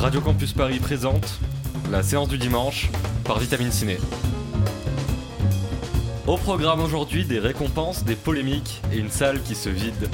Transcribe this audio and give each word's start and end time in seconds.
Radio 0.00 0.20
Campus 0.20 0.52
Paris 0.52 0.78
présente 0.78 1.40
la 1.90 2.04
séance 2.04 2.28
du 2.28 2.38
dimanche 2.38 2.88
par 3.24 3.40
Vitamine 3.40 3.72
Ciné. 3.72 3.98
Au 6.26 6.36
programme 6.36 6.80
aujourd'hui, 6.80 7.24
des 7.24 7.40
récompenses, 7.40 8.04
des 8.04 8.14
polémiques 8.14 8.80
et 8.92 8.98
une 8.98 9.10
salle 9.10 9.42
qui 9.42 9.56
se 9.56 9.68
vide. 9.68 10.08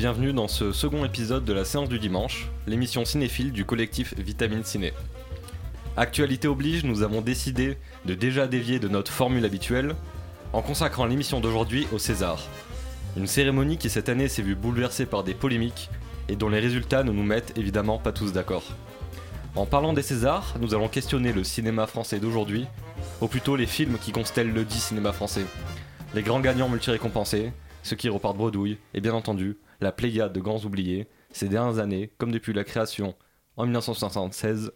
Bienvenue 0.00 0.32
dans 0.32 0.48
ce 0.48 0.72
second 0.72 1.04
épisode 1.04 1.44
de 1.44 1.52
la 1.52 1.66
séance 1.66 1.90
du 1.90 1.98
dimanche, 1.98 2.48
l'émission 2.66 3.04
cinéphile 3.04 3.52
du 3.52 3.66
collectif 3.66 4.14
Vitamine 4.16 4.64
Ciné. 4.64 4.94
Actualité 5.94 6.48
oblige, 6.48 6.84
nous 6.84 7.02
avons 7.02 7.20
décidé 7.20 7.76
de 8.06 8.14
déjà 8.14 8.46
dévier 8.46 8.78
de 8.78 8.88
notre 8.88 9.12
formule 9.12 9.44
habituelle 9.44 9.94
en 10.54 10.62
consacrant 10.62 11.04
l'émission 11.04 11.40
d'aujourd'hui 11.40 11.86
au 11.92 11.98
César. 11.98 12.48
Une 13.14 13.26
cérémonie 13.26 13.76
qui 13.76 13.90
cette 13.90 14.08
année 14.08 14.28
s'est 14.28 14.40
vue 14.40 14.54
bouleversée 14.54 15.04
par 15.04 15.22
des 15.22 15.34
polémiques 15.34 15.90
et 16.30 16.36
dont 16.36 16.48
les 16.48 16.60
résultats 16.60 17.04
ne 17.04 17.12
nous 17.12 17.22
mettent 17.22 17.52
évidemment 17.58 17.98
pas 17.98 18.12
tous 18.12 18.32
d'accord. 18.32 18.64
En 19.54 19.66
parlant 19.66 19.92
des 19.92 20.00
Césars, 20.00 20.54
nous 20.62 20.74
allons 20.74 20.88
questionner 20.88 21.34
le 21.34 21.44
cinéma 21.44 21.86
français 21.86 22.20
d'aujourd'hui, 22.20 22.66
ou 23.20 23.26
plutôt 23.26 23.54
les 23.54 23.66
films 23.66 23.98
qui 24.00 24.12
constellent 24.12 24.54
le 24.54 24.64
dit 24.64 24.80
cinéma 24.80 25.12
français. 25.12 25.44
Les 26.14 26.22
grands 26.22 26.40
gagnants 26.40 26.70
multi-récompensés, 26.70 27.52
ceux 27.82 27.96
qui 27.96 28.08
repartent 28.08 28.38
bredouille, 28.38 28.78
et 28.94 29.02
bien 29.02 29.12
entendu, 29.12 29.58
la 29.80 29.92
pléiade 29.92 30.32
de 30.32 30.40
grands 30.40 30.64
oubliés, 30.64 31.08
ces 31.30 31.48
dernières 31.48 31.78
années, 31.78 32.10
comme 32.18 32.32
depuis 32.32 32.52
la 32.52 32.64
création, 32.64 33.14
en 33.56 33.64
1976, 33.64 34.72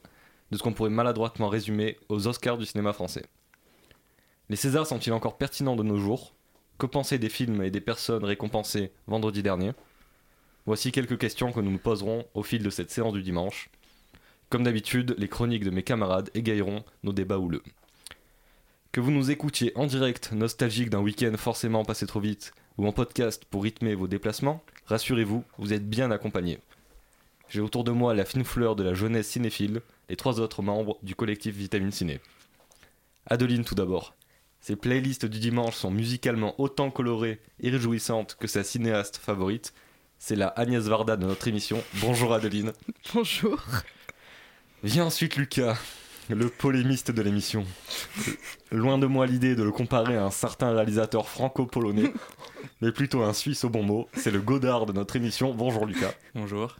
de 0.50 0.56
ce 0.56 0.62
qu'on 0.62 0.72
pourrait 0.72 0.90
maladroitement 0.90 1.48
résumer 1.48 1.98
aux 2.08 2.26
Oscars 2.26 2.58
du 2.58 2.66
cinéma 2.66 2.92
français. 2.92 3.26
Les 4.50 4.56
Césars 4.56 4.86
sont-ils 4.86 5.12
encore 5.12 5.38
pertinents 5.38 5.76
de 5.76 5.82
nos 5.82 5.98
jours? 5.98 6.34
Que 6.78 6.86
penser 6.86 7.18
des 7.18 7.28
films 7.28 7.62
et 7.62 7.70
des 7.70 7.80
personnes 7.80 8.24
récompensées 8.24 8.92
vendredi 9.06 9.42
dernier? 9.42 9.72
Voici 10.66 10.92
quelques 10.92 11.18
questions 11.18 11.52
que 11.52 11.60
nous 11.60 11.70
nous 11.70 11.78
poserons 11.78 12.26
au 12.34 12.42
fil 12.42 12.62
de 12.62 12.70
cette 12.70 12.90
séance 12.90 13.12
du 13.12 13.22
dimanche. 13.22 13.70
Comme 14.50 14.64
d'habitude, 14.64 15.14
les 15.18 15.28
chroniques 15.28 15.64
de 15.64 15.70
mes 15.70 15.82
camarades 15.82 16.30
égayeront 16.34 16.84
nos 17.02 17.12
débats 17.12 17.38
houleux. 17.38 17.62
Que 18.92 19.00
vous 19.00 19.10
nous 19.10 19.30
écoutiez 19.30 19.72
en 19.76 19.86
direct, 19.86 20.32
nostalgique 20.32 20.90
d'un 20.90 21.00
week-end 21.00 21.36
forcément 21.36 21.84
passé 21.84 22.06
trop 22.06 22.20
vite, 22.20 22.52
ou 22.78 22.86
en 22.86 22.92
podcast 22.92 23.44
pour 23.44 23.64
rythmer 23.64 23.94
vos 23.94 24.06
déplacements, 24.06 24.62
rassurez-vous, 24.86 25.44
vous 25.58 25.72
êtes 25.72 25.88
bien 25.88 26.10
accompagnés. 26.10 26.58
J'ai 27.48 27.60
autour 27.60 27.84
de 27.84 27.90
moi 27.90 28.14
la 28.14 28.24
fine 28.24 28.44
fleur 28.44 28.76
de 28.76 28.82
la 28.82 28.94
jeunesse 28.94 29.28
cinéphile, 29.28 29.80
les 30.08 30.16
trois 30.16 30.40
autres 30.40 30.62
membres 30.62 30.98
du 31.02 31.14
collectif 31.14 31.54
Vitamine 31.54 31.92
Ciné. 31.92 32.20
Adeline 33.26 33.64
tout 33.64 33.74
d'abord. 33.74 34.14
Ses 34.60 34.76
playlists 34.76 35.26
du 35.26 35.38
dimanche 35.40 35.74
sont 35.74 35.90
musicalement 35.90 36.54
autant 36.58 36.90
colorées 36.90 37.40
et 37.60 37.70
réjouissantes 37.70 38.36
que 38.40 38.46
sa 38.46 38.64
cinéaste 38.64 39.18
favorite. 39.18 39.74
C'est 40.18 40.36
la 40.36 40.48
Agnès 40.48 40.84
Varda 40.84 41.16
de 41.16 41.26
notre 41.26 41.48
émission. 41.48 41.82
Bonjour 42.00 42.32
Adeline. 42.32 42.72
Bonjour. 43.12 43.62
Vient 44.82 45.06
ensuite 45.06 45.36
Lucas, 45.36 45.76
le 46.30 46.48
polémiste 46.48 47.10
de 47.10 47.22
l'émission. 47.22 47.64
Loin 48.72 48.98
de 48.98 49.06
moi 49.06 49.26
l'idée 49.26 49.54
de 49.54 49.62
le 49.62 49.70
comparer 49.72 50.16
à 50.16 50.24
un 50.24 50.30
certain 50.30 50.72
réalisateur 50.72 51.28
franco-polonais, 51.28 52.12
mais 52.80 52.92
plutôt 52.92 53.22
un 53.22 53.32
Suisse 53.32 53.64
au 53.64 53.68
bon 53.70 53.82
mot. 53.82 54.08
C'est 54.14 54.30
le 54.30 54.40
Godard 54.40 54.86
de 54.86 54.92
notre 54.92 55.16
émission. 55.16 55.52
Bonjour 55.54 55.86
Lucas. 55.86 56.14
Bonjour. 56.34 56.76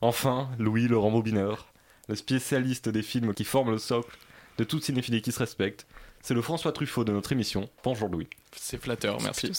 Enfin, 0.00 0.50
Louis 0.58 0.88
Laurent 0.88 1.10
Bobineur, 1.10 1.72
le 2.08 2.16
spécialiste 2.16 2.88
des 2.88 3.02
films 3.02 3.32
qui 3.34 3.44
forment 3.44 3.70
le 3.72 3.78
socle 3.78 4.16
de 4.58 4.64
toute 4.64 4.84
cinéphilie 4.84 5.22
qui 5.22 5.32
se 5.32 5.38
respecte. 5.38 5.86
C'est 6.22 6.34
le 6.34 6.42
François 6.42 6.72
Truffaut 6.72 7.04
de 7.04 7.12
notre 7.12 7.32
émission. 7.32 7.68
Bonjour 7.82 8.08
Louis. 8.08 8.28
C'est 8.54 8.80
flatteur, 8.82 9.16
C'est 9.20 9.24
merci. 9.24 9.52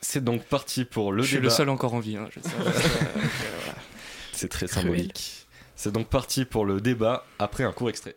C'est 0.00 0.24
donc 0.24 0.42
parti 0.44 0.84
pour 0.84 1.12
le 1.12 1.22
Je 1.22 1.28
suis 1.28 1.36
débat. 1.36 1.44
le 1.48 1.50
seul 1.50 1.68
encore 1.68 1.94
en 1.94 2.00
vie. 2.00 2.16
hein, 2.16 2.28
je. 2.34 2.40
C'est 4.32 4.48
très 4.48 4.66
symbolique. 4.66 5.46
C'est 5.76 5.92
donc 5.92 6.08
parti 6.08 6.44
pour 6.44 6.66
le 6.66 6.80
débat 6.80 7.24
après 7.38 7.64
un 7.64 7.72
court 7.72 7.88
extrait. 7.88 8.16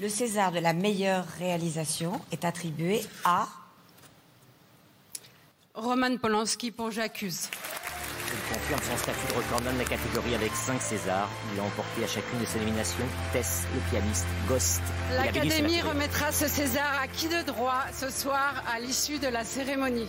Le 0.00 0.08
César 0.08 0.52
de 0.52 0.60
la 0.60 0.72
meilleure 0.72 1.24
réalisation 1.38 2.20
est 2.32 2.44
attribué 2.44 3.00
à 3.24 3.48
Roman 5.74 6.16
Polanski 6.16 6.70
pour 6.70 6.90
J'accuse. 6.90 7.48
Il 8.30 8.54
confirme 8.54 8.80
son 8.82 8.96
statut 8.98 9.26
de 9.28 9.38
recordman 9.38 9.74
de 9.74 9.78
la 9.78 9.84
catégorie 9.84 10.34
avec 10.34 10.52
5 10.52 10.80
Césars. 10.80 11.30
Il 11.54 11.60
a 11.60 11.62
emporté 11.64 12.04
à 12.04 12.06
chacune 12.06 12.38
de 12.40 12.44
ses 12.44 12.58
nominations 12.58 13.06
Tess, 13.32 13.64
le 13.74 13.80
pianiste, 13.90 14.26
Ghost. 14.48 14.82
L'Académie 15.14 15.80
remettra 15.80 16.30
ce 16.30 16.46
César 16.46 17.00
à 17.00 17.08
qui 17.08 17.28
de 17.28 17.42
droit 17.42 17.84
ce 17.92 18.10
soir 18.10 18.62
à 18.72 18.78
l'issue 18.80 19.18
de 19.18 19.28
la 19.28 19.44
cérémonie? 19.44 20.08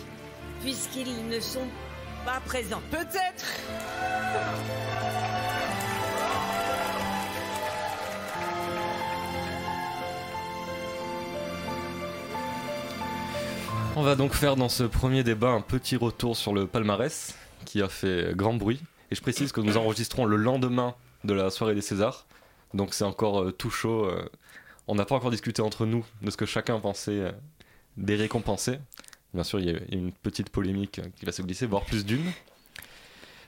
puisqu'ils 0.60 1.28
ne 1.28 1.40
sont 1.40 1.66
pas 2.24 2.40
présents. 2.44 2.82
Peut-être 2.90 3.44
On 13.96 14.02
va 14.02 14.14
donc 14.14 14.32
faire 14.32 14.56
dans 14.56 14.68
ce 14.68 14.84
premier 14.84 15.22
débat 15.22 15.50
un 15.50 15.60
petit 15.60 15.96
retour 15.96 16.36
sur 16.36 16.54
le 16.54 16.66
palmarès 16.66 17.34
qui 17.64 17.82
a 17.82 17.88
fait 17.88 18.34
grand 18.34 18.54
bruit. 18.54 18.80
Et 19.10 19.14
je 19.14 19.20
précise 19.20 19.52
que 19.52 19.60
nous 19.60 19.76
enregistrons 19.76 20.24
le 20.24 20.36
lendemain 20.36 20.94
de 21.24 21.34
la 21.34 21.50
soirée 21.50 21.74
des 21.74 21.80
Césars. 21.80 22.26
Donc 22.72 22.94
c'est 22.94 23.04
encore 23.04 23.42
euh, 23.42 23.50
tout 23.52 23.70
chaud. 23.70 24.04
euh. 24.06 24.24
on 24.86 24.94
n'a 24.94 25.04
pas 25.04 25.16
encore 25.16 25.30
discuté 25.30 25.60
entre 25.60 25.86
nous 25.86 26.04
de 26.22 26.30
ce 26.30 26.36
que 26.36 26.46
chacun 26.46 26.78
pensait 26.78 27.10
euh, 27.20 27.32
des 27.96 28.14
récompensés. 28.16 28.78
Bien 29.34 29.44
sûr, 29.44 29.60
il 29.60 29.66
y 29.66 29.74
a 29.74 29.78
une 29.92 30.12
petite 30.12 30.50
polémique 30.50 31.00
qui 31.16 31.24
va 31.26 31.32
se 31.32 31.42
glisser, 31.42 31.66
voire 31.66 31.84
plus 31.84 32.04
d'une. 32.04 32.24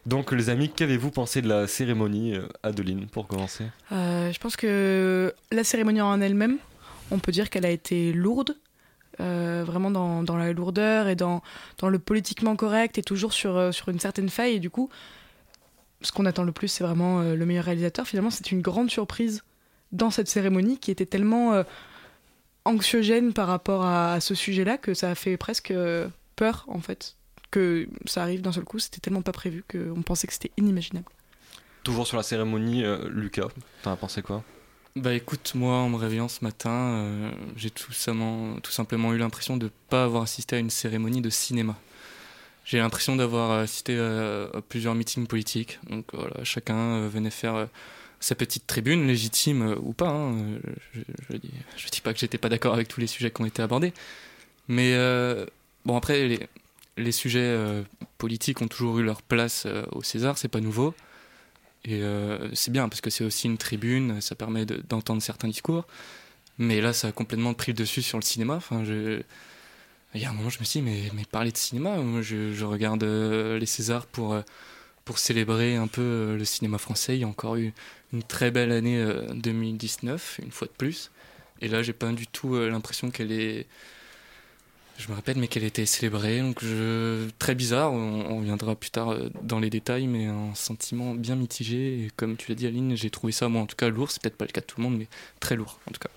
Donc 0.06 0.32
les 0.32 0.50
amis, 0.50 0.68
qu'avez-vous 0.68 1.10
pensé 1.10 1.40
de 1.42 1.48
la 1.48 1.66
cérémonie, 1.66 2.34
Adeline, 2.62 3.06
pour 3.06 3.26
commencer? 3.26 3.64
Je 3.90 4.38
pense 4.38 4.56
que 4.56 5.32
la 5.50 5.64
cérémonie 5.64 6.00
en 6.00 6.20
elle-même, 6.20 6.58
on 7.10 7.18
peut 7.18 7.32
dire 7.32 7.50
qu'elle 7.50 7.66
a 7.66 7.70
été 7.70 8.12
lourde, 8.12 8.56
euh, 9.22 9.62
vraiment 9.64 9.90
dans, 9.90 10.36
la 10.36 10.52
lourdeur 10.52 11.08
et 11.08 11.16
dans, 11.16 11.42
le 11.82 11.98
politiquement 11.98 12.56
correct 12.56 12.98
et 12.98 13.02
toujours 13.02 13.32
sur, 13.32 13.56
euh, 13.56 13.72
sur 13.72 13.88
une 13.88 14.00
certaine 14.00 14.28
faille. 14.28 14.54
Et 14.54 14.60
du 14.60 14.70
coup, 14.70 14.90
ce 16.00 16.10
qu'on 16.12 16.26
attend 16.26 16.42
le 16.42 16.52
plus, 16.52 16.68
c'est 16.68 16.84
vraiment 16.84 17.20
euh, 17.20 17.36
le 17.36 17.46
meilleur 17.46 17.64
réalisateur. 17.64 18.06
Finalement, 18.06 18.30
c'est 18.30 18.50
une 18.50 18.60
grande 18.60 18.90
surprise 18.90 19.44
dans 19.92 20.10
cette 20.10 20.28
cérémonie 20.28 20.78
qui 20.78 20.90
était 20.90 21.06
tellement 21.06 21.62
anxiogène 22.64 23.34
par 23.34 23.46
rapport 23.46 23.84
à, 23.84 24.14
à 24.14 24.20
ce 24.20 24.34
sujet-là 24.34 24.78
que 24.78 24.94
ça 24.94 25.10
a 25.10 25.14
fait 25.14 25.36
presque 25.36 25.74
peur, 26.34 26.64
en 26.68 26.80
fait. 26.80 27.16
Que 27.50 27.86
ça 28.06 28.22
arrive 28.22 28.40
d'un 28.40 28.52
seul 28.52 28.64
coup, 28.64 28.78
c'était 28.78 29.00
tellement 29.00 29.20
pas 29.20 29.32
prévu 29.32 29.62
qu'on 29.70 30.00
pensait 30.00 30.26
que 30.26 30.32
c'était 30.32 30.50
inimaginable. 30.56 31.04
Toujours 31.84 32.06
sur 32.06 32.16
la 32.16 32.22
cérémonie, 32.22 32.84
Lucas, 33.10 33.48
t'en 33.82 33.92
as 33.92 33.96
pensé 33.96 34.22
quoi? 34.22 34.42
Bah 34.94 35.14
écoute, 35.14 35.52
moi 35.54 35.76
en 35.76 35.88
me 35.88 35.96
réveillant 35.96 36.28
ce 36.28 36.44
matin, 36.44 36.70
euh, 36.70 37.30
j'ai 37.56 37.70
tout, 37.70 37.92
simplement- 37.92 39.12
eu 39.14 39.18
l'impression 39.18 39.56
de 39.56 39.64
ne 39.66 39.70
pas 39.88 40.04
avoir 40.04 40.22
assisté 40.22 40.56
à 40.56 40.58
une 40.58 40.68
cérémonie 40.68 41.22
de 41.22 41.30
cinéma. 41.30 41.78
J'ai 42.64 42.78
l'impression 42.78 43.16
d'avoir 43.16 43.52
assisté 43.52 43.98
à, 43.98 44.44
à 44.54 44.60
plusieurs 44.62 44.94
meetings 44.94 45.26
politiques. 45.26 45.78
Donc 45.90 46.06
voilà, 46.12 46.44
chacun 46.44 46.76
euh, 46.76 47.08
venait 47.08 47.30
faire 47.30 47.54
euh, 47.56 47.66
sa 48.20 48.34
petite 48.34 48.66
tribune, 48.66 49.06
légitime 49.06 49.62
euh, 49.72 49.76
ou 49.82 49.92
pas. 49.94 50.10
hein. 50.10 50.34
Euh, 50.38 50.58
Je, 50.94 51.00
je, 51.76 51.88
dis, 51.88 52.00
pas 52.02 52.12
que 52.14 52.20
j'étais 52.20 52.38
pas 52.38 52.48
d'accord 52.50 52.74
avec 52.74 52.88
tous 52.88 53.00
les 53.00 53.06
sujets 53.08 53.30
qui 53.30 53.42
ont 53.42 53.46
été 53.46 53.62
abordés. 53.62 53.92
Mais 54.68 54.94
euh, 54.94 55.46
bon, 55.86 55.96
après, 55.96 56.28
les, 56.98 57.12
sujets 57.12 57.40
euh, 57.42 57.82
politiques 58.18 58.62
ont 58.62 58.68
toujours 58.68 58.98
eu 59.00 59.04
leur 59.04 59.22
place 59.22 59.64
euh, 59.66 59.84
au 59.92 60.02
César, 60.02 60.38
c'est 60.38 60.48
pas 60.48 60.60
nouveau. 60.60 60.94
Et 61.84 62.02
euh, 62.02 62.48
c'est 62.54 62.70
bien 62.70 62.88
parce 62.88 63.00
que 63.00 63.10
c'est 63.10 63.24
aussi 63.24 63.46
une 63.48 63.58
tribune, 63.58 64.20
ça 64.20 64.34
permet 64.34 64.66
de- 64.66 64.82
d'entendre 64.88 65.22
certains 65.22 65.48
discours. 65.48 65.86
Mais 66.58 66.80
là, 66.80 66.92
ça 66.92 67.08
a 67.08 67.12
complètement 67.12 67.54
pris 67.54 67.72
le 67.72 67.76
dessus 67.78 68.02
sur 68.02 68.18
le 68.18 68.24
cinéma. 68.24 68.54
Enfin. 68.56 68.84
Il 70.14 70.20
y 70.20 70.24
a 70.26 70.30
un 70.30 70.34
moment, 70.34 70.50
je 70.50 70.60
me 70.60 70.64
suis 70.64 70.80
dit, 70.80 70.86
mais, 70.86 71.10
mais 71.14 71.24
parler 71.24 71.52
de 71.52 71.56
cinéma, 71.56 71.96
je, 72.20 72.64
regarde 72.64 73.02
euh, 73.02 73.58
les 73.58 73.64
Césars 73.66 74.06
pour, 74.06 74.34
euh, 74.34 74.42
pour 75.04 75.18
célébrer 75.18 75.76
un 75.76 75.86
peu 75.88 76.36
le 76.36 76.44
cinéma 76.44 76.78
français. 76.78 77.16
Il 77.16 77.20
y 77.20 77.24
a 77.24 77.28
encore 77.28 77.56
eu 77.56 77.72
une 78.12 78.22
très 78.22 78.50
belle 78.50 78.72
année 78.72 78.98
euh, 78.98 79.26
2019, 79.34 80.40
une 80.42 80.50
fois 80.50 80.68
de 80.68 80.72
plus. 80.72 81.10
Et 81.62 81.68
là, 81.68 81.82
j'ai 81.82 81.94
pas 81.94 82.10
du 82.12 82.26
tout 82.26 82.56
l'impression 82.56 83.10
qu'elle 83.10 83.32
est. 83.32 83.66
Je 84.98 85.08
me 85.08 85.14
répète, 85.16 85.36
mais 85.36 85.48
qu'elle 85.48 85.64
était 85.64 85.86
célébrée. 85.86 86.40
Donc, 86.40 86.62
je... 86.62 87.28
très 87.38 87.54
bizarre. 87.54 87.92
On, 87.92 88.26
on 88.30 88.38
reviendra 88.38 88.76
plus 88.76 88.90
tard 88.90 89.10
euh, 89.10 89.30
dans 89.42 89.58
les 89.58 89.70
détails, 89.70 90.06
mais 90.06 90.26
un 90.26 90.54
sentiment 90.54 91.14
bien 91.14 91.34
mitigé. 91.34 92.04
Et 92.04 92.10
comme 92.14 92.36
tu 92.36 92.48
l'as 92.48 92.54
dit, 92.54 92.66
Aline, 92.66 92.96
j'ai 92.96 93.10
trouvé 93.10 93.32
ça, 93.32 93.48
moi, 93.48 93.62
en 93.62 93.66
tout 93.66 93.76
cas, 93.76 93.88
lourd. 93.88 94.10
C'est 94.10 94.22
peut-être 94.22 94.36
pas 94.36 94.44
le 94.44 94.52
cas 94.52 94.60
de 94.60 94.66
tout 94.66 94.78
le 94.78 94.84
monde, 94.84 94.96
mais 94.96 95.08
très 95.40 95.56
lourd, 95.56 95.80
en 95.88 95.92
tout 95.92 96.00
cas. 96.00 96.10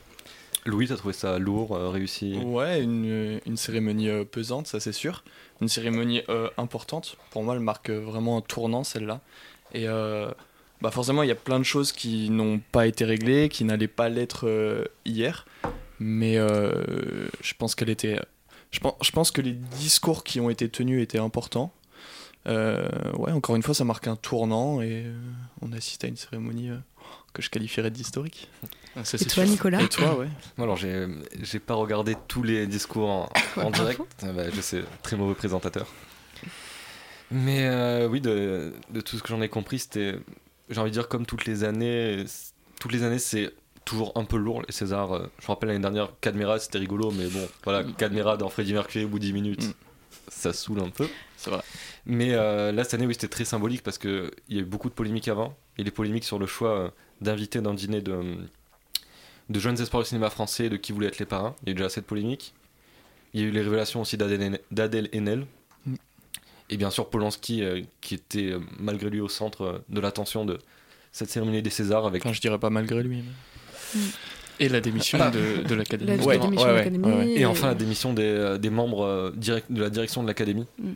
Louis, 0.68 0.88
t'as 0.88 0.96
trouvé 0.96 1.14
ça 1.14 1.38
lourd, 1.38 1.76
euh, 1.76 1.90
réussi? 1.90 2.38
Ouais, 2.38 2.82
une, 2.82 3.40
une 3.46 3.56
cérémonie 3.56 4.10
euh, 4.10 4.24
pesante, 4.24 4.66
ça 4.66 4.80
c'est 4.80 4.94
sûr. 4.94 5.24
Une 5.62 5.68
cérémonie 5.68 6.24
euh, 6.28 6.50
importante. 6.58 7.18
Pour 7.30 7.44
moi, 7.44 7.54
elle 7.54 7.62
marque 7.62 7.92
euh, 7.92 8.00
vraiment 8.00 8.38
un 8.38 8.42
tournant, 8.42 8.84
celle-là. 8.84 9.22
Et 9.74 9.86
bah 10.82 10.92
forcément, 10.92 11.22
il 11.22 11.30
y 11.30 11.32
a 11.32 11.36
plein 11.36 11.60
de 11.60 11.64
choses 11.64 11.92
qui 11.92 12.30
n'ont 12.30 12.60
pas 12.72 12.88
été 12.88 13.06
réglées, 13.06 13.50
qui 13.50 13.64
n'allaient 13.64 13.88
pas 13.88 14.10
l'être 14.10 14.90
hier. 15.06 15.46
Mais 16.00 16.36
je 16.38 17.54
pense 17.58 17.76
qu'elle 17.76 17.90
était. 17.90 18.20
Je 18.76 18.82
pense, 18.82 18.96
je 19.02 19.12
pense 19.12 19.32
que 19.32 19.42
les 19.42 19.54
discours 19.54 20.26
qui 20.26 20.42
ont 20.42 20.50
été 20.50 20.68
tenus 20.68 21.02
étaient 21.02 21.18
importants. 21.18 21.72
ouais, 22.46 23.32
encore 23.32 23.56
une 23.56 23.64
fois, 23.64 23.74
ça 23.74 23.86
marque 23.86 24.08
un 24.08 24.18
tournant 24.18 24.82
et 24.82 25.06
on 25.62 25.72
assiste 25.72 26.04
à 26.04 26.08
une 26.08 26.18
cérémonie 26.18 26.72
que 27.34 27.42
je 27.42 27.50
qualifierais 27.50 27.90
d'historique. 27.90 28.50
Ah, 28.98 29.02
et 29.14 29.26
toi, 29.26 29.46
Nicolas 29.46 29.82
Et 29.82 29.88
toi, 29.88 30.18
ouais. 30.18 30.28
Alors, 30.58 30.76
j'ai, 30.76 31.08
j'ai 31.42 31.60
pas 31.60 31.76
regardé 31.76 32.16
tous 32.28 32.44
les 32.44 32.68
discours 32.68 33.30
en, 33.58 33.72
direct. 33.72 34.02
Ah 34.22 34.32
bah, 34.34 34.50
je 34.54 34.62
sais, 34.62 34.84
très 35.04 35.16
mauvais 35.16 35.36
présentateur. 35.36 35.88
Mais 37.32 37.68
euh, 37.68 38.08
oui, 38.08 38.22
de, 38.22 38.74
de, 38.90 39.02
tout 39.02 39.18
ce 39.18 39.24
que 39.24 39.30
j'en 39.30 39.42
ai 39.42 39.50
compris, 39.50 39.80
c'était, 39.80 40.16
j'ai 40.70 40.80
envie 40.80 40.92
de 40.92 40.96
dire, 40.96 41.08
comme 41.08 41.26
toutes 41.26 41.46
les 41.46 41.64
années, 41.64 42.26
toutes 42.80 42.92
les 42.92 43.04
années, 43.04 43.20
c'est 43.20 43.52
toujours 43.86 44.12
un 44.16 44.26
peu 44.26 44.38
lourd 44.38 44.64
les 44.66 44.74
Césars. 44.74 45.14
Euh, 45.14 45.28
je 45.40 45.46
me 45.46 45.48
rappelle 45.48 45.70
l'année 45.70 45.82
dernière, 45.82 46.10
Cadmera, 46.22 46.60
c'était 46.60 46.80
rigolo, 46.80 47.12
mais 47.12 47.28
bon, 47.28 47.48
voilà, 47.64 47.84
mm. 47.84 47.94
Cadmera 47.96 48.38
dans 48.38 48.50
Freddie 48.50 48.74
Mercury 48.74 49.06
au 49.06 49.10
bout 49.10 49.20
de 49.20 49.26
10 49.26 49.34
minutes, 49.34 49.68
mm. 49.68 49.74
ça 50.28 50.54
saoule 50.54 50.82
un 50.82 50.90
peu. 50.90 51.08
C'est 51.38 51.52
vrai. 51.52 51.62
Mais 52.06 52.34
euh, 52.34 52.72
là, 52.72 52.84
cette 52.84 52.96
année, 52.96 53.06
oui, 53.06 53.14
c'était 53.14 53.28
très 53.28 53.46
symbolique 53.46 53.84
parce 53.84 53.98
qu'il 53.98 54.32
y 54.50 54.58
a 54.58 54.62
eu 54.62 54.66
beaucoup 54.66 54.90
de 54.90 54.94
polémiques 54.94 55.28
avant. 55.28 55.56
Et 55.78 55.84
les 55.84 55.92
polémiques 55.92 56.24
sur 56.24 56.40
le 56.40 56.46
choix 56.46 56.94
d'inviter 57.22 57.62
dans 57.62 57.72
le 57.72 57.78
dîner 57.78 58.02
de, 58.02 58.38
de 59.50 59.60
jeunes 59.60 59.80
espoirs 59.80 60.04
du 60.04 60.10
cinéma 60.10 60.30
français 60.30 60.70
de 60.70 60.78
qui 60.78 60.92
voulaient 60.92 61.08
être 61.08 61.20
les 61.20 61.26
parrains. 61.26 61.56
Il 61.64 61.68
y 61.68 61.70
a 61.70 61.72
eu 61.72 61.76
déjà 61.76 61.90
cette 61.90 62.06
polémique. 62.06 62.54
Il 63.34 63.42
y 63.42 63.44
a 63.44 63.48
eu 63.48 63.52
les 63.52 63.62
révélations 63.62 64.02
aussi 64.02 64.18
d'Adèle 64.18 65.10
Haenel. 65.14 65.46
Mm. 65.86 65.96
Et 66.70 66.78
bien 66.78 66.90
sûr 66.90 67.10
Polanski, 67.10 67.64
euh, 67.64 67.82
qui 68.02 68.16
était 68.16 68.52
euh, 68.52 68.60
malgré 68.80 69.10
lui 69.10 69.22
au 69.22 69.30
centre 69.30 69.62
euh, 69.62 69.78
de 69.90 70.00
l'attention 70.00 70.46
de 70.46 70.58
cette 71.12 71.30
cérémonie 71.30 71.62
des 71.62 71.70
Césars. 71.70 72.06
Avec... 72.06 72.26
Enfin, 72.26 72.34
je 72.34 72.42
dirais 72.42 72.60
pas 72.60 72.70
malgré 72.70 73.04
lui. 73.04 73.18
Mm. 73.18 73.26
Et 74.60 74.70
la 74.70 74.80
démission 74.80 75.18
ah. 75.22 75.32
de, 75.32 75.68
de 75.68 75.76
l'Académie. 75.76 77.38
et... 77.38 77.46
enfin 77.46 77.68
la 77.68 77.76
démission 77.76 78.14
des, 78.14 78.58
des 78.60 78.70
membres 78.70 79.34
direct, 79.36 79.70
de 79.70 79.82
la 79.82 79.90
direction 79.90 80.24
de 80.24 80.28
l'Académie. 80.28 80.66
Mm. 80.80 80.94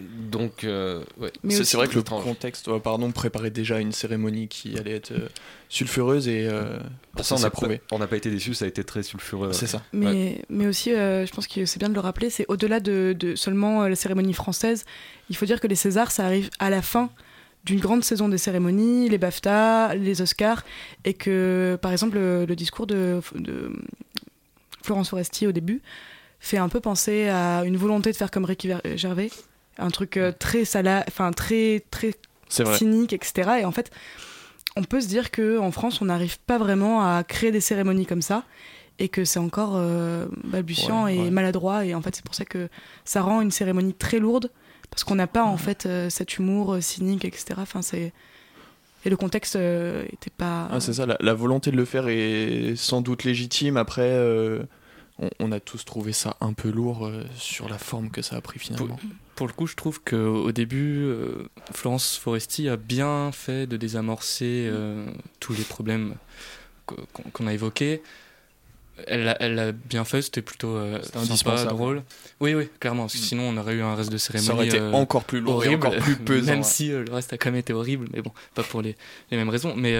Donc, 0.00 0.64
euh, 0.64 1.04
ouais. 1.18 1.30
c'est 1.48 1.76
vrai 1.76 1.86
que 1.86 1.94
le 1.94 2.02
contexte, 2.02 2.70
pardon, 2.78 3.12
préparait 3.12 3.50
déjà 3.50 3.78
une 3.78 3.92
cérémonie 3.92 4.48
qui 4.48 4.76
allait 4.76 4.96
être 4.96 5.12
euh, 5.12 5.28
sulfureuse 5.68 6.26
et 6.26 6.48
euh, 6.48 6.78
ça, 7.20 7.36
on 7.36 7.44
a 7.44 7.50
prouvé. 7.50 7.80
On 7.92 7.98
n'a 7.98 8.06
pas 8.06 8.16
été 8.16 8.30
déçus, 8.30 8.54
ça 8.54 8.64
a 8.64 8.68
été 8.68 8.82
très 8.82 9.02
sulfureux. 9.02 9.52
C'est 9.52 9.66
ça. 9.66 9.82
Mais, 9.92 10.42
mais 10.48 10.66
aussi, 10.66 10.90
je 10.90 11.32
pense 11.32 11.46
que 11.46 11.64
c'est 11.64 11.78
bien 11.78 11.88
de 11.88 11.94
le 11.94 12.00
rappeler, 12.00 12.28
c'est 12.28 12.44
au-delà 12.48 12.80
de, 12.80 13.14
de, 13.18 13.36
seulement 13.36 13.86
la 13.86 13.96
cérémonie 13.96 14.34
française. 14.34 14.84
Il 15.30 15.36
faut 15.36 15.46
dire 15.46 15.60
que 15.60 15.68
les 15.68 15.76
Césars, 15.76 16.10
ça 16.10 16.26
arrive 16.26 16.50
à 16.58 16.70
la 16.70 16.82
fin 16.82 17.10
d'une 17.64 17.80
grande 17.80 18.04
saison 18.04 18.28
des 18.28 18.38
cérémonies, 18.38 19.08
les 19.08 19.18
BAFTA, 19.18 19.94
les 19.94 20.20
Oscars, 20.20 20.64
et 21.04 21.14
que, 21.14 21.78
par 21.80 21.92
exemple, 21.92 22.18
le, 22.18 22.54
discours 22.54 22.86
de, 22.86 23.20
de 23.34 23.72
Florence 24.82 25.08
Foresti 25.10 25.46
au 25.46 25.52
début 25.52 25.80
fait 26.40 26.58
un 26.58 26.68
peu 26.68 26.80
penser 26.80 27.28
à 27.28 27.64
une 27.64 27.76
volonté 27.76 28.12
de 28.12 28.16
faire 28.16 28.30
comme 28.30 28.44
Ricky 28.44 28.70
Gervais 28.96 29.30
un 29.78 29.90
truc 29.90 30.16
euh, 30.16 30.32
très 30.32 30.64
sala, 30.64 31.04
enfin 31.08 31.32
très 31.32 31.84
très 31.90 32.14
cynique, 32.48 33.12
etc. 33.12 33.50
Et 33.60 33.64
en 33.64 33.72
fait, 33.72 33.90
on 34.76 34.84
peut 34.84 35.00
se 35.00 35.08
dire 35.08 35.30
que 35.30 35.58
en 35.58 35.70
France, 35.70 36.00
on 36.00 36.06
n'arrive 36.06 36.38
pas 36.40 36.58
vraiment 36.58 37.02
à 37.02 37.24
créer 37.24 37.50
des 37.50 37.60
cérémonies 37.60 38.06
comme 38.06 38.22
ça 38.22 38.44
et 38.98 39.08
que 39.08 39.24
c'est 39.24 39.40
encore 39.40 39.72
euh, 39.74 40.26
balbutiant 40.44 41.06
et 41.06 41.30
maladroit. 41.30 41.84
Et 41.84 41.94
en 41.94 42.02
fait, 42.02 42.14
c'est 42.14 42.24
pour 42.24 42.34
ça 42.34 42.44
que 42.44 42.68
ça 43.04 43.22
rend 43.22 43.40
une 43.40 43.50
cérémonie 43.50 43.94
très 43.94 44.18
lourde 44.18 44.50
parce 44.94 45.04
qu'on 45.04 45.14
n'a 45.16 45.26
pas 45.26 45.44
en 45.44 45.56
fait 45.56 45.86
euh, 45.86 46.10
cet 46.10 46.38
humour 46.38 46.78
cynique, 46.80 47.24
etc. 47.24 47.54
Enfin, 47.58 47.82
c'est 47.82 48.12
et 49.06 49.10
le 49.10 49.16
contexte 49.16 49.56
n'était 49.56 50.30
pas. 50.30 50.68
Ah, 50.72 50.80
c'est 50.80 50.94
ça. 50.94 51.04
La, 51.04 51.18
la, 51.20 51.34
volonté 51.34 51.70
de 51.70 51.76
le 51.76 51.84
faire 51.84 52.08
est 52.08 52.74
sans 52.74 53.02
doute 53.02 53.24
légitime. 53.24 53.76
Après 53.76 54.08
on, 55.38 55.52
a 55.52 55.60
tous 55.60 55.84
trouvé 55.84 56.12
ça 56.12 56.36
un 56.40 56.52
peu 56.52 56.70
lourd 56.70 57.06
euh, 57.06 57.24
sur 57.36 57.68
la 57.68 57.78
forme 57.78 58.10
que 58.10 58.22
ça 58.22 58.36
a 58.36 58.40
pris 58.40 58.58
finalement. 58.58 58.98
Pour, 59.36 59.46
le 59.46 59.52
coup, 59.52 59.66
je 59.66 59.76
trouve 59.76 60.00
qu'au 60.02 60.52
début, 60.52 61.04
euh, 61.04 61.48
Florence 61.72 62.16
Foresti 62.16 62.68
a 62.68 62.76
bien 62.76 63.30
fait 63.32 63.66
de 63.66 63.76
désamorcer 63.76 64.68
euh, 64.68 65.06
tous 65.40 65.54
les 65.54 65.62
problèmes 65.62 66.14
qu'on 67.32 67.46
a 67.46 67.54
évoqués. 67.54 68.02
Elle 69.06 69.54
l'a 69.54 69.72
bien 69.72 70.04
fait, 70.04 70.22
c'était 70.22 70.42
plutôt 70.42 70.78
sympa, 71.02 71.64
drôle. 71.64 72.02
Oui, 72.40 72.54
oui, 72.54 72.68
clairement, 72.78 73.04
parce 73.04 73.14
que 73.14 73.18
mm. 73.18 73.22
sinon 73.22 73.42
on 73.48 73.56
aurait 73.56 73.74
eu 73.74 73.82
un 73.82 73.94
reste 73.94 74.12
de 74.12 74.18
cérémonie. 74.18 74.46
Ça 74.46 74.54
aurait 74.54 74.66
été 74.68 74.80
encore 74.80 75.24
plus 75.24 75.40
lourd 75.40 75.56
horrible, 75.56 75.86
encore 75.86 75.98
plus 76.00 76.16
pesant. 76.16 76.52
Même 76.52 76.62
si 76.62 76.88
le 76.88 77.04
reste 77.10 77.32
a 77.32 77.38
quand 77.38 77.50
même 77.50 77.58
été 77.58 77.72
horrible, 77.72 78.08
mais 78.12 78.22
bon, 78.22 78.30
pas 78.54 78.62
pour 78.62 78.82
les, 78.82 78.96
les 79.30 79.36
mêmes 79.36 79.48
raisons. 79.48 79.74
Mais 79.76 79.98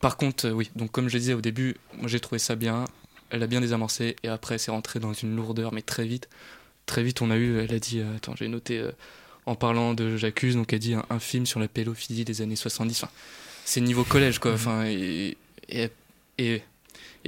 par 0.00 0.16
contre, 0.16 0.50
oui, 0.50 0.70
donc 0.76 0.90
comme 0.90 1.08
je 1.08 1.16
disais 1.16 1.34
au 1.34 1.40
début, 1.40 1.76
moi 1.94 2.08
j'ai 2.08 2.20
trouvé 2.20 2.38
ça 2.38 2.56
bien 2.56 2.84
elle 3.30 3.42
a 3.42 3.46
bien 3.46 3.60
désamorcé 3.60 4.16
et 4.22 4.28
après 4.28 4.58
c'est 4.58 4.70
rentré 4.70 5.00
dans 5.00 5.12
une 5.12 5.36
lourdeur 5.36 5.72
mais 5.72 5.82
très 5.82 6.06
vite 6.06 6.28
très 6.86 7.02
vite 7.02 7.22
on 7.22 7.30
a 7.30 7.36
eu 7.36 7.58
elle 7.58 7.74
a 7.74 7.78
dit 7.78 8.00
euh, 8.00 8.16
attends 8.16 8.34
j'ai 8.36 8.48
noté 8.48 8.78
euh, 8.78 8.90
en 9.46 9.54
parlant 9.54 9.94
de 9.94 10.16
j'accuse 10.16 10.56
donc 10.56 10.72
elle 10.72 10.78
dit 10.78 10.94
un, 10.94 11.18
film 11.18 11.46
sur 11.46 11.60
la 11.60 11.68
pédophilie 11.68 12.24
des 12.24 12.42
années 12.42 12.56
70 12.56 13.04
enfin, 13.04 13.12
c'est 13.64 13.80
niveau 13.80 14.04
collège 14.04 14.38
quoi 14.38 14.52
mhm. 14.52 14.56
enfin 14.56 14.84
et, 14.86 15.36
et, 15.68 15.88
et, 16.38 16.62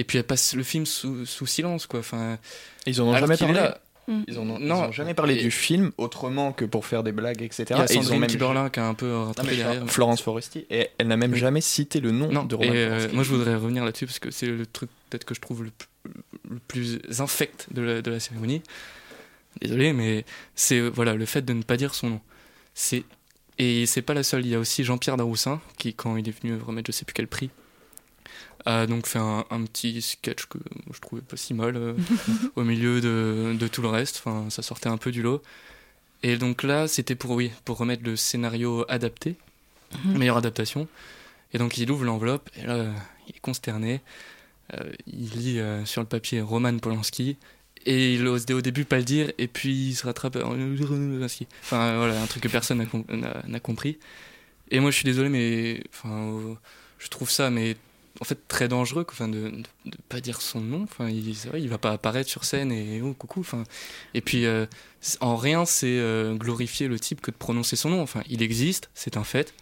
puis 0.05 0.19
elle 0.19 0.25
passe 0.25 0.55
le 0.55 0.63
film 0.63 0.87
sous, 0.87 1.27
sous 1.27 1.47
silence 1.47 1.87
quoi 1.87 2.01
enfin 2.01 2.39
ils 2.87 3.01
en 3.01 3.07
ont 3.07 3.17
jamais 3.17 3.37
parlé 3.37 3.55
là, 3.55 3.81
mm. 4.09 4.23
ils, 4.29 4.39
en 4.39 4.49
ont, 4.49 4.59
non, 4.59 4.93
jamais 4.93 5.15
parlé 5.15 5.37
du 5.37 5.51
film 5.51 5.93
autrement 5.99 6.53
que 6.53 6.65
pour 6.65 6.87
faire 6.87 7.03
des 7.03 7.13
blagues, 7.13 7.43
etc. 7.43 7.67
Il 7.71 7.77
y 7.77 7.81
a 7.81 7.87
Sandrine 7.87 8.27
Kiberlin 8.27 8.71
qui 8.71 8.81
a 8.81 8.87
un 8.87 8.95
peu 8.95 9.15
rattrapé 9.17 9.57
derrière. 9.57 9.87
Florence 9.89 10.23
Foresti. 10.23 10.67
Et 10.71 10.89
elle 10.99 11.09
n'a 11.09 11.17
même 11.17 11.35
jamais 11.35 11.61
cité 11.61 12.01
le 12.01 12.11
nom 12.11 12.45
de 12.45 12.55
Roman 12.55 12.73
euh, 12.75 13.09
moi, 13.13 13.23
je 13.23 13.31
voudrais 13.31 13.55
revenir 13.55 13.85
là-dessus 13.85 14.07
parce 14.07 14.19
que 14.19 14.31
c'est 14.31 14.47
le 14.47 14.67
truc 14.67 14.91
peut-être 15.09 15.25
que 15.25 15.35
je 15.35 15.41
trouve 15.41 15.65
le, 15.65 15.71
le 16.49 16.59
plus 16.69 17.01
infect 17.19 17.67
de 17.73 17.83
la, 17.83 18.03
de 18.03 18.11
la, 18.11 18.21
cérémonie. 18.21 18.63
Désolé, 19.61 19.93
mais 19.93 20.25
c'est 20.55 20.81
voilà 20.81 21.15
le 21.15 21.27
fait 21.27 21.43
de 21.43 21.53
ne 21.53 21.63
pas 21.63 21.77
dire 21.77 21.95
son 21.95 22.11
nom. 22.11 22.21
C'est 22.75 23.05
et 23.59 23.85
c'est 23.85 24.03
pas 24.03 24.15
la 24.15 24.23
seule. 24.23 24.47
Il 24.47 24.51
y 24.51 24.55
a 24.55 24.59
aussi 24.59 24.85
Jean-Pierre 24.85 25.19
Daroussin 25.19 25.61
qui, 25.77 25.93
quand 25.93 26.17
il 26.17 26.27
est 26.27 26.41
venu 26.41 26.57
remettre 26.57 26.87
je 26.87 26.93
sais 26.93 27.05
plus 27.05 27.13
quel 27.13 27.27
prix, 27.27 27.51
a 28.65 28.87
donc 28.87 29.07
fait 29.07 29.19
un, 29.19 29.45
petit 29.65 30.03
sketch 30.03 30.47
que 30.47 30.59
je 30.93 31.01
trouvais 31.01 31.23
pas 31.23 31.37
si 31.37 31.55
mal 31.55 31.77
euh, 31.77 31.95
au 32.57 32.63
milieu 32.63 33.01
de, 33.01 33.57
de, 33.59 33.69
tout 33.69 33.83
le 33.83 33.89
reste. 33.89 34.23
Enfin, 34.25 34.51
ça 34.51 34.63
sortait 34.63 34.89
un 34.89 34.97
peu 34.97 35.11
du 35.11 35.23
lot. 35.23 35.43
Et 36.23 36.37
donc 36.37 36.63
là, 36.63 36.87
c'était 36.89 37.15
pour 37.15 37.31
oui, 37.33 37.51
pour 37.65 37.79
remettre 37.79 38.03
le 38.05 38.17
scénario 38.17 38.85
adapté, 38.89 39.37
mhm. 40.05 40.19
meilleure 40.19 40.37
adaptation. 40.37 40.89
Et 41.53 41.59
donc 41.59 41.79
il 41.79 41.91
ouvre 41.91 42.05
l'enveloppe 42.05 42.49
et 42.57 42.67
là, 42.67 42.93
il 43.27 43.37
est 43.37 43.41
consterné. 43.41 44.01
Euh, 44.75 44.91
il 45.07 45.31
lit 45.31 45.59
euh, 45.59 45.85
sur 45.85 46.01
le 46.01 46.07
papier 46.07 46.41
Roman 46.41 46.77
Polanski 46.79 47.37
et 47.87 48.15
il 48.15 48.27
ose 48.27 48.45
au 48.51 48.61
début 48.61 48.85
pas 48.85 48.99
le 48.99 49.05
dire 49.05 49.33
et 49.39 49.49
puis 49.49 49.89
il 49.89 49.95
se 49.95 50.07
rattrape 50.07 50.37
enfin 50.37 51.97
voilà 51.97 52.23
un 52.23 52.27
truc 52.27 52.43
que 52.43 52.49
personne 52.49 52.87
n'a 53.47 53.61
compris 53.61 53.99
et 54.71 54.81
moi 54.81 54.91
je 54.91 54.97
suis 54.97 55.07
désolé 55.07 55.31
mais 55.31 55.83
enfin 55.91 56.59
je 56.99 57.09
trouve 57.09 57.31
ça 57.31 57.49
mais 57.49 57.77
en 58.21 58.25
fait 58.25 58.49
très 58.49 58.69
dangereux 58.69 59.07
enfin 59.09 59.29
de, 59.29 59.51
de, 59.87 59.97
pas 60.09 60.21
dire 60.21 60.41
son 60.41 60.61
nom 60.61 60.83
enfin 60.83 61.09
il 61.09 61.33
vrai, 61.33 61.63
il 61.63 61.69
va 61.69 61.79
pas 61.79 61.93
apparaître 61.93 62.29
sur 62.29 62.45
scène 62.45 62.73
et 62.73 63.01
oh 63.03 63.15
coucou 63.15 63.41
enfin 63.41 63.65
et 64.15 64.21
puis 64.21 64.47
euh, 64.47 64.67
en 65.21 65.37
rien 65.37 65.65
c'est 65.65 66.01
glorifier 66.35 66.89
le 66.89 66.99
type 66.99 67.21
que 67.21 67.31
de 67.31 67.37
prononcer 67.37 67.77
son 67.77 67.91
nom 67.91 68.03
enfin 68.03 68.23
il 68.29 68.43
existe 68.43 68.91
c'est 68.95 69.17
un 69.17 69.25
fait 69.25 69.55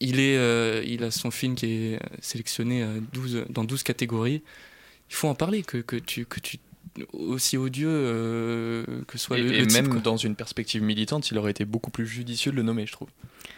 il, 0.00 0.18
est, 0.18 0.36
euh, 0.36 0.82
il 0.86 1.04
a 1.04 1.10
son 1.10 1.30
film 1.30 1.54
qui 1.54 1.66
est 1.66 2.00
sélectionné 2.20 2.84
12, 3.12 3.44
dans 3.50 3.64
12 3.64 3.82
catégories. 3.82 4.42
Il 5.10 5.14
faut 5.14 5.28
en 5.28 5.34
parler, 5.34 5.62
que, 5.62 5.76
que, 5.76 5.96
tu, 5.96 6.24
que 6.24 6.40
tu 6.40 6.58
aussi 7.12 7.56
odieux 7.56 7.88
euh, 7.88 8.84
que 9.06 9.18
soit 9.18 9.38
et, 9.38 9.42
le, 9.42 9.54
et 9.54 9.66
même 9.66 10.00
dans 10.00 10.16
une 10.16 10.34
perspective 10.34 10.82
militante, 10.82 11.30
il 11.30 11.38
aurait 11.38 11.50
été 11.50 11.64
beaucoup 11.64 11.90
plus 11.90 12.06
judicieux 12.06 12.50
de 12.50 12.56
le 12.56 12.62
nommer, 12.62 12.86
je 12.86 12.92
trouve. 12.92 13.08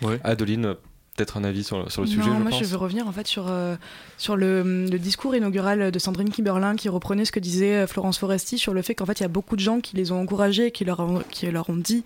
Ouais. 0.02 0.20
Adeline, 0.24 0.76
peut-être 1.16 1.36
un 1.36 1.44
avis 1.44 1.64
sur, 1.64 1.90
sur 1.90 2.02
le 2.02 2.08
sujet. 2.08 2.28
Non, 2.28 2.36
je 2.36 2.42
moi 2.42 2.50
pense. 2.50 2.60
je 2.60 2.64
veux 2.64 2.76
revenir 2.76 3.06
en 3.06 3.12
fait 3.12 3.26
sur, 3.26 3.46
euh, 3.48 3.76
sur 4.16 4.36
le, 4.36 4.86
le, 4.86 4.98
discours 4.98 5.36
inaugural 5.36 5.90
de 5.90 5.98
Sandrine 5.98 6.30
Kiberlin 6.30 6.76
qui 6.76 6.88
reprenait 6.88 7.24
ce 7.24 7.32
que 7.32 7.40
disait 7.40 7.86
Florence 7.86 8.18
Foresti 8.18 8.58
sur 8.58 8.72
le 8.72 8.82
fait 8.82 8.94
qu'en 8.94 9.06
fait 9.06 9.20
il 9.20 9.22
y 9.22 9.26
a 9.26 9.28
beaucoup 9.28 9.56
de 9.56 9.60
gens 9.60 9.80
qui 9.80 9.96
les 9.96 10.10
ont 10.10 10.20
encouragés, 10.20 10.70
qui 10.70 10.84
leur 10.84 11.00
ont, 11.00 11.22
qui 11.30 11.50
leur 11.50 11.68
ont 11.68 11.76
dit 11.76 12.04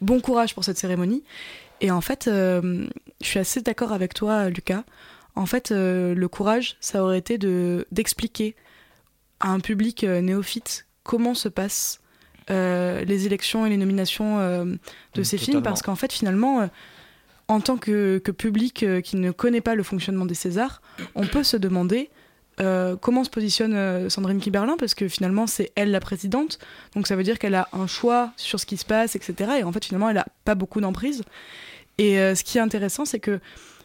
bon 0.00 0.20
courage 0.20 0.54
pour 0.54 0.64
cette 0.64 0.78
cérémonie. 0.78 1.22
Et 1.80 1.90
en 1.90 2.00
fait, 2.00 2.26
euh, 2.28 2.86
je 3.20 3.26
suis 3.26 3.38
assez 3.38 3.60
d'accord 3.60 3.92
avec 3.92 4.14
toi, 4.14 4.48
Lucas. 4.48 4.84
En 5.36 5.46
fait, 5.46 5.70
euh, 5.70 6.14
le 6.14 6.28
courage, 6.28 6.76
ça 6.80 7.02
aurait 7.02 7.18
été 7.18 7.38
de 7.38 7.86
d'expliquer 7.92 8.56
à 9.40 9.50
un 9.50 9.60
public 9.60 10.02
euh, 10.02 10.20
néophyte 10.20 10.86
comment 11.04 11.34
se 11.34 11.48
passent 11.48 12.00
les 12.50 13.26
élections 13.26 13.66
et 13.66 13.68
les 13.68 13.76
nominations 13.76 14.38
de 14.38 14.78
mmh, 15.20 15.24
ces 15.24 15.36
films, 15.36 15.62
parce 15.62 15.82
qu'en 15.82 15.96
fait, 15.96 16.10
finalement, 16.10 16.66
en 17.48 17.60
tant 17.60 17.76
que, 17.76 18.18
public 18.18 18.84
qui 19.02 19.16
ne 19.16 19.30
connaît 19.30 19.60
pas 19.60 19.74
le 19.74 19.82
fonctionnement 19.82 20.26
des 20.26 20.34
Césars, 20.34 20.82
on 21.14 21.26
peut 21.26 21.42
se 21.42 21.56
demander 21.56 22.10
euh, 22.60 22.96
comment 22.96 23.24
se 23.24 23.30
positionne 23.30 23.74
euh, 23.74 24.08
Sandrine 24.08 24.40
Kiberlin 24.40 24.76
Parce 24.78 24.94
que 24.94 25.08
finalement, 25.08 25.46
c'est 25.46 25.70
elle 25.76 25.90
la 25.90 26.00
présidente. 26.00 26.58
Donc 26.94 27.06
ça 27.06 27.16
veut 27.16 27.22
dire 27.22 27.38
qu'elle 27.38 27.54
a 27.54 27.68
un 27.72 27.86
choix 27.86 28.32
sur 28.36 28.58
ce 28.58 28.66
qui 28.66 28.76
se 28.76 28.84
passe, 28.84 29.16
etc. 29.16 29.52
Et 29.60 29.64
en 29.64 29.72
fait, 29.72 29.84
finalement, 29.84 30.08
elle 30.10 30.16
n'a 30.16 30.26
pas 30.44 30.54
beaucoup 30.54 30.80
d'emprise. 30.80 31.22
Et 31.98 32.16
ce 32.16 32.44
qui 32.44 32.58
est 32.58 32.60
intéressant, 32.60 33.04
c'est 33.04 33.18
que 33.18 33.40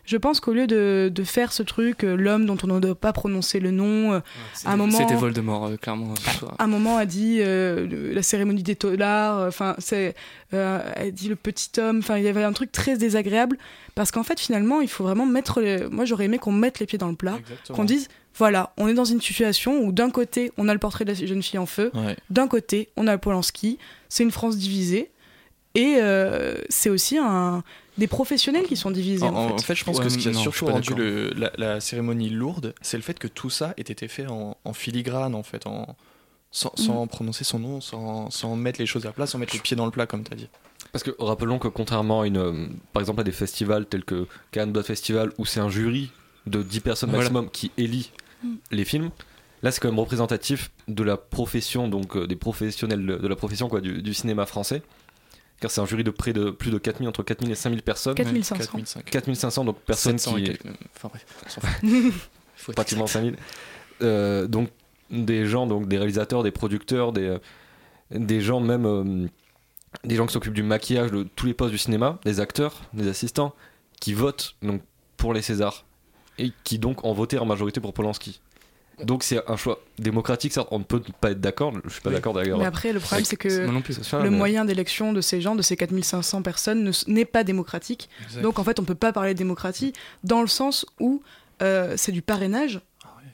je 0.05 0.17
pense 0.17 0.39
qu'au 0.39 0.51
lieu 0.51 0.67
de, 0.67 1.09
de, 1.13 1.23
faire 1.23 1.53
ce 1.53 1.63
truc, 1.63 2.03
euh, 2.03 2.15
l'homme 2.15 2.45
dont 2.45 2.57
on 2.63 2.67
ne 2.67 2.79
doit 2.79 2.95
pas 2.95 3.13
prononcer 3.13 3.59
le 3.59 3.71
nom, 3.71 4.13
euh, 4.13 4.19
à 4.65 4.73
un 4.73 4.75
moment. 4.75 4.97
C'était 4.97 5.15
Voldemort, 5.15 5.65
euh, 5.67 5.77
clairement. 5.77 6.13
À 6.59 6.65
un 6.65 6.67
moment, 6.67 6.97
a 6.97 7.05
dit 7.05 7.39
la 7.41 8.23
cérémonie 8.23 8.63
des 8.63 8.75
dollars, 8.75 9.47
enfin, 9.47 9.75
c'est. 9.79 10.15
a 10.51 11.09
dit 11.11 11.29
le 11.29 11.35
petit 11.35 11.79
homme, 11.79 11.99
enfin, 11.99 12.17
il 12.17 12.23
y 12.23 12.27
avait 12.27 12.43
un 12.43 12.53
truc 12.53 12.71
très 12.71 12.97
désagréable, 12.97 13.57
parce 13.95 14.11
qu'en 14.11 14.23
fait, 14.23 14.39
finalement, 14.39 14.81
il 14.81 14.89
faut 14.89 15.03
vraiment 15.03 15.25
mettre. 15.25 15.61
Moi, 15.89 16.05
j'aurais 16.05 16.25
aimé 16.25 16.37
qu'on 16.37 16.51
mette 16.51 16.79
les 16.79 16.85
pieds 16.85 16.97
dans 16.99 17.09
le 17.09 17.15
plat, 17.15 17.39
qu'on 17.73 17.85
dise 17.85 18.09
voilà, 18.35 18.73
on 18.77 18.87
est 18.87 18.95
dans 18.95 19.05
une 19.05 19.21
situation 19.21 19.83
où 19.83 19.91
d'un 19.91 20.09
côté, 20.09 20.51
on 20.57 20.67
a 20.67 20.73
le 20.73 20.79
portrait 20.79 21.05
de 21.05 21.11
la 21.11 21.15
jeune 21.15 21.43
fille 21.43 21.59
en 21.59 21.67
feu, 21.67 21.91
d'un 22.29 22.47
côté, 22.47 22.89
on 22.97 23.07
a 23.07 23.13
le 23.13 23.19
Polanski, 23.19 23.77
c'est 24.09 24.23
une 24.23 24.31
France 24.31 24.57
divisée, 24.57 25.11
et 25.75 25.97
c'est 26.69 26.89
aussi 26.89 27.17
un, 27.17 27.63
des 27.97 28.07
professionnels 28.07 28.65
qui 28.65 28.75
sont 28.75 28.91
divisés. 28.91 29.25
En, 29.25 29.57
fait. 29.57 29.75
je 29.75 29.83
pense 29.83 29.99
que 29.99 30.09
ce 30.09 30.17
qui 30.17 30.27
a 30.29 30.33
surtout 30.33 30.65
rendu 30.65 30.93
la, 31.57 31.79
cérémonie 31.79 32.29
lourde, 32.29 32.73
c'est 32.81 32.97
le 32.97 33.03
fait 33.03 33.19
que 33.19 33.27
tout 33.27 33.49
ça 33.49 33.73
ait 33.77 33.81
été 33.81 34.07
fait 34.07 34.25
en, 34.27 34.73
filigrane, 34.73 35.35
en 35.35 35.43
fait, 35.43 35.67
en, 35.67 35.95
sans, 36.51 37.05
mm. 37.05 37.07
prononcer 37.07 37.43
son 37.43 37.59
nom, 37.59 37.81
sans, 37.81 38.29
sans, 38.31 38.55
mettre 38.55 38.79
les 38.79 38.85
choses 38.85 39.05
à 39.05 39.11
plat, 39.11 39.27
sans 39.27 39.37
mettre 39.37 39.53
les 39.53 39.59
pieds 39.59 39.75
dans 39.77 39.85
le 39.85 39.91
plat, 39.91 40.07
comme 40.07 40.23
tu 40.23 40.33
as 40.33 40.35
dit. 40.35 40.49
Parce 40.91 41.03
que 41.03 41.11
rappelons 41.19 41.59
que 41.59 41.67
contrairement 41.67 42.21
à 42.21 42.27
une, 42.27 42.37
euh, 42.37 42.67
par 42.93 43.01
exemple 43.01 43.21
à 43.21 43.23
des 43.23 43.31
festivals 43.31 43.85
tels 43.85 44.03
que 44.03 44.27
Cannes 44.51 44.71
Blood 44.71 44.85
Festival, 44.85 45.31
où 45.37 45.45
c'est 45.45 45.59
un 45.59 45.69
jury 45.69 46.11
de 46.45 46.61
10 46.61 46.79
personnes 46.81 47.11
maximum 47.11 47.49
qui 47.49 47.71
élit 47.77 48.11
mm. 48.43 48.53
les 48.71 48.85
films, 48.85 49.11
là 49.61 49.71
c'est 49.71 49.79
quand 49.79 49.89
même 49.89 49.99
représentatif 49.99 50.71
de 50.87 51.03
la 51.03 51.17
profession, 51.17 51.87
donc 51.87 52.15
euh, 52.15 52.27
des 52.27 52.35
professionnels 52.35 53.05
de, 53.05 53.27
la 53.27 53.35
profession 53.35 53.69
quoi, 53.69 53.81
du, 53.81 54.01
du 54.01 54.13
cinéma 54.13 54.45
français 54.45 54.81
car 55.59 55.71
c'est 55.71 55.81
un 55.81 55.85
jury 55.85 56.03
de 56.03 56.11
près 56.11 56.33
de 56.33 56.51
plus 56.51 56.71
de 56.71 56.77
4000, 56.77 57.07
entre 57.07 57.23
4000 57.23 57.51
et 57.51 57.55
5000 57.55 57.81
personnes. 57.83 58.15
4500. 58.15 58.79
4500, 59.05 59.65
donc 59.65 59.79
personnes 59.79 60.17
qui. 60.17 60.57
Enfin 60.95 61.09
bref, 61.09 62.29
pratiquement 62.75 63.07
5000. 63.07 63.35
Euh, 64.01 64.47
donc 64.47 64.69
des 65.09 65.45
gens, 65.45 65.67
donc 65.67 65.87
des 65.87 65.97
réalisateurs, 65.97 66.43
des 66.43 66.51
producteurs, 66.51 67.13
des, 67.13 67.27
euh, 67.27 67.39
des 68.11 68.41
gens 68.41 68.59
même. 68.59 68.85
Euh, 68.85 69.27
des 70.03 70.15
gens 70.15 70.25
qui 70.25 70.33
s'occupent 70.33 70.53
du 70.53 70.63
maquillage, 70.63 71.11
de 71.11 71.23
tous 71.35 71.45
les 71.45 71.53
postes 71.53 71.71
du 71.71 71.77
cinéma, 71.77 72.17
des 72.25 72.39
acteurs, 72.39 72.81
des 72.93 73.07
assistants, 73.07 73.53
qui 73.99 74.13
votent 74.13 74.55
donc, 74.63 74.81
pour 75.17 75.33
les 75.33 75.43
Césars 75.43 75.85
et 76.39 76.51
qui 76.63 76.79
donc 76.79 77.05
ont 77.05 77.13
voté 77.13 77.37
en 77.37 77.45
majorité 77.45 77.79
pour 77.79 77.93
Polanski. 77.93 78.41
Donc 79.03 79.23
c'est 79.23 79.39
un 79.49 79.57
choix 79.57 79.79
démocratique, 79.97 80.53
certes, 80.53 80.67
on 80.71 80.79
ne 80.79 80.83
peut 80.83 81.01
pas 81.19 81.31
être 81.31 81.41
d'accord, 81.41 81.73
je 81.85 81.89
suis 81.89 82.01
pas 82.01 82.11
d'accord 82.11 82.33
d'ailleurs. 82.33 82.59
Mais 82.59 82.65
après, 82.65 82.93
le 82.93 82.99
problème 82.99 83.25
c'est 83.25 83.35
que 83.35 83.67
le 84.21 84.29
moyen 84.29 84.65
d'élection 84.65 85.13
de 85.13 85.21
ces 85.21 85.41
gens, 85.41 85.55
de 85.55 85.61
ces 85.61 85.75
4500 85.75 86.41
personnes, 86.41 86.91
n'est 87.07 87.25
pas 87.25 87.43
démocratique. 87.43 88.09
Donc 88.41 88.59
en 88.59 88.63
fait, 88.63 88.79
on 88.79 88.83
peut 88.83 88.95
pas 88.95 89.11
parler 89.11 89.33
de 89.33 89.37
démocratie 89.37 89.93
dans 90.23 90.41
le 90.41 90.47
sens 90.47 90.85
où 90.99 91.21
euh, 91.61 91.93
c'est 91.97 92.11
du 92.11 92.21
parrainage, 92.21 92.81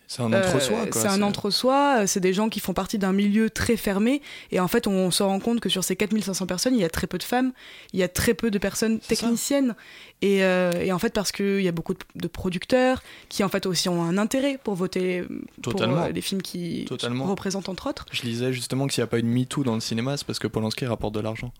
c'est 0.09 0.23
un 0.23 0.33
entre-soi. 0.33 0.77
Euh, 0.79 0.87
c'est 0.91 1.07
un 1.07 1.21
entre-soi, 1.21 2.07
c'est 2.07 2.19
des 2.19 2.33
gens 2.33 2.49
qui 2.49 2.59
font 2.59 2.73
partie 2.73 2.97
d'un 2.97 3.13
milieu 3.13 3.51
très 3.51 3.77
fermé. 3.77 4.23
Et 4.51 4.59
en 4.59 4.67
fait, 4.67 4.87
on 4.87 5.11
se 5.11 5.21
rend 5.21 5.39
compte 5.39 5.59
que 5.59 5.69
sur 5.69 5.83
ces 5.83 5.95
4500 5.95 6.47
personnes, 6.47 6.73
il 6.73 6.81
y 6.81 6.83
a 6.83 6.89
très 6.89 7.05
peu 7.05 7.19
de 7.19 7.23
femmes, 7.23 7.51
il 7.93 7.99
y 7.99 8.03
a 8.03 8.07
très 8.07 8.33
peu 8.33 8.49
de 8.49 8.57
personnes 8.57 8.99
techniciennes. 8.99 9.75
Et, 10.23 10.43
euh, 10.43 10.71
et, 10.81 10.91
en 10.91 10.97
fait, 10.97 11.13
parce 11.13 11.31
qu'il 11.31 11.61
y 11.61 11.67
a 11.67 11.71
beaucoup 11.71 11.93
de 11.93 12.27
producteurs 12.27 13.03
qui, 13.29 13.43
en 13.43 13.49
fait, 13.49 13.67
aussi 13.67 13.87
ont 13.87 14.01
un 14.01 14.17
intérêt 14.17 14.59
pour 14.63 14.73
voter 14.73 15.25
pour 15.61 15.79
euh, 15.79 16.09
les 16.09 16.21
films 16.21 16.41
qui 16.41 16.87
représentent, 16.89 17.69
entre 17.69 17.87
autres. 17.87 18.07
Je 18.11 18.23
lisais 18.23 18.51
justement 18.51 18.87
que 18.87 18.93
s'il 18.93 19.03
n'y 19.03 19.09
a 19.09 19.11
pas 19.11 19.19
une 19.19 19.29
MeToo 19.29 19.63
dans 19.63 19.75
le 19.75 19.79
cinéma, 19.79 20.17
c'est 20.17 20.25
parce 20.25 20.39
que 20.39 20.47
Polanski 20.47 20.87
rapporte 20.87 21.13
de 21.13 21.19
l'argent. 21.19 21.53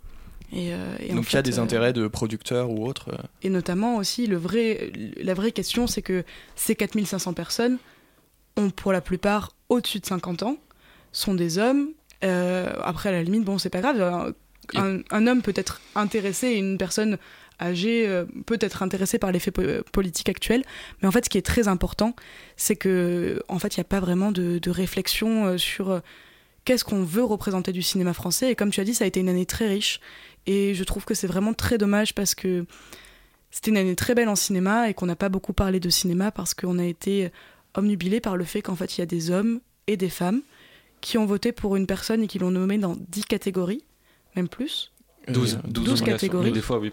Et, 0.52 0.72
Donc 1.14 1.32
il 1.32 1.36
y 1.36 1.38
a 1.38 1.44
des 1.44 1.60
intérêts 1.60 1.94
de 1.94 2.08
producteurs 2.08 2.72
ou 2.72 2.88
autres. 2.88 3.12
Et 3.44 3.50
notamment 3.50 3.98
aussi, 3.98 4.26
le 4.26 4.38
vrai, 4.38 4.92
la 5.22 5.36
vraie 5.36 5.52
question, 5.52 5.86
c'est 5.86 6.02
que 6.02 6.24
ces 6.56 6.74
4500 6.74 7.34
personnes, 7.34 7.78
ont 8.58 8.70
pour 8.70 8.92
la 8.92 9.02
plupart 9.02 9.52
au-dessus 9.70 10.00
de 10.00 10.06
50 10.06 10.44
ans, 10.44 10.58
sont 11.12 11.34
des 11.34 11.58
hommes. 11.58 11.90
Euh, 12.24 12.72
après, 12.84 13.10
à 13.10 13.12
la 13.12 13.24
limite, 13.24 13.44
bon, 13.44 13.58
c'est 13.58 13.70
pas 13.70 13.82
grave. 13.82 14.34
Un, 14.76 15.28
homme 15.28 15.42
peut 15.42 15.54
être 15.56 15.82
intéressé, 15.96 16.50
une 16.52 16.78
personne 16.78 17.18
âgée 17.62 18.08
euh, 18.08 18.26
peut 18.46 18.58
être 18.62 18.84
intéressée 18.84 19.20
par 19.20 19.32
les 19.32 19.40
faits 19.40 19.56
politiques 19.92 20.30
actuels. 20.30 20.64
Mais 21.02 21.08
en 21.08 21.12
fait, 21.12 21.26
ce 21.26 21.30
qui 21.30 21.38
est 21.38 21.46
très 21.46 21.68
important, 21.68 22.16
c'est 22.56 22.76
que, 22.76 23.42
en 23.48 23.60
fait, 23.60 23.76
il 23.76 23.80
n'y 23.80 23.84
a 23.84 23.86
pas 23.86 24.00
vraiment 24.00 24.32
de, 24.32 24.70
réflexion 24.70 25.46
euh, 25.46 25.58
sur 25.58 26.02
qu'est-ce 26.66 26.84
qu'on 26.84 27.04
veut 27.04 27.24
représenter 27.24 27.72
du 27.72 27.82
cinéma 27.82 28.14
français. 28.14 28.52
Et 28.52 28.56
comme 28.56 28.70
tu 28.70 28.80
as 28.80 28.84
dit, 28.84 28.94
ça 28.94 29.06
a 29.06 29.08
été 29.08 29.20
une 29.20 29.30
année 29.30 29.46
très 29.46 29.68
riche. 29.68 30.00
Et 30.46 30.74
je 30.74 30.84
trouve 30.84 31.06
que 31.06 31.14
c'est 31.14 31.28
vraiment 31.28 31.54
très 31.54 31.78
dommage 31.78 32.14
parce 32.14 32.36
que 32.36 32.66
c'était 33.52 33.72
une 33.72 33.78
année 33.78 33.96
très 33.96 34.14
belle 34.14 34.30
en 34.30 34.36
cinéma 34.36 34.90
et 34.90 34.94
qu'on 34.94 35.08
n'a 35.08 35.16
pas 35.16 35.30
beaucoup 35.30 35.54
parlé 35.54 35.80
de 35.80 35.90
cinéma 35.90 36.32
parce 36.32 36.54
qu'on 36.54 36.78
a 36.80 36.86
été 36.86 37.32
omnubilé 37.76 38.20
par 38.20 38.38
le 38.38 38.46
fait 38.46 38.62
qu'en 38.62 38.76
fait 38.76 38.98
il 38.98 39.02
y 39.02 39.04
a 39.04 39.06
des 39.06 39.32
hommes 39.32 39.60
et 39.88 39.98
des 39.98 40.10
femmes 40.10 40.42
qui 41.02 41.18
ont 41.18 41.26
voté 41.26 41.52
pour 41.52 41.76
une 41.76 41.88
personne 41.88 42.24
et 42.24 42.28
qui 42.28 42.40
l'ont 42.40 42.52
nommé 42.52 42.78
dans 42.78 42.96
10 42.96 43.26
catégories, 43.26 43.84
même 44.36 44.50
plus. 44.50 44.92
12, 45.28 45.60
12, 45.66 46.02
catégories. 46.02 46.52
des 46.52 46.62
fois, 46.62 46.80
oui. 46.80 46.92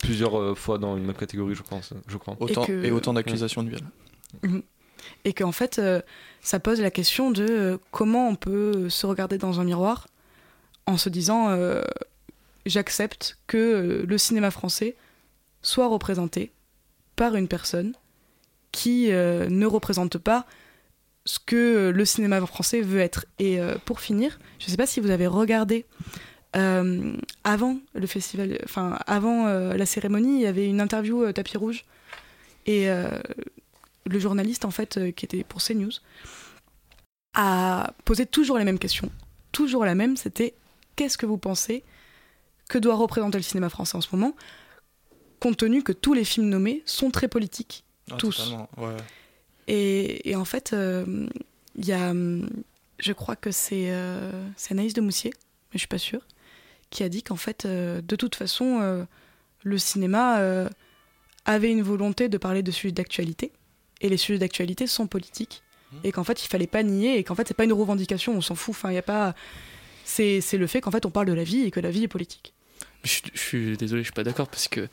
Plusieurs 0.00 0.38
euh, 0.38 0.54
fois 0.54 0.78
dans 0.78 0.96
une 0.96 1.04
même 1.04 1.16
catégorie, 1.16 1.54
je 1.54 1.62
pense. 1.62 1.92
Je 2.06 2.16
crois. 2.16 2.36
Autant, 2.40 2.64
et, 2.66 2.90
autant 2.90 3.12
d'accusations 3.12 3.62
de 3.62 3.70
viol. 3.70 3.80
Mhm. 4.42 4.62
Et 5.24 5.32
qu'en 5.32 5.52
fait, 5.52 5.78
euh, 5.78 6.00
ça 6.40 6.60
pose 6.60 6.80
la 6.80 6.90
question 6.90 7.30
de 7.30 7.46
euh, 7.48 7.78
comment 7.90 8.28
on 8.28 8.36
peut 8.36 8.88
se 8.88 9.06
regarder 9.06 9.38
dans 9.38 9.60
un 9.60 9.64
miroir 9.64 10.08
en 10.86 10.96
se 10.96 11.08
disant 11.08 11.54
j'accepte 12.64 13.38
que 13.46 14.04
le 14.08 14.18
cinéma 14.18 14.50
français 14.50 14.96
soit 15.62 15.86
représenté 15.86 16.50
par 17.14 17.34
une 17.34 17.46
personne 17.46 17.92
qui 18.72 19.10
euh, 19.10 19.48
ne 19.48 19.66
représente 19.66 20.18
pas 20.18 20.46
ce 21.24 21.38
que 21.38 21.90
le 21.94 22.04
cinéma 22.04 22.44
français 22.46 22.80
veut 22.80 23.00
être. 23.00 23.26
Et 23.38 23.60
euh, 23.60 23.76
pour 23.84 24.00
finir, 24.00 24.38
je 24.58 24.66
ne 24.66 24.70
sais 24.70 24.76
pas 24.76 24.86
si 24.86 25.00
vous 25.00 25.10
avez 25.10 25.26
regardé 25.26 25.86
euh, 26.56 27.14
avant 27.44 27.78
le 27.94 28.06
festival, 28.06 28.58
enfin 28.64 28.98
avant 29.06 29.46
la 29.46 29.86
cérémonie, 29.86 30.36
il 30.36 30.42
y 30.42 30.46
avait 30.46 30.66
une 30.66 30.80
interview 30.80 31.30
tapis 31.32 31.58
rouge 31.58 31.84
et 32.66 32.88
le 32.88 34.18
journaliste 34.18 34.64
en 34.64 34.70
fait 34.70 35.14
qui 35.14 35.24
était 35.26 35.44
pour 35.44 35.62
CNews 35.62 35.92
a 37.34 37.92
posé 38.04 38.24
toujours 38.24 38.58
les 38.58 38.64
mêmes 38.64 38.78
questions, 38.78 39.10
toujours 39.52 39.84
la 39.84 39.94
même. 39.94 40.16
C'était 40.16 40.54
qu'est-ce 40.96 41.18
que 41.18 41.26
vous 41.26 41.36
pensez 41.36 41.84
que 42.68 42.78
doit 42.78 42.96
représenter 42.96 43.38
le 43.38 43.44
cinéma 43.44 43.68
français 43.68 43.96
en 43.96 44.00
ce 44.00 44.08
moment, 44.12 44.34
compte 45.40 45.56
tenu 45.56 45.82
que 45.82 45.92
tous 45.92 46.14
les 46.14 46.24
films 46.24 46.48
nommés 46.48 46.82
sont 46.86 47.10
très 47.10 47.28
politiques 47.28 47.84
ah, 48.10 48.16
tous. 48.16 48.54
Et, 49.66 50.30
et, 50.30 50.36
en 50.36 50.44
fait, 50.44 50.70
il 50.72 50.78
euh, 50.78 51.26
y 51.76 51.92
a, 51.92 52.12
je 52.98 53.12
crois 53.12 53.36
que 53.36 53.50
c'est 53.50 53.90
euh, 53.90 54.30
Anaïs 54.70 54.94
de 54.94 55.00
Moussier, 55.00 55.30
mais 55.36 55.74
je 55.74 55.78
suis 55.78 55.88
pas 55.88 55.98
sûre, 55.98 56.22
qui 56.90 57.02
a 57.02 57.08
dit 57.08 57.22
qu'en 57.22 57.36
fait, 57.36 57.64
euh, 57.66 58.00
de 58.00 58.16
toute 58.16 58.34
façon, 58.34 59.06
le 59.62 59.78
cinéma 59.78 60.68
avait 61.44 61.70
une 61.70 61.82
volonté 61.82 62.28
de 62.28 62.38
parler 62.38 62.62
de 62.62 62.70
sujets 62.70 62.92
d'actualité, 62.92 63.52
et 64.00 64.08
les 64.08 64.16
sujets 64.16 64.38
d'actualité 64.38 64.86
sont 64.86 65.06
politiques, 65.06 65.62
mmh. 65.92 65.96
et 66.04 66.12
qu'en 66.12 66.24
fait, 66.24 66.44
il 66.44 66.48
fallait 66.48 66.66
pas 66.66 66.82
nier, 66.82 67.18
et 67.18 67.24
qu'en 67.24 67.34
fait, 67.34 67.48
c'est 67.48 67.56
pas 67.56 67.64
une 67.64 67.72
revendication, 67.72 68.34
on 68.34 68.40
s'en 68.40 68.54
fout, 68.54 68.74
enfin, 68.74 68.90
il 68.90 68.94
y 68.94 68.98
a 68.98 69.02
pas... 69.02 69.34
C'est 70.04 70.40
le 70.54 70.66
fait 70.66 70.80
qu'en 70.80 70.90
fait, 70.90 71.04
on 71.04 71.10
parle 71.10 71.26
de 71.26 71.34
la 71.34 71.44
vie 71.44 71.64
et 71.64 71.70
que 71.70 71.80
la 71.80 71.90
vie 71.90 72.04
est 72.04 72.08
politique. 72.08 72.54
Je, 73.04 73.20
je 73.34 73.38
suis 73.38 73.76
désolé, 73.76 74.00
je 74.00 74.06
suis 74.06 74.14
pas 74.14 74.24
d'accord, 74.24 74.48
parce 74.48 74.66
que 74.66 74.88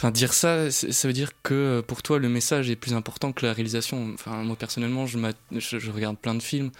Enfin, 0.00 0.12
dire 0.12 0.32
ça, 0.32 0.70
ça 0.70 1.08
veut 1.08 1.12
dire 1.12 1.32
que 1.42 1.52
euh, 1.52 1.82
pour 1.82 2.02
toi, 2.02 2.18
le 2.18 2.30
message 2.30 2.70
est 2.70 2.76
plus 2.76 2.94
important 2.94 3.32
que 3.32 3.44
la 3.44 3.52
réalisation. 3.52 4.12
Enfin, 4.14 4.42
moi, 4.44 4.56
personnellement, 4.56 5.04
je, 5.04 5.18
je, 5.52 5.90
regarde 5.90 6.16
plein 6.16 6.34
de 6.34 6.42
films 6.42 6.70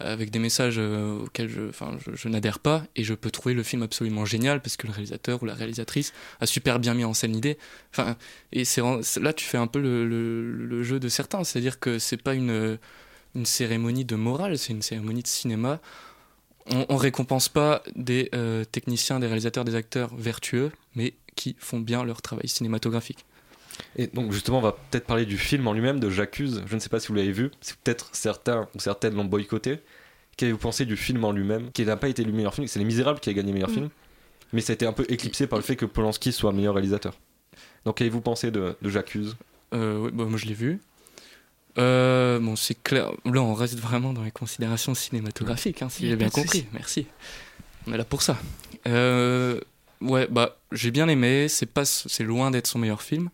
euh, 0.00 0.10
avec 0.10 0.30
des 0.30 0.38
messages 0.38 0.76
euh, 0.78 1.24
auxquels 1.24 1.50
je, 1.50 1.68
enfin, 1.68 1.98
je, 2.10 2.28
n'adhère 2.30 2.58
pas 2.58 2.84
et 2.96 3.04
je 3.04 3.12
peux 3.12 3.30
trouver 3.30 3.54
le 3.54 3.62
film 3.62 3.82
absolument 3.82 4.24
génial 4.24 4.62
parce 4.62 4.78
que 4.78 4.86
le 4.86 4.94
réalisateur 4.94 5.42
ou 5.42 5.44
la 5.44 5.52
réalisatrice 5.52 6.14
a 6.40 6.46
super 6.46 6.78
bien 6.78 6.94
mis 6.94 7.04
en 7.04 7.12
scène 7.12 7.34
l'idée. 7.34 7.58
Enfin, 7.92 8.16
et 8.54 8.62
là, 9.20 9.32
tu 9.34 9.44
fais 9.44 9.58
un 9.58 9.66
peu 9.66 9.78
le, 9.78 10.82
jeu 10.82 10.98
de 10.98 11.08
certains. 11.10 11.44
C'est-à-dire 11.44 11.80
que 11.80 11.98
c'est 11.98 12.16
pas 12.16 12.32
une, 12.32 12.78
une 13.34 13.44
cérémonie 13.44 14.06
de 14.06 14.16
morale, 14.16 14.56
c'est 14.56 14.72
une 14.72 14.80
cérémonie 14.80 15.22
de 15.22 15.28
cinéma. 15.28 15.80
On, 16.64 16.86
on 16.88 16.96
récompense 16.96 17.50
pas 17.50 17.82
des 17.94 18.30
techniciens, 18.72 19.20
des 19.20 19.26
réalisateurs, 19.26 19.66
des 19.66 19.74
acteurs 19.74 20.14
vertueux, 20.16 20.72
mais 20.94 21.12
qui 21.34 21.56
font 21.58 21.80
bien 21.80 22.04
leur 22.04 22.22
travail 22.22 22.48
cinématographique. 22.48 23.24
Et 23.96 24.08
donc 24.08 24.32
justement, 24.32 24.58
on 24.58 24.62
va 24.62 24.72
peut-être 24.72 25.06
parler 25.06 25.26
du 25.26 25.38
film 25.38 25.66
en 25.66 25.72
lui-même, 25.72 26.00
de 26.00 26.10
J'accuse. 26.10 26.62
Je 26.66 26.74
ne 26.74 26.80
sais 26.80 26.88
pas 26.88 27.00
si 27.00 27.08
vous 27.08 27.14
l'avez 27.14 27.32
vu, 27.32 27.50
si 27.60 27.74
peut-être 27.82 28.10
certains 28.12 28.68
ou 28.74 28.80
certaines 28.80 29.14
l'ont 29.14 29.24
boycotté. 29.24 29.80
Qu'avez-vous 30.36 30.58
pensé 30.58 30.84
du 30.84 30.96
film 30.96 31.24
en 31.24 31.32
lui-même 31.32 31.70
Qui 31.72 31.84
n'a 31.84 31.96
pas 31.96 32.08
été 32.08 32.24
le 32.24 32.32
meilleur 32.32 32.54
film, 32.54 32.66
c'est 32.66 32.78
Les 32.78 32.84
Misérables 32.84 33.20
qui 33.20 33.30
a 33.30 33.32
gagné 33.32 33.52
meilleur 33.52 33.70
mm. 33.70 33.74
film, 33.74 33.88
mais 34.52 34.60
ça 34.60 34.72
a 34.72 34.74
été 34.74 34.86
un 34.86 34.92
peu 34.92 35.04
éclipsé 35.08 35.46
par 35.46 35.58
le 35.58 35.62
fait 35.62 35.76
que 35.76 35.86
Polanski 35.86 36.32
soit 36.32 36.52
meilleur 36.52 36.74
réalisateur. 36.74 37.14
Donc 37.84 37.98
qu'avez-vous 37.98 38.20
pensé 38.20 38.50
de, 38.50 38.76
de 38.80 38.90
J'accuse? 38.90 39.36
Euh, 39.74 40.10
bah, 40.12 40.24
Moi 40.24 40.38
je 40.38 40.46
l'ai 40.46 40.54
vu. 40.54 40.80
Euh, 41.78 42.38
bon, 42.40 42.56
c'est 42.56 42.80
clair. 42.82 43.10
Là, 43.24 43.42
on 43.42 43.54
reste 43.54 43.78
vraiment 43.78 44.12
dans 44.12 44.24
les 44.24 44.30
considérations 44.30 44.94
cinématographiques, 44.94 45.82
hein, 45.82 45.88
si 45.88 46.08
j'ai 46.08 46.16
bien 46.16 46.28
compris. 46.28 46.66
Merci. 46.72 47.06
On 47.86 47.92
est 47.92 47.96
là 47.96 48.04
pour 48.04 48.22
ça. 48.22 48.38
Euh, 48.86 49.60
ouais, 50.00 50.26
bah 50.30 50.58
j'ai 50.72 50.90
bien 50.90 51.08
aimé. 51.08 51.48
C'est 51.48 51.66
pas, 51.66 51.84
c'est 51.84 52.24
loin 52.24 52.50
d'être 52.50 52.66
son 52.66 52.78
meilleur 52.78 53.02
film. 53.02 53.30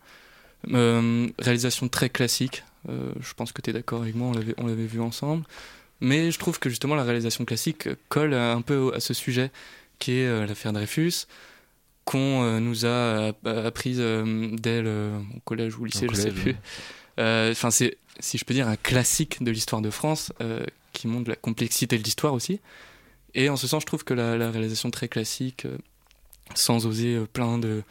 Euh, 0.73 1.29
réalisation 1.39 1.89
très 1.89 2.11
classique. 2.11 2.65
Euh, 2.89 3.13
je 3.21 3.35
pense 3.35 3.53
que 3.53 3.63
tu 3.63 3.71
es 3.71 3.73
d'accord 3.73 4.03
avec 4.03 4.15
moi. 4.15 4.29
On 4.29 4.33
l'avait, 4.33 4.55
on 4.59 4.67
l'avait 4.67 4.87
vu 4.87 5.01
ensemble. 5.01 5.45
Mais 6.01 6.31
je 6.31 6.39
trouve 6.39 6.59
que 6.59 6.69
justement 6.69 6.95
la 6.95 7.05
réalisation 7.05 7.45
classique 7.45 7.89
colle 8.09 8.35
un 8.35 8.61
peu 8.61 8.93
à 8.95 9.01
ce 9.01 9.15
sujet 9.15 9.51
qui 9.99 10.13
est 10.13 10.27
euh, 10.27 10.47
l'affaire 10.47 10.73
Dreyfus 10.73 11.27
qu'on 12.05 12.45
euh, 12.45 12.61
nous 12.61 12.87
a 12.87 13.33
apprise 13.67 13.99
dès 13.99 14.81
le 14.81 15.11
au 15.37 15.41
collège 15.41 15.77
ou 15.77 15.83
au 15.83 15.85
lycée, 15.87 16.07
je 16.09 16.15
sais 16.15 16.31
plus. 16.31 16.55
Enfin, 17.19 17.71
c'est, 17.73 17.97
si 18.21 18.39
je 18.39 18.45
peux 18.45 18.55
dire, 18.55 18.69
un 18.69 18.77
classique 18.77 19.43
de 19.43 19.51
l'histoire 19.51 19.83
de 19.83 19.91
France 19.91 20.33
qui 20.93 21.09
montre 21.09 21.29
la 21.29 21.35
complexité 21.35 21.99
de 21.99 22.05
l'histoire 22.05 22.33
aussi. 22.33 22.61
Et 23.35 23.49
en 23.49 23.57
ce 23.57 23.67
sens, 23.67 23.83
je 23.83 23.87
trouve 23.87 24.05
que 24.05 24.15
la, 24.15 24.51
réalisation 24.51 24.93
très 24.93 25.09
classique, 25.09 25.67
sans 26.55 26.87
oser 26.87 27.17
euh, 27.17 27.27
plein 27.27 27.59
de, 27.59 27.83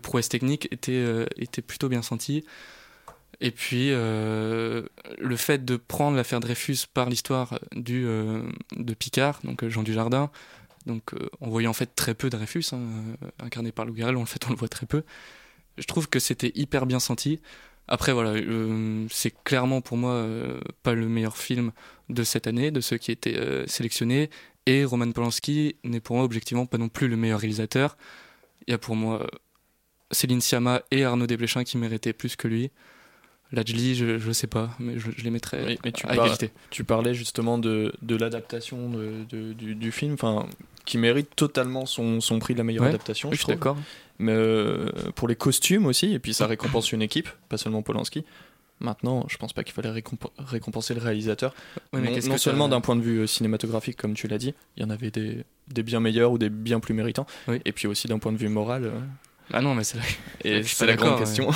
prouesses 0.00 0.28
techniques, 0.28 0.68
était, 0.72 0.92
euh, 0.92 1.26
était 1.36 1.62
plutôt 1.62 1.88
bien 1.88 2.02
sentie. 2.02 2.44
Et 3.40 3.50
puis, 3.50 3.90
le 3.90 4.86
fait 5.36 5.64
de 5.64 5.76
prendre 5.76 6.16
l'affaire 6.16 6.38
Dreyfus 6.38 6.86
par 6.94 7.08
l'histoire 7.10 7.58
du 7.74 8.04
de 8.04 8.94
Picard, 8.94 9.40
donc 9.42 9.66
Jean 9.66 9.82
Dujardin, 9.82 10.30
donc 10.86 11.10
on 11.40 11.50
voyait 11.50 11.66
en 11.66 11.72
fait 11.72 11.92
très 11.96 12.14
peu 12.14 12.30
Dreyfus, 12.30 12.66
hein, 12.70 12.78
incarné 13.40 13.72
par 13.72 13.84
Lou 13.84 13.94
Garrel, 13.94 14.16
en 14.16 14.26
fait 14.26 14.46
on 14.46 14.50
le 14.50 14.56
voit 14.56 14.68
très 14.68 14.86
peu. 14.86 15.02
Je 15.76 15.84
trouve 15.86 16.08
que 16.08 16.20
c'était 16.20 16.52
hyper 16.54 16.86
bien 16.86 17.00
senti. 17.00 17.40
Après, 17.88 18.12
voilà, 18.12 18.40
c'est 19.10 19.34
clairement 19.42 19.80
pour 19.80 19.96
moi 19.96 20.24
pas 20.84 20.94
le 20.94 21.08
meilleur 21.08 21.36
film 21.36 21.72
de 22.10 22.22
cette 22.22 22.46
année, 22.46 22.70
de 22.70 22.80
ceux 22.80 22.98
qui 22.98 23.10
étaient 23.10 23.66
sélectionnés. 23.66 24.30
Et 24.66 24.84
Roman 24.84 25.10
Polanski 25.10 25.76
n'est 25.84 26.00
pour 26.00 26.16
moi 26.16 26.24
objectivement 26.24 26.66
pas 26.66 26.78
non 26.78 26.88
plus 26.88 27.08
le 27.08 27.16
meilleur 27.16 27.40
réalisateur. 27.40 27.96
Il 28.66 28.70
y 28.70 28.74
a 28.74 28.78
pour 28.78 28.94
moi 28.94 29.26
Céline 30.12 30.40
Sciamma 30.40 30.82
et 30.90 31.04
Arnaud 31.04 31.26
Desplechin 31.26 31.64
qui 31.64 31.78
méritaient 31.78 32.12
plus 32.12 32.36
que 32.36 32.46
lui. 32.46 32.70
Lajli, 33.52 33.94
je, 33.94 34.18
je 34.18 34.32
sais 34.32 34.46
pas, 34.46 34.70
mais 34.78 34.98
je, 34.98 35.10
les 35.22 35.30
mettrais 35.30 35.76
mais 35.84 35.92
tu 35.92 36.06
à 36.06 36.14
égalité. 36.14 36.50
Tu 36.70 36.84
parlais 36.84 37.12
justement 37.12 37.58
de, 37.58 37.92
de 38.00 38.16
l'adaptation 38.16 38.88
de, 38.88 39.52
du, 39.52 39.74
du, 39.74 39.92
film, 39.92 40.16
qui 40.86 40.96
mérite 40.96 41.36
totalement 41.36 41.84
son, 41.84 42.22
son, 42.22 42.38
prix 42.38 42.54
de 42.54 42.58
la 42.58 42.64
meilleure 42.64 42.84
adaptation. 42.84 43.30
je 43.30 43.36
suis 43.36 43.46
d'accord. 43.46 43.76
Mais 44.18 44.32
euh, 44.32 44.88
pour 45.14 45.28
les 45.28 45.36
costumes 45.36 45.84
aussi, 45.84 46.14
et 46.14 46.18
puis 46.18 46.32
ça 46.32 46.46
récompense 46.46 46.92
une 46.92 47.02
équipe, 47.02 47.28
pas 47.50 47.58
seulement 47.58 47.82
Polanski. 47.82 48.24
Maintenant, 48.82 49.24
je 49.28 49.36
pense 49.36 49.52
pas 49.52 49.62
qu'il 49.62 49.72
fallait 49.72 50.02
récompenser 50.38 50.94
le 50.94 51.00
réalisateur. 51.00 51.54
non, 51.92 52.36
seulement 52.36 52.68
d'un 52.68 52.80
point 52.80 52.96
de 52.96 53.00
vue 53.00 53.20
euh, 53.20 53.26
cinématographique, 53.26 53.96
comme 53.96 54.14
tu 54.14 54.26
l'as 54.26 54.38
dit, 54.38 54.54
il 54.76 54.82
y 54.82 54.86
en 54.86 54.90
avait 54.90 55.12
des, 55.12 55.44
des, 55.68 55.82
bien 55.84 56.00
meilleurs 56.00 56.32
ou 56.32 56.38
des 56.38 56.50
bien 56.50 56.80
plus 56.80 56.92
méritants. 56.92 57.26
Et 57.64 57.72
puis 57.72 57.86
aussi 57.86 58.08
d'un 58.08 58.18
point 58.18 58.32
de 58.32 58.38
vue 58.38 58.48
moral. 58.48 58.84
Euh, 58.84 59.00
ah 59.52 59.60
non, 59.60 59.74
mais 59.74 59.84
c'est 59.84 59.98
la, 59.98 60.62
c'est 60.64 60.86
la 60.86 60.96
grande 60.96 61.18
question. 61.18 61.50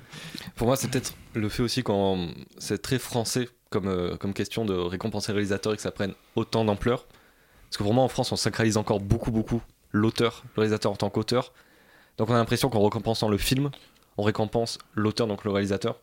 Pour 0.56 0.66
moi, 0.66 0.76
c'est 0.76 0.90
peut-être 0.90 1.14
le 1.34 1.48
fait 1.48 1.62
aussi 1.62 1.84
quand 1.84 2.28
c'est 2.58 2.82
très 2.82 2.98
français 2.98 3.48
comme, 3.70 3.86
euh, 3.86 4.16
comme 4.16 4.34
question 4.34 4.64
de 4.64 4.74
récompenser 4.74 5.32
le 5.32 5.36
réalisateur 5.36 5.72
et 5.72 5.76
que 5.76 5.82
ça 5.82 5.92
prenne 5.92 6.14
autant 6.34 6.64
d'ampleur. 6.64 7.06
Parce 7.68 7.78
que 7.78 7.84
pour 7.84 7.94
moi, 7.94 8.04
en 8.04 8.08
France, 8.08 8.32
on 8.32 8.36
sacralise 8.36 8.76
encore 8.76 9.00
beaucoup, 9.00 9.30
beaucoup 9.30 9.62
l'auteur, 9.92 10.44
le 10.56 10.60
réalisateur 10.60 10.92
en 10.92 10.96
tant 10.96 11.10
qu'auteur. 11.10 11.52
Donc 12.18 12.28
on 12.28 12.34
a 12.34 12.38
l'impression 12.38 12.68
qu'en 12.68 12.82
récompensant 12.82 13.28
le 13.28 13.38
film, 13.38 13.70
on 14.18 14.22
récompense 14.22 14.78
l'auteur, 14.94 15.26
donc 15.26 15.44
le 15.44 15.50
réalisateur. 15.50 16.00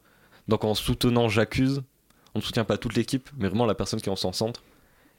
Donc 0.49 0.63
en 0.63 0.73
soutenant 0.73 1.29
J'accuse, 1.29 1.83
on 2.33 2.39
ne 2.39 2.43
soutient 2.43 2.65
pas 2.65 2.77
toute 2.77 2.95
l'équipe, 2.95 3.29
mais 3.37 3.47
vraiment 3.47 3.67
la 3.67 3.75
personne 3.75 4.01
qui 4.01 4.09
en 4.09 4.15
son 4.15 4.33
centre 4.33 4.63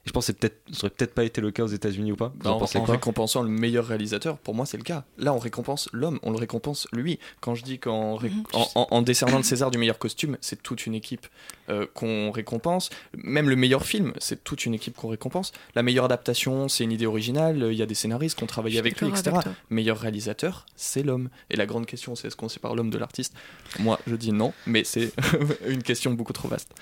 je 0.05 0.11
pense 0.11 0.31
que 0.31 0.33
ça 0.71 0.79
aurait 0.85 0.89
peut-être 0.89 1.13
pas 1.13 1.23
été 1.23 1.41
le 1.41 1.51
cas 1.51 1.63
aux 1.63 1.67
États-Unis 1.67 2.11
ou 2.11 2.15
pas. 2.15 2.33
en, 2.45 2.57
récompensant 2.83 3.43
le 3.43 3.49
meilleur 3.49 3.85
réalisateur, 3.85 4.37
pour 4.37 4.55
moi 4.55 4.65
c'est 4.65 4.77
le 4.77 4.83
cas. 4.83 5.03
Là, 5.17 5.33
on 5.33 5.37
récompense 5.37 5.89
l'homme, 5.93 6.19
on 6.23 6.31
le 6.31 6.37
récompense 6.37 6.87
lui. 6.91 7.19
Quand 7.39 7.55
je 7.55 7.63
dis 7.63 7.77
qu'en 7.77 8.19
mhm. 8.19 8.43
en, 8.75 9.01
décernant 9.01 9.37
le 9.37 9.43
César 9.43 9.69
du 9.69 9.77
meilleur 9.77 9.99
costume, 9.99 10.37
c'est 10.41 10.61
toute 10.63 10.85
une 10.85 10.95
équipe 10.95 11.27
euh, 11.69 11.85
qu'on 11.93 12.31
récompense. 12.31 12.89
Même 13.15 13.49
le 13.49 13.55
meilleur 13.55 13.85
film, 13.85 14.13
c'est 14.17 14.43
toute 14.43 14.65
une 14.65 14.73
équipe 14.73 14.95
qu'on 14.95 15.09
récompense. 15.09 15.51
La 15.75 15.83
meilleure 15.83 16.05
adaptation, 16.05 16.67
c'est 16.67 16.83
une 16.83 16.91
idée 16.91 17.05
originale. 17.05 17.67
Il 17.71 17.77
y 17.77 17.83
a 17.83 17.85
des 17.85 17.95
scénaristes 17.95 18.37
qui 18.37 18.43
ont 18.43 18.47
travaillé 18.47 18.79
avec 18.79 18.99
lui, 18.99 19.09
etc. 19.09 19.37
Meilleur 19.69 19.99
réalisateur, 19.99 20.65
c'est 20.75 21.03
l'homme. 21.03 21.29
Et 21.49 21.55
la 21.55 21.65
grande 21.65 21.85
question, 21.85 22.15
c'est 22.15 22.27
est-ce 22.27 22.35
qu'on 22.35 22.49
sépare 22.49 22.75
l'homme 22.75 22.89
de 22.89 22.97
l'artiste? 22.97 23.33
Moi, 23.79 23.99
je 24.07 24.15
dis 24.15 24.31
non, 24.31 24.53
mais 24.65 24.83
c'est 24.83 25.11
une 25.67 25.83
question 25.83 26.11
beaucoup 26.13 26.33
trop 26.33 26.47
vaste. 26.47 26.73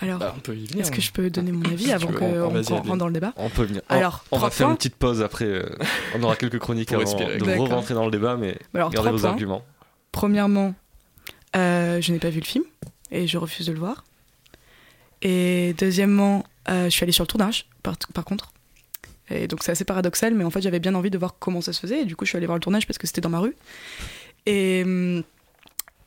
Alors, 0.00 0.18
bah, 0.18 0.34
est-ce 0.78 0.90
que 0.90 1.00
je 1.00 1.12
peux 1.12 1.28
donner 1.30 1.52
mon 1.52 1.64
avis 1.64 1.92
avant 1.92 2.12
qu'on 2.12 2.59
rentre 2.62 2.96
dans 2.96 3.06
le 3.06 3.12
débat 3.12 3.32
On 3.36 3.48
peut 3.48 3.64
venir. 3.64 3.82
Alors, 3.88 4.24
on 4.30 4.38
va 4.38 4.50
faire 4.50 4.70
une 4.70 4.76
petite 4.76 4.96
pause 4.96 5.22
après. 5.22 5.44
Euh, 5.46 5.68
on 6.14 6.22
aura 6.22 6.36
quelques 6.36 6.58
chroniques 6.58 6.92
avant 6.92 7.04
de 7.04 7.72
rentrer 7.72 7.94
dans 7.94 8.04
le 8.04 8.10
débat, 8.10 8.36
mais 8.36 8.56
Alors, 8.74 8.90
gardez 8.90 9.10
vos 9.10 9.26
arguments. 9.26 9.64
Premièrement, 10.12 10.74
euh, 11.56 12.00
je 12.00 12.12
n'ai 12.12 12.18
pas 12.18 12.30
vu 12.30 12.40
le 12.40 12.46
film 12.46 12.64
et 13.10 13.26
je 13.26 13.38
refuse 13.38 13.66
de 13.66 13.72
le 13.72 13.78
voir. 13.78 14.04
Et 15.22 15.74
deuxièmement, 15.78 16.44
euh, 16.68 16.84
je 16.84 16.90
suis 16.90 17.04
allée 17.04 17.12
sur 17.12 17.24
le 17.24 17.28
tournage, 17.28 17.66
par, 17.82 17.96
par 18.14 18.24
contre. 18.24 18.52
Et 19.30 19.46
donc 19.46 19.62
c'est 19.62 19.72
assez 19.72 19.84
paradoxal, 19.84 20.34
mais 20.34 20.42
en 20.42 20.50
fait 20.50 20.60
j'avais 20.60 20.80
bien 20.80 20.94
envie 20.94 21.10
de 21.10 21.18
voir 21.18 21.36
comment 21.38 21.60
ça 21.60 21.72
se 21.72 21.80
faisait. 21.80 22.02
Et 22.02 22.04
du 22.04 22.16
coup, 22.16 22.24
je 22.24 22.30
suis 22.30 22.36
allée 22.36 22.46
voir 22.46 22.56
le 22.56 22.62
tournage 22.62 22.86
parce 22.86 22.98
que 22.98 23.06
c'était 23.06 23.20
dans 23.20 23.28
ma 23.28 23.38
rue. 23.38 23.54
Et 24.46 24.82
hum, 24.84 25.22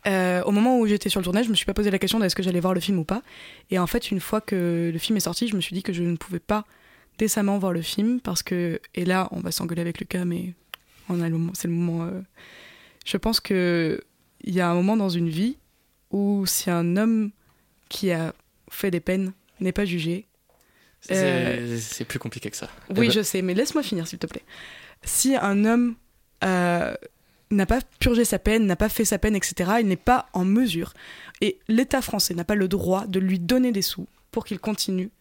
euh, 0.05 0.43
au 0.43 0.51
moment 0.51 0.79
où 0.79 0.87
j'étais 0.87 1.09
sur 1.09 1.19
le 1.19 1.23
tournage, 1.23 1.45
je 1.45 1.49
me 1.49 1.55
suis 1.55 1.65
pas 1.65 1.73
posé 1.73 1.89
la 1.91 1.99
question 1.99 2.19
de 2.19 2.25
est-ce 2.25 2.35
que 2.35 2.43
j'allais 2.43 2.59
voir 2.59 2.73
le 2.73 2.79
film 2.79 2.99
ou 2.99 3.03
pas. 3.03 3.21
Et 3.71 3.79
en 3.79 3.87
fait, 3.87 4.11
une 4.11 4.19
fois 4.19 4.41
que 4.41 4.89
le 4.91 4.99
film 4.99 5.17
est 5.17 5.21
sorti, 5.21 5.47
je 5.47 5.55
me 5.55 5.61
suis 5.61 5.73
dit 5.73 5.83
que 5.83 5.93
je 5.93 6.03
ne 6.03 6.15
pouvais 6.17 6.39
pas 6.39 6.65
décemment 7.17 7.57
voir 7.57 7.73
le 7.73 7.81
film 7.81 8.19
parce 8.19 8.43
que 8.43 8.81
et 8.95 9.05
là, 9.05 9.29
on 9.31 9.39
va 9.39 9.51
s'engueuler 9.51 9.81
avec 9.81 9.99
Lucas, 9.99 10.25
mais 10.25 10.53
on 11.09 11.21
a 11.21 11.27
c'est 11.53 11.67
le 11.67 11.73
moment. 11.73 12.05
Euh, 12.05 12.21
je 13.05 13.17
pense 13.17 13.39
que 13.39 14.03
il 14.43 14.53
y 14.53 14.61
a 14.61 14.69
un 14.69 14.73
moment 14.73 14.97
dans 14.97 15.09
une 15.09 15.29
vie 15.29 15.57
où 16.11 16.45
si 16.45 16.69
un 16.69 16.97
homme 16.97 17.31
qui 17.89 18.11
a 18.11 18.33
fait 18.69 18.91
des 18.91 18.99
peines 18.99 19.33
n'est 19.59 19.71
pas 19.71 19.85
jugé. 19.85 20.27
C'est 21.01 21.15
euh, 21.15 22.05
plus 22.07 22.19
compliqué 22.19 22.49
que 22.49 22.57
ça. 22.57 22.69
Oui, 22.89 22.95
eh 22.95 22.99
ben 23.01 23.11
je 23.11 23.21
sais, 23.21 23.41
mais 23.41 23.53
laisse-moi 23.53 23.83
finir, 23.83 24.07
s'il 24.07 24.19
te 24.19 24.27
plaît. 24.27 24.43
Si 25.03 25.35
un 25.35 25.65
homme 25.65 25.95
n'a 27.55 27.65
pas 27.65 27.79
purgé 27.99 28.25
sa 28.25 28.39
peine, 28.39 28.65
n'a 28.65 28.75
pas 28.75 28.89
fait 28.89 29.05
sa 29.05 29.17
peine, 29.17 29.35
etc., 29.35 29.71
il 29.79 29.87
n'est 29.87 29.95
pas 29.95 30.27
en 30.33 30.45
mesure. 30.45 30.93
Et 31.41 31.59
l'État 31.67 32.01
français 32.01 32.33
n'a 32.33 32.43
pas 32.43 32.55
le 32.55 32.67
droit 32.67 33.05
de 33.07 33.19
lui 33.19 33.39
donner 33.39 33.71
des 33.71 33.81
sous 33.81 34.07
pour 34.31 34.45
qu'il 34.45 34.59
continue 34.59 35.11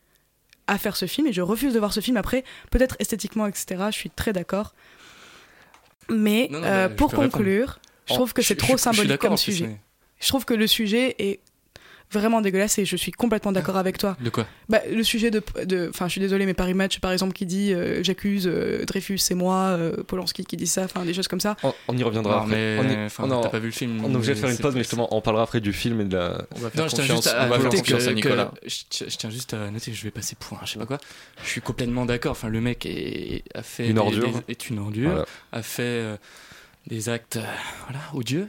à 0.67 0.79
faire 0.79 0.97
ce 0.97 1.07
film. 1.07 1.27
Et 1.27 1.33
je 1.33 1.43
refuse 1.43 1.75
de 1.75 1.79
voir 1.79 1.93
ce 1.93 2.01
film 2.01 2.17
après, 2.17 2.45
peut-être 2.71 2.97
esthétiquement, 2.99 3.47
etc., 3.47 3.85
je 3.91 3.97
suis 3.97 4.11
très 4.11 4.33
d'accord. 4.33 4.75
Mais 6.09 6.49
euh, 6.53 6.89
pour 6.89 7.13
conclure, 7.13 7.81
je 8.07 8.15
trouve 8.15 8.33
que 8.33 8.43
c'est 8.43 8.57
trop 8.57 8.77
symbolique 8.77 9.19
comme 9.19 9.37
sujet. 9.37 9.79
Je 10.21 10.29
trouve 10.29 10.45
que 10.45 10.55
le 10.55 10.67
sujet 10.67 11.17
est 11.19 11.41
vraiment 12.13 12.41
dégueulasse 12.41 12.79
et 12.79 12.85
je 12.85 12.97
suis 12.97 13.13
complètement 13.13 13.53
d'accord 13.53 13.77
avec 13.77 13.99
toi. 13.99 14.17
De 14.21 14.31
quoi? 14.31 14.47
Bah, 14.69 14.81
Le 14.91 15.03
sujet 15.03 15.31
de. 15.31 15.43
Enfin, 15.89 16.07
je 16.07 16.13
suis 16.13 16.21
désolée, 16.21 16.47
mais 16.47 16.55
Paris 16.55 16.75
Match, 16.75 17.01
par 17.01 17.13
exemple, 17.13 17.33
qui 17.33 17.47
dit 17.47 17.73
euh, 17.73 18.03
J'accuse 18.03 18.47
euh, 18.47 18.85
Dreyfus, 18.85 19.19
c'est 19.19 19.35
moi, 19.35 19.57
euh, 19.57 20.03
Polanski 20.05 20.45
qui 20.45 20.57
dit 20.57 20.67
ça, 20.67 20.85
enfin, 20.85 21.05
des 21.05 21.15
choses 21.15 21.29
comme 21.29 21.41
ça. 21.41 21.57
On, 21.89 21.97
y 21.97 22.03
reviendra 22.03 22.41
non, 22.41 22.47
Mais... 22.47 23.09
On 23.19 23.43
est... 23.45 23.51
pas 23.51 23.59
vu 23.59 23.67
le 23.67 23.73
film. 23.73 24.05
On 24.05 24.13
est 24.13 24.17
obligé 24.17 24.35
de 24.35 24.39
faire 24.39 24.51
une 24.51 24.59
pause, 24.59 24.75
mais 24.75 24.81
justement, 24.81 25.15
on 25.15 25.21
parlera 25.21 25.45
après 25.45 25.61
du 25.61 25.73
film 25.73 26.01
et 26.01 26.05
de 26.05 26.17
la. 26.17 26.45
On 26.57 26.61
va 26.61 26.71
faire 26.71 26.87
confiance, 26.87 27.27
à, 27.27 27.47
on 27.47 27.49
va 27.49 27.59
faire 27.59 27.71
confiance 27.71 28.07
à 28.07 28.13
Nicolas. 28.13 28.53
je, 28.67 29.05
tiens 29.17 29.31
juste 29.31 29.55
à 29.55 29.71
noter, 29.71 29.93
je 29.93 30.05
vais 30.05 30.11
passer 30.11 30.37
pour 30.39 30.59
un 30.59 30.67
je 30.67 30.73
sais 30.73 30.79
pas 30.79 30.87
quoi. 30.87 30.99
Je 31.43 31.49
suis 31.49 31.61
complètement 31.61 32.07
d'accord. 32.07 32.33
Enfin, 32.33 32.49
le 32.49 32.61
mec 32.61 32.87
est, 32.87 33.45
a 33.55 33.63
fait. 33.63 33.89
Une 33.89 33.99
ordure. 33.99 34.43
est 34.49 34.71
une 34.71 34.79
ordure. 34.79 35.25
A 35.53 35.63
fait 35.63 36.19
des 36.87 37.09
actes 37.09 37.39
voilà, 37.87 38.01
odieux. 38.15 38.49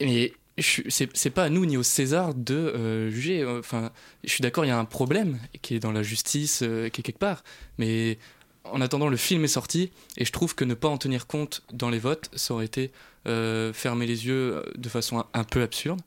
Mais 0.00 0.32
c'est 0.60 1.30
pas 1.30 1.44
à 1.44 1.48
nous 1.48 1.66
ni 1.66 1.76
au 1.76 1.82
César 1.82 2.34
de 2.34 2.54
euh, 2.54 3.10
juger. 3.10 3.44
Enfin, 3.46 3.90
je 4.24 4.30
suis 4.30 4.42
d'accord, 4.42 4.64
il 4.64 4.68
y 4.68 4.72
a 4.72 4.78
un 4.78 4.84
problème 4.84 5.38
qui 5.62 5.74
est 5.74 5.80
dans 5.80 5.92
la 5.92 6.02
justice, 6.02 6.62
euh, 6.62 6.88
qui 6.88 7.00
est 7.00 7.04
quelque 7.04 7.18
part. 7.18 7.42
Mais 7.78 8.18
en 8.64 8.80
attendant, 8.80 9.08
le 9.08 9.16
film 9.16 9.44
est 9.44 9.48
sorti 9.48 9.90
et 10.16 10.24
je 10.24 10.32
trouve 10.32 10.54
que 10.54 10.64
ne 10.64 10.74
pas 10.74 10.88
en 10.88 10.98
tenir 10.98 11.26
compte 11.26 11.62
dans 11.72 11.90
les 11.90 11.98
votes, 11.98 12.30
ça 12.34 12.54
aurait 12.54 12.66
été 12.66 12.90
euh, 13.26 13.72
fermer 13.72 14.06
les 14.06 14.26
yeux 14.26 14.62
de 14.76 14.88
façon 14.88 15.24
un, 15.32 15.44
peu 15.44 15.62
absurde. 15.62 16.00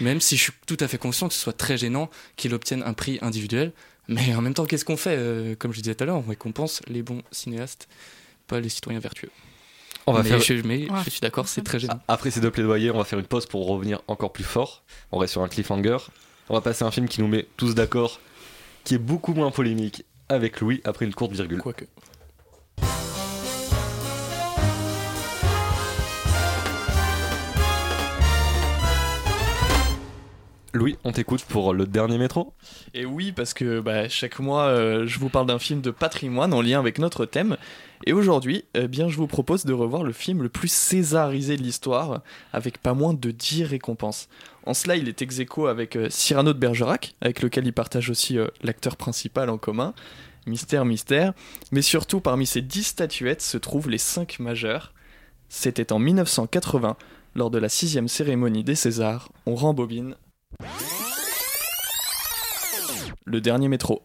Même 0.00 0.20
si 0.20 0.36
je 0.36 0.44
suis 0.44 0.52
tout 0.66 0.76
à 0.80 0.88
fait 0.88 0.98
conscient 0.98 1.28
que 1.28 1.34
ce 1.34 1.40
soit 1.40 1.56
très 1.56 1.76
gênant 1.76 2.10
qu'il 2.36 2.54
obtienne 2.54 2.82
un 2.84 2.92
prix 2.92 3.18
individuel. 3.22 3.72
Mais 4.08 4.34
en 4.34 4.42
même 4.42 4.54
temps, 4.54 4.66
qu'est-ce 4.66 4.84
qu'on 4.84 4.96
fait 4.96 5.56
Comme 5.58 5.72
je 5.72 5.80
disais 5.80 5.94
tout 5.94 6.04
à 6.04 6.06
l'heure, 6.06 6.16
on 6.16 6.28
récompense 6.28 6.80
les 6.88 7.02
bons 7.02 7.22
cinéastes, 7.30 7.88
pas 8.46 8.60
les 8.60 8.68
citoyens 8.68 9.00
vertueux. 9.00 9.30
On 10.10 10.12
va 10.12 10.24
mais 10.24 10.28
faire... 10.28 10.40
je, 10.40 10.54
je 11.04 11.10
suis 11.10 11.20
d'accord, 11.20 11.46
c'est 11.46 11.62
très 11.62 11.78
gênant. 11.78 12.00
Après 12.08 12.32
ces 12.32 12.40
deux 12.40 12.50
plaidoyers, 12.50 12.90
on 12.90 12.98
va 12.98 13.04
faire 13.04 13.20
une 13.20 13.26
pause 13.26 13.46
pour 13.46 13.68
revenir 13.68 14.00
encore 14.08 14.32
plus 14.32 14.42
fort. 14.42 14.82
On 15.12 15.18
reste 15.18 15.34
sur 15.34 15.42
un 15.42 15.48
cliffhanger. 15.48 15.98
On 16.48 16.54
va 16.54 16.60
passer 16.60 16.84
à 16.84 16.88
un 16.88 16.90
film 16.90 17.06
qui 17.06 17.20
nous 17.20 17.28
met 17.28 17.46
tous 17.56 17.76
d'accord, 17.76 18.18
qui 18.82 18.96
est 18.96 18.98
beaucoup 18.98 19.34
moins 19.34 19.52
polémique 19.52 20.04
avec 20.28 20.60
Louis 20.60 20.80
après 20.82 21.04
une 21.04 21.14
courte 21.14 21.30
virgule. 21.30 21.60
Quoique. 21.60 21.84
Louis, 30.72 30.96
on 31.04 31.12
t'écoute 31.12 31.44
pour 31.44 31.72
le 31.72 31.86
dernier 31.86 32.18
métro 32.18 32.52
Et 32.94 33.04
oui, 33.04 33.30
parce 33.30 33.54
que 33.54 33.78
bah, 33.78 34.08
chaque 34.08 34.40
mois, 34.40 34.64
euh, 34.64 35.06
je 35.06 35.20
vous 35.20 35.28
parle 35.28 35.46
d'un 35.46 35.58
film 35.60 35.80
de 35.80 35.90
patrimoine 35.92 36.52
en 36.52 36.62
lien 36.62 36.80
avec 36.80 36.98
notre 36.98 37.26
thème. 37.26 37.56
Et 38.06 38.14
aujourd'hui, 38.14 38.64
eh 38.74 38.88
bien, 38.88 39.08
je 39.08 39.16
vous 39.16 39.26
propose 39.26 39.66
de 39.66 39.74
revoir 39.74 40.02
le 40.02 40.12
film 40.12 40.42
le 40.42 40.48
plus 40.48 40.72
césarisé 40.72 41.56
de 41.58 41.62
l'histoire, 41.62 42.22
avec 42.52 42.78
pas 42.78 42.94
moins 42.94 43.12
de 43.12 43.30
10 43.30 43.64
récompenses. 43.64 44.28
En 44.64 44.72
cela, 44.72 44.96
il 44.96 45.06
est 45.06 45.20
ex 45.20 45.38
aequo 45.38 45.66
avec 45.66 45.96
euh, 45.96 46.08
Cyrano 46.08 46.54
de 46.54 46.58
Bergerac, 46.58 47.14
avec 47.20 47.42
lequel 47.42 47.66
il 47.66 47.74
partage 47.74 48.08
aussi 48.08 48.38
euh, 48.38 48.48
l'acteur 48.62 48.96
principal 48.96 49.50
en 49.50 49.58
commun. 49.58 49.92
Mystère, 50.46 50.86
mystère. 50.86 51.34
Mais 51.72 51.82
surtout, 51.82 52.20
parmi 52.20 52.46
ces 52.46 52.62
10 52.62 52.84
statuettes 52.84 53.42
se 53.42 53.58
trouvent 53.58 53.90
les 53.90 53.98
5 53.98 54.38
majeures. 54.38 54.94
C'était 55.50 55.92
en 55.92 55.98
1980, 55.98 56.96
lors 57.34 57.50
de 57.50 57.58
la 57.58 57.68
sixième 57.68 58.08
cérémonie 58.08 58.64
des 58.64 58.76
Césars. 58.76 59.30
On 59.44 59.54
rembobine. 59.54 60.16
Le 63.26 63.40
dernier 63.42 63.68
métro. 63.68 64.02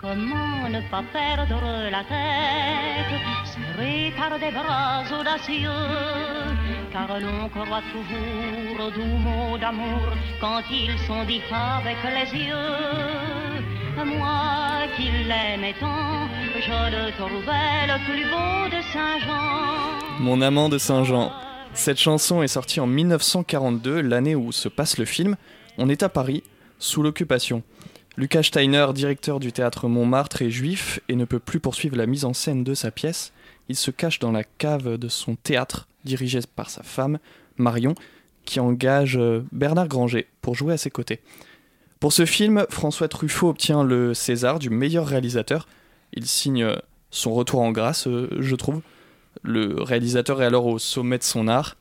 Comment 0.00 0.68
ne 0.70 0.80
pas 0.90 1.04
perdre 1.12 1.60
la 1.90 2.02
tête, 2.04 3.20
serré 3.44 4.14
par 4.16 4.38
des 4.38 4.50
bras 4.50 5.02
audacieux, 5.20 5.68
car 6.90 7.20
l'on 7.20 7.48
croit 7.50 7.82
toujours 7.92 8.86
aux 8.86 8.90
doux 8.90 9.04
mots 9.04 9.58
d'amour 9.58 10.00
quand 10.40 10.62
ils 10.70 10.98
sont 11.06 11.24
dits 11.24 11.42
avec 11.52 11.98
les 12.02 12.46
yeux. 12.46 14.04
Moi 14.04 14.88
qui 14.96 15.10
l'aimais 15.28 15.74
tant, 15.78 16.28
je 16.54 16.90
le 16.90 17.12
trouvais 17.12 17.86
le 17.86 18.04
plus 18.06 18.24
beau 18.24 18.74
de 18.74 18.82
Saint-Jean. 18.90 20.20
Mon 20.20 20.40
amant 20.40 20.70
de 20.70 20.78
Saint-Jean. 20.78 21.30
Cette 21.74 21.98
chanson 21.98 22.42
est 22.42 22.48
sortie 22.48 22.80
en 22.80 22.86
1942, 22.86 24.00
l'année 24.00 24.34
où 24.34 24.50
se 24.50 24.68
passe 24.68 24.96
le 24.96 25.04
film. 25.04 25.36
On 25.76 25.90
est 25.90 26.02
à 26.02 26.08
Paris, 26.08 26.42
sous 26.78 27.02
l'occupation. 27.02 27.62
Lucas 28.16 28.44
Steiner, 28.44 28.86
directeur 28.94 29.40
du 29.40 29.50
théâtre 29.50 29.88
Montmartre, 29.88 30.42
est 30.42 30.50
juif 30.50 31.00
et 31.08 31.16
ne 31.16 31.24
peut 31.24 31.40
plus 31.40 31.58
poursuivre 31.58 31.96
la 31.96 32.06
mise 32.06 32.24
en 32.24 32.32
scène 32.32 32.62
de 32.62 32.74
sa 32.74 32.92
pièce. 32.92 33.32
Il 33.68 33.74
se 33.74 33.90
cache 33.90 34.20
dans 34.20 34.30
la 34.30 34.44
cave 34.44 34.98
de 34.98 35.08
son 35.08 35.34
théâtre, 35.34 35.88
dirigé 36.04 36.38
par 36.54 36.70
sa 36.70 36.84
femme, 36.84 37.18
Marion, 37.56 37.94
qui 38.44 38.60
engage 38.60 39.16
euh, 39.16 39.44
Bernard 39.50 39.88
Granger 39.88 40.28
pour 40.42 40.54
jouer 40.54 40.74
à 40.74 40.76
ses 40.76 40.90
côtés. 40.90 41.20
Pour 41.98 42.12
ce 42.12 42.24
film, 42.24 42.66
François 42.70 43.08
Truffaut 43.08 43.48
obtient 43.48 43.82
le 43.82 44.14
César 44.14 44.60
du 44.60 44.70
meilleur 44.70 45.06
réalisateur. 45.06 45.66
Il 46.12 46.26
signe 46.26 46.62
euh, 46.62 46.76
son 47.10 47.32
retour 47.34 47.62
en 47.62 47.72
grâce, 47.72 48.06
euh, 48.06 48.28
je 48.38 48.54
trouve. 48.54 48.80
Le 49.42 49.82
réalisateur 49.82 50.40
est 50.40 50.46
alors 50.46 50.66
au 50.66 50.78
sommet 50.78 51.18
de 51.18 51.24
son 51.24 51.48
art. 51.48 51.76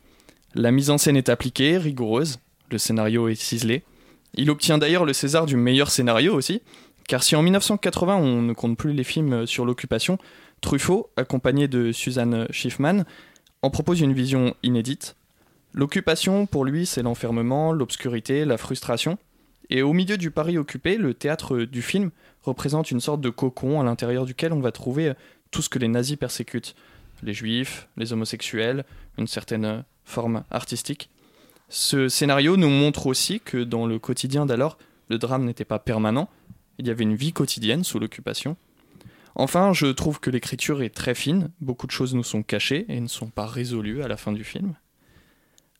La 0.55 0.71
mise 0.71 0.89
en 0.89 0.97
scène 0.97 1.17
est 1.17 1.29
appliquée, 1.29 1.77
rigoureuse. 1.77 2.39
Le 2.71 2.79
scénario 2.79 3.27
est 3.27 3.35
ciselé. 3.35 3.83
Il 4.35 4.49
obtient 4.49 4.77
d'ailleurs 4.77 5.05
le 5.05 5.13
César 5.13 5.45
du 5.45 5.55
meilleur 5.55 5.91
scénario 5.91 6.33
aussi, 6.33 6.61
car 7.07 7.23
si 7.23 7.35
en 7.35 7.43
1980 7.43 8.15
on 8.15 8.41
ne 8.41 8.53
compte 8.53 8.77
plus 8.77 8.93
les 8.93 9.03
films 9.03 9.45
sur 9.45 9.65
l'occupation, 9.65 10.17
Truffaut, 10.61 11.09
accompagné 11.17 11.67
de 11.67 11.91
Suzanne 11.91 12.47
Schiffman, 12.49 13.03
en 13.61 13.69
propose 13.69 13.99
une 13.99 14.13
vision 14.13 14.55
inédite. 14.63 15.15
L'occupation, 15.73 16.45
pour 16.45 16.65
lui, 16.65 16.85
c'est 16.85 17.03
l'enfermement, 17.03 17.73
l'obscurité, 17.73 18.45
la 18.45 18.57
frustration. 18.57 19.17
Et 19.69 19.81
au 19.81 19.91
milieu 19.91 20.17
du 20.17 20.31
Paris 20.31 20.57
occupé, 20.57 20.97
le 20.97 21.13
théâtre 21.13 21.59
du 21.59 21.81
film 21.81 22.11
représente 22.43 22.91
une 22.91 22.99
sorte 22.99 23.21
de 23.21 23.29
cocon 23.29 23.81
à 23.81 23.83
l'intérieur 23.83 24.25
duquel 24.25 24.53
on 24.53 24.59
va 24.59 24.71
trouver 24.71 25.13
tout 25.51 25.61
ce 25.61 25.69
que 25.69 25.79
les 25.79 25.87
nazis 25.87 26.17
persécutent. 26.17 26.75
Les 27.23 27.33
juifs, 27.33 27.87
les 27.97 28.13
homosexuels, 28.13 28.85
une 29.17 29.27
certaine 29.27 29.83
forme 30.05 30.43
artistique. 30.51 31.09
Ce 31.75 32.07
scénario 32.07 32.55
nous 32.55 32.69
montre 32.69 33.07
aussi 33.07 33.39
que 33.39 33.57
dans 33.57 33.87
le 33.87 33.97
quotidien 33.97 34.45
d'alors, 34.45 34.77
le 35.09 35.17
drame 35.17 35.43
n'était 35.43 35.65
pas 35.65 35.79
permanent, 35.79 36.29
il 36.77 36.85
y 36.85 36.91
avait 36.91 37.01
une 37.01 37.15
vie 37.15 37.33
quotidienne 37.33 37.83
sous 37.83 37.97
l'occupation. 37.97 38.57
Enfin, 39.33 39.73
je 39.73 39.87
trouve 39.87 40.19
que 40.19 40.29
l'écriture 40.29 40.83
est 40.83 40.93
très 40.93 41.15
fine, 41.15 41.49
beaucoup 41.61 41.87
de 41.87 41.91
choses 41.91 42.13
nous 42.13 42.23
sont 42.23 42.43
cachées 42.43 42.85
et 42.89 42.99
ne 42.99 43.07
sont 43.07 43.31
pas 43.31 43.47
résolues 43.47 44.03
à 44.03 44.07
la 44.07 44.17
fin 44.17 44.31
du 44.31 44.43
film. 44.43 44.75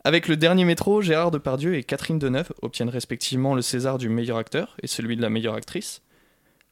Avec 0.03 0.27
le 0.27 0.36
dernier 0.36 0.65
métro, 0.65 1.03
Gérard 1.03 1.29
Depardieu 1.29 1.75
et 1.75 1.84
Catherine 1.84 2.17
Deneuve 2.17 2.53
obtiennent 2.63 2.89
respectivement 2.89 3.53
le 3.53 3.62
César 3.62 3.99
du 3.99 4.10
meilleur 4.10 4.38
acteur 4.38 4.75
et 4.82 4.88
celui 4.88 5.15
de 5.15 5.21
la 5.21 5.29
meilleure 5.29 5.53
actrice. 5.53 6.01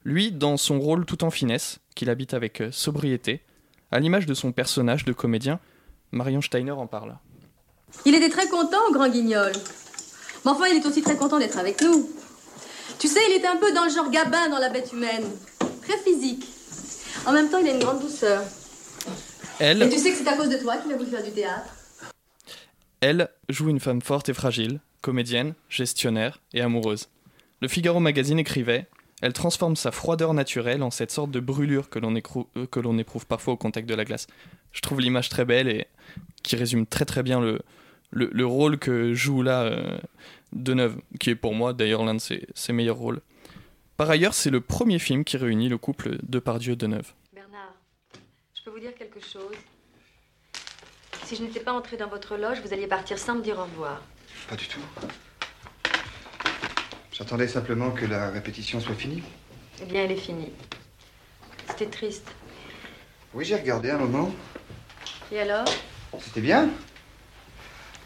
Lui, 0.04 0.32
dans 0.32 0.58
son 0.58 0.80
rôle 0.80 1.06
tout 1.06 1.24
en 1.24 1.30
finesse, 1.30 1.80
qu'il 1.94 2.10
habite 2.10 2.34
avec 2.34 2.64
sobriété, 2.72 3.44
à 3.92 4.00
l'image 4.00 4.26
de 4.26 4.34
son 4.34 4.52
personnage 4.52 5.06
de 5.06 5.14
comédien, 5.14 5.60
Marion 6.12 6.42
Steiner 6.42 6.72
en 6.72 6.88
parle. 6.88 7.20
Il 8.06 8.16
était 8.16 8.30
très 8.30 8.48
content, 8.48 8.92
grand 8.92 9.10
guignol. 9.10 9.52
Mais 10.46 10.52
enfin, 10.52 10.66
il 10.68 10.78
est 10.78 10.86
aussi 10.86 11.02
très 11.02 11.16
content 11.16 11.38
d'être 11.38 11.58
avec 11.58 11.82
nous. 11.82 12.10
Tu 13.00 13.08
sais, 13.08 13.20
il 13.30 13.36
est 13.36 13.46
un 13.46 13.58
peu 13.58 13.72
dans 13.74 13.86
le 13.86 13.90
genre 13.90 14.10
Gabin 14.10 14.50
dans 14.50 14.60
la 14.60 14.70
bête 14.70 14.92
humaine. 14.94 15.26
Très 15.84 15.98
physique. 15.98 16.46
En 17.26 17.32
même 17.32 17.50
temps, 17.50 17.60
il 17.60 17.68
a 17.68 17.74
une 17.74 17.80
grande 17.80 18.00
douceur. 18.00 18.44
Elle. 19.60 19.84
Et 19.84 19.90
tu 19.90 20.00
sais 20.00 20.12
que 20.12 20.18
c'est 20.18 20.28
à 20.28 20.36
cause 20.36 20.50
de 20.50 20.58
toi 20.58 20.78
qu'il 20.78 20.92
a 20.92 20.98
voulu 20.98 21.10
faire 21.10 21.24
du 21.24 21.32
théâtre. 21.32 21.76
Elle 23.02 23.30
joue 23.50 23.70
une 23.70 23.80
femme 23.80 24.02
forte 24.02 24.30
et 24.30 24.34
fragile, 24.34 24.80
comédienne, 25.02 25.54
gestionnaire 25.70 26.40
et 26.54 26.62
amoureuse. 26.62 27.10
Le 27.62 27.68
Figaro 27.68 28.00
magazine 28.00 28.40
écrivait 28.40 28.88
Elle 29.22 29.34
transforme 29.34 29.76
sa 29.76 29.92
froideur 29.92 30.34
naturelle 30.34 30.82
en 30.82 30.92
cette 30.92 31.12
sorte 31.12 31.32
de 31.32 31.40
brûlure 31.40 31.90
que 31.90 32.00
l'on 32.00 32.16
euh, 32.16 32.98
éprouve 32.98 33.26
parfois 33.28 33.54
au 33.54 33.58
contact 33.58 33.88
de 33.88 33.96
la 33.96 34.06
glace. 34.06 34.28
Je 34.72 34.82
trouve 34.82 35.00
l'image 35.00 35.30
très 35.30 35.46
belle 35.46 35.68
et 35.68 35.88
qui 36.44 36.56
résume 36.56 36.88
très 36.88 37.06
très 37.06 37.24
bien 37.24 37.40
le, 37.40 37.62
le, 38.12 38.46
rôle 38.46 38.78
que 38.78 39.14
joue 39.14 39.42
là 39.42 39.64
euh, 39.64 39.98
Deneuve, 40.54 40.98
qui 41.20 41.30
est 41.30 41.36
pour 41.36 41.54
moi 41.54 41.74
d'ailleurs 41.74 42.04
l'un 42.04 42.16
de 42.16 42.20
ses, 42.20 42.48
ses, 42.54 42.74
meilleurs 42.74 42.98
rôles. 42.98 43.22
Par 43.98 44.10
ailleurs, 44.10 44.34
c'est 44.34 44.50
le 44.50 44.62
premier 44.62 45.00
film 45.00 45.24
qui 45.24 45.38
réunit 45.38 45.70
le 45.70 45.78
couple 45.78 46.18
Depardieu-Deneuve. 46.24 47.14
Bernard, 47.34 47.74
je 48.54 48.64
peux 48.64 48.72
vous 48.72 48.80
dire 48.80 48.96
quelque 48.96 49.20
chose? 49.20 49.56
Si 51.26 51.36
je 51.36 51.44
n'étais 51.44 51.60
pas 51.62 51.72
entré 51.72 51.98
dans 51.98 52.10
votre 52.10 52.36
loge, 52.36 52.60
vous 52.66 52.74
alliez 52.74 52.88
partir 52.88 53.18
sans 53.18 53.36
me 53.36 53.42
dire 53.42 53.58
au 53.58 53.64
revoir. 53.64 54.02
Pas 54.50 54.56
du 54.56 54.68
tout. 54.68 54.82
J'attendais 57.12 57.48
simplement 57.48 57.92
que 57.92 58.06
la 58.06 58.30
répétition 58.32 58.80
soit 58.80 58.96
finie. 58.96 59.24
Eh 59.82 59.86
bien, 59.86 60.04
elle 60.04 60.12
est 60.12 60.18
finie. 60.18 60.52
C'était 61.70 61.86
triste. 61.86 62.28
Oui, 63.34 63.46
j'ai 63.46 63.56
regardé 63.56 63.92
un 63.92 63.98
moment. 63.98 64.32
Et 65.32 65.40
alors? 65.40 65.66
C'était 66.20 66.42
bien. 66.42 66.70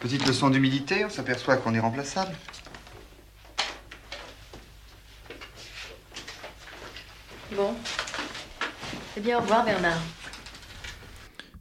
Petite 0.00 0.26
leçon 0.26 0.50
d'humilité, 0.50 1.04
on 1.04 1.10
s'aperçoit 1.10 1.56
qu'on 1.56 1.74
est 1.74 1.80
remplaçable. 1.80 2.34
Bon. 7.54 7.74
Eh 9.16 9.20
bien, 9.20 9.38
au 9.38 9.40
revoir, 9.40 9.64
Bernard. 9.64 10.00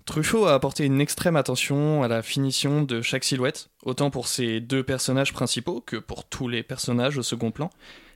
Truffaut 0.05 0.45
a 0.45 0.53
apporté 0.53 0.85
une 0.85 1.01
extrême 1.01 1.35
attention 1.35 2.03
à 2.03 2.07
la 2.07 2.21
finition 2.21 2.83
de 2.83 3.01
chaque 3.01 3.23
silhouette, 3.23 3.69
autant 3.83 4.11
pour 4.11 4.27
ses 4.27 4.59
deux 4.59 4.83
personnages 4.83 5.33
principaux 5.33 5.81
que 5.81 5.95
pour 5.97 6.25
tous 6.25 6.47
les 6.47 6.63
personnages 6.63 7.17
au 7.17 7.23
second 7.23 7.51
plan. 7.51 7.69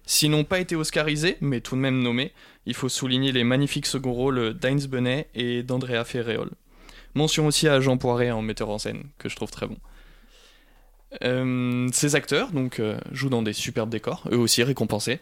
S'ils 0.05 0.31
n'ont 0.31 0.43
pas 0.43 0.59
été 0.59 0.75
oscarisés, 0.75 1.37
mais 1.41 1.61
tout 1.61 1.75
de 1.75 1.81
même 1.81 2.01
nommés, 2.01 2.33
il 2.65 2.73
faut 2.73 2.89
souligner 2.89 3.31
les 3.31 3.43
magnifiques 3.43 3.85
second 3.85 4.13
rôles 4.13 4.53
d'Heinz 4.53 4.87
Benet 4.87 5.29
et 5.33 5.63
d'Andrea 5.63 6.03
Ferreol. 6.03 6.51
Mention 7.15 7.47
aussi 7.47 7.67
à 7.67 7.79
Jean 7.79 7.97
Poiret 7.97 8.31
en 8.31 8.41
metteur 8.41 8.69
en 8.69 8.77
scène, 8.77 9.03
que 9.17 9.29
je 9.29 9.35
trouve 9.35 9.51
très 9.51 9.67
bon. 9.67 9.77
Euh, 11.23 11.87
ces 11.91 12.15
acteurs 12.15 12.51
donc 12.51 12.79
euh, 12.79 12.99
jouent 13.11 13.29
dans 13.29 13.41
des 13.41 13.53
superbes 13.53 13.89
décors, 13.89 14.23
eux 14.31 14.37
aussi 14.37 14.63
récompensés. 14.63 15.19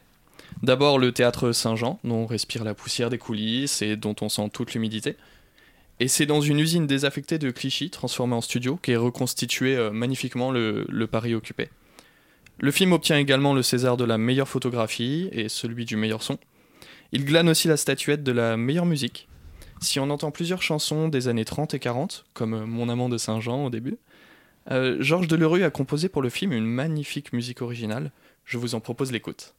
D'abord 0.64 1.00
le 1.00 1.12
théâtre 1.12 1.52
Saint-Jean, 1.52 2.00
dont 2.04 2.24
on 2.24 2.26
respire 2.26 2.64
la 2.64 2.74
poussière 2.74 3.10
des 3.10 3.18
coulisses 3.18 3.82
et 3.82 3.96
dont 3.96 4.16
on 4.22 4.30
sent 4.30 4.50
toute 4.52 4.74
l'humidité. 4.74 5.16
Et 6.00 6.08
c'est 6.08 6.26
dans 6.26 6.42
une 6.42 6.60
usine 6.60 6.88
désaffectée 6.88 7.40
de 7.40 7.50
Clichy, 7.52 7.90
transformée 7.90 8.36
en 8.36 8.42
studio, 8.42 8.78
qu'est 8.82 8.96
reconstitué 8.96 9.76
euh, 9.76 9.92
magnifiquement 9.92 10.52
le, 10.52 10.86
le, 10.90 11.08
Paris 11.08 11.34
occupé. 11.34 11.70
Le 12.60 12.72
film 12.72 12.94
obtient 12.94 13.18
également 13.18 13.54
le 13.54 13.64
César 13.64 13.98
de 13.98 14.04
la 14.04 14.18
meilleure 14.18 14.48
photographie 14.48 15.30
et 15.32 15.50
celui 15.50 15.86
du 15.86 15.96
meilleur 15.96 16.22
son. 16.22 16.38
Il 17.12 17.26
glane 17.26 17.50
aussi 17.50 17.68
la 17.68 17.78
statuette 17.78 18.24
de 18.24 18.32
la 18.32 18.58
meilleure 18.58 18.86
musique. 18.86 19.28
Si 19.80 20.00
on 20.00 20.10
entend 20.10 20.32
plusieurs 20.32 20.62
chansons 20.62 21.08
des 21.08 21.28
années 21.28 21.46
30 21.46 21.74
et 21.76 21.80
40, 21.80 22.26
comme 22.34 22.66
Mon 22.66 22.90
amant 22.90 23.10
de 23.10 23.18
Saint-Jean 23.18 23.66
au 23.66 23.70
début, 23.70 23.98
euh, 24.70 24.98
Georges 25.00 25.28
Delerue 25.28 25.64
a 25.64 25.70
composé 25.70 26.10
pour 26.10 26.22
le 26.22 26.30
film 26.30 26.52
une 26.52 26.66
magnifique 26.66 27.34
musique 27.34 27.62
originale. 27.62 28.12
Je 28.44 28.58
vous 28.58 28.76
en 28.76 28.80
propose 28.80 29.12
l'écoute. 29.12 29.54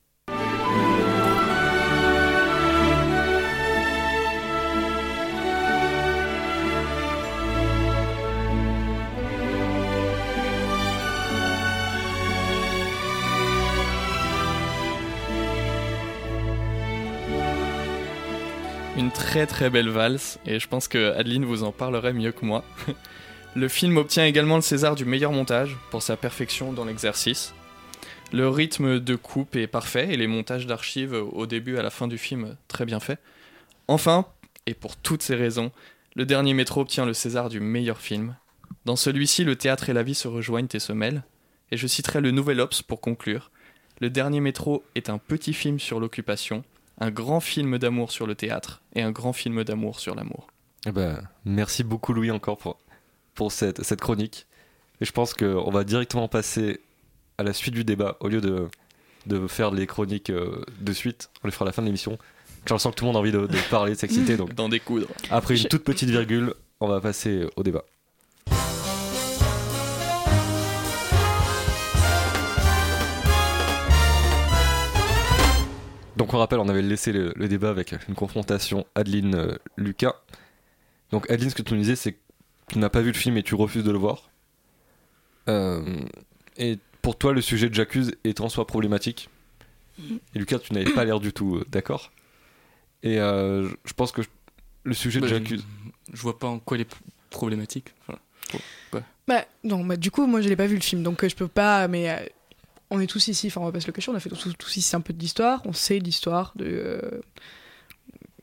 Une 18.97 19.12
très 19.12 19.47
très 19.47 19.71
belle 19.71 19.88
valse, 19.88 20.40
et 20.44 20.59
je 20.59 20.66
pense 20.66 20.88
que 20.88 21.12
Adeline 21.12 21.44
vous 21.44 21.62
en 21.62 21.71
parlerait 21.71 22.12
mieux 22.12 22.33
que 22.33 22.44
moi. 22.44 22.64
Le 23.59 23.66
film 23.66 23.97
obtient 23.97 24.25
également 24.25 24.55
le 24.55 24.62
César 24.62 24.94
du 24.94 25.05
meilleur 25.05 25.33
montage 25.33 25.77
pour 25.90 26.01
sa 26.01 26.16
perfection 26.16 26.73
dans 26.73 26.85
l'exercice. 26.85 27.55
Le 28.33 28.49
rythme 28.49 29.01
de 29.01 29.16
coupe 29.16 29.57
est 29.57 29.66
parfait 29.66 30.14
et 30.14 30.16
les 30.16 30.29
montages 30.29 30.68
d'archives 30.68 31.12
au 31.12 31.44
début 31.44 31.75
et 31.75 31.79
à 31.81 31.83
la 31.83 31.90
fin 31.90 32.07
du 32.07 32.18
film 32.18 32.57
très 32.68 32.85
bien 32.85 33.01
faits. 33.01 33.18
Enfin, 33.88 34.27
Et 34.66 34.75
pour 34.75 34.94
toutes 34.94 35.25
ces 35.25 35.35
raisons, 35.35 35.73
le 36.14 36.25
dernier 36.25 36.55
métro 36.55 36.83
obtient 36.83 37.05
le 37.05 37.14
César 37.14 37.49
du 37.49 37.59
meilleur 37.59 38.01
film. 38.01 38.37
Dans 38.85 38.94
celui-ci, 38.94 39.42
le 39.42 39.57
théâtre 39.57 39.90
et 39.90 39.92
la 39.92 40.05
vie 40.05 40.14
se 40.14 40.29
rejoignent 40.29 40.68
et 40.73 40.79
se 40.79 40.92
mêlent. 40.92 41.25
Et 41.73 41.77
je 41.77 41.88
citerai 41.88 42.21
le 42.21 42.31
Nouvel 42.31 42.61
Ops 42.61 42.83
pour 42.83 43.01
conclure. 43.01 43.51
Le 44.01 44.09
dernier 44.09 44.38
métro 44.38 44.85
est 44.94 45.11
un 45.11 45.18
petit 45.18 45.53
film 45.53 45.81
sur 45.81 45.99
l'occupation, 45.99 46.62
un 47.01 47.11
grand 47.11 47.40
film 47.40 47.77
d'amour 47.79 48.12
sur 48.12 48.29
le 48.29 48.37
théâtre 48.37 48.83
et 48.94 49.03
un 49.03 49.11
grand 49.11 49.33
film 49.33 49.64
d'amour 49.64 49.99
sur 49.99 50.14
l'amour. 50.14 50.47
Eh 50.87 50.92
ben, 50.92 51.27
merci 51.44 51.83
beaucoup 51.83 52.12
Louis 52.12 52.31
encore 52.31 52.57
pour, 52.57 52.79
pour 53.38 53.53
cette, 53.53 53.85
cette 53.85 54.01
chronique. 54.01 54.48
Et 55.01 55.05
je 55.05 55.12
pense 55.12 55.33
qu'on 55.33 55.70
va 55.70 55.85
directement 55.85 56.27
passer 56.27 56.81
à 57.38 57.44
la 57.44 57.53
suite 57.53 57.72
du 57.72 57.85
débat 57.85 58.16
au 58.18 58.27
lieu 58.27 58.40
de, 58.40 58.66
de 59.27 59.46
faire 59.46 59.70
les 59.70 59.87
chroniques 59.87 60.31
euh, 60.31 60.64
de 60.81 60.92
suite. 60.92 61.31
On 61.44 61.46
les 61.46 61.53
fera 61.53 61.64
à 61.64 61.66
la 61.66 61.72
fin 61.72 61.83
de 61.83 61.87
l'émission. 61.87 62.18
Je 62.66 62.77
sens 62.77 62.92
que 62.92 62.96
tout 62.98 63.05
le 63.05 63.07
monde 63.07 63.16
a 63.16 63.20
envie 63.20 63.31
de, 63.31 63.46
de 63.46 63.70
parler, 63.70 63.92
de 63.92 63.96
s'exciter. 63.96 64.37
Donc, 64.37 64.55
D'en 64.57 64.68
découdre. 64.68 65.07
après 65.31 65.57
une 65.57 65.68
toute 65.68 65.85
petite 65.85 66.11
virgule, 66.11 66.53
on 66.81 66.88
va 66.88 67.01
passer 67.01 67.46
au 67.55 67.62
débat. 67.62 67.85
Donc 76.16 76.35
on 76.35 76.38
rappelle, 76.38 76.59
on 76.59 76.68
avait 76.68 76.83
laissé 76.83 77.12
le, 77.12 77.33
le 77.37 77.46
débat 77.46 77.70
avec 77.70 77.94
une 78.09 78.16
confrontation 78.16 78.85
Adeline-Lucas. 78.96 80.16
Donc 81.12 81.31
Adeline, 81.31 81.51
ce 81.51 81.55
que 81.55 81.62
tu 81.62 81.74
nous 81.74 81.81
disais, 81.81 81.94
c'est 81.94 82.14
que 82.14 82.18
tu 82.69 82.79
n'as 82.79 82.89
pas 82.89 83.01
vu 83.01 83.09
le 83.13 83.19
film 83.19 83.37
et 83.37 83.43
tu 83.43 83.55
refuses 83.55 83.85
de 83.85 83.91
le 83.91 83.99
voir. 83.99 84.31
Euh, 85.49 85.83
et 86.57 86.79
pour 87.03 87.17
toi, 87.17 87.33
le 87.33 87.41
sujet 87.41 87.69
de 87.69 87.75
J'accuse 87.75 88.13
est 88.25 88.41
en 88.41 88.49
soi 88.49 88.67
problématique. 88.67 89.29
Et 90.35 90.39
Lucas, 90.39 90.59
tu 90.61 90.73
n'avais 90.75 90.93
pas 90.93 91.05
l'air 91.05 91.19
du 91.21 91.33
tout 91.33 91.57
euh, 91.57 91.65
d'accord. 91.71 92.13
Et 93.03 93.19
euh, 93.19 93.69
je- 93.85 93.93
pense 93.95 94.13
que 94.13 94.23
je- 94.23 94.29
le 94.85 94.95
sujet 94.95 95.19
de 95.21 95.25
Bah, 95.27 95.31
J'accuse... 95.31 95.65
Je 96.13 96.21
vois 96.23 96.39
pas 96.39 96.47
en 96.47 96.59
quoi 96.59 96.77
il 96.77 96.83
est 96.83 96.97
problématique. 97.31 97.93
Voilà. 98.07 98.21
Bah, 99.27 99.45
non, 99.65 99.85
bah, 99.85 99.97
du 99.97 100.11
coup, 100.11 100.27
moi, 100.27 100.41
je 100.41 100.49
l'ai 100.49 100.57
pas 100.57 100.67
vu 100.67 100.75
le 100.77 100.81
film, 100.81 101.03
donc 101.03 101.23
euh, 101.23 101.29
je 101.29 101.37
peux 101.37 101.49
pas. 101.49 101.87
Mais 101.89 102.09
euh, 102.11 102.17
on 102.91 102.99
est 103.01 103.07
tous 103.07 103.29
ici, 103.29 103.49
enfin, 103.49 103.61
on 103.61 103.65
va 103.67 103.73
pas 103.73 103.81
se 103.81 103.87
le 103.87 103.93
cacher, 103.93 104.11
on 104.11 104.15
a 104.15 104.21
fait 104.21 104.31
tous, 104.31 104.55
tous 104.57 104.77
ici 104.77 104.97
un 104.97 105.01
peu 105.03 105.13
d'histoire, 105.13 105.61
on 105.67 105.73
sait 105.75 105.99
l'histoire 105.99 106.53
de. 106.57 106.65
euh, 106.67 107.21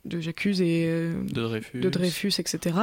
de 0.06 0.20
J'accuse 0.20 0.62
et. 0.62 0.86
euh, 0.88 1.24
De 1.24 1.42
Dreyfus. 1.42 1.80
de 1.80 1.90
Dreyfus, 1.90 2.34
etc. 2.38 2.76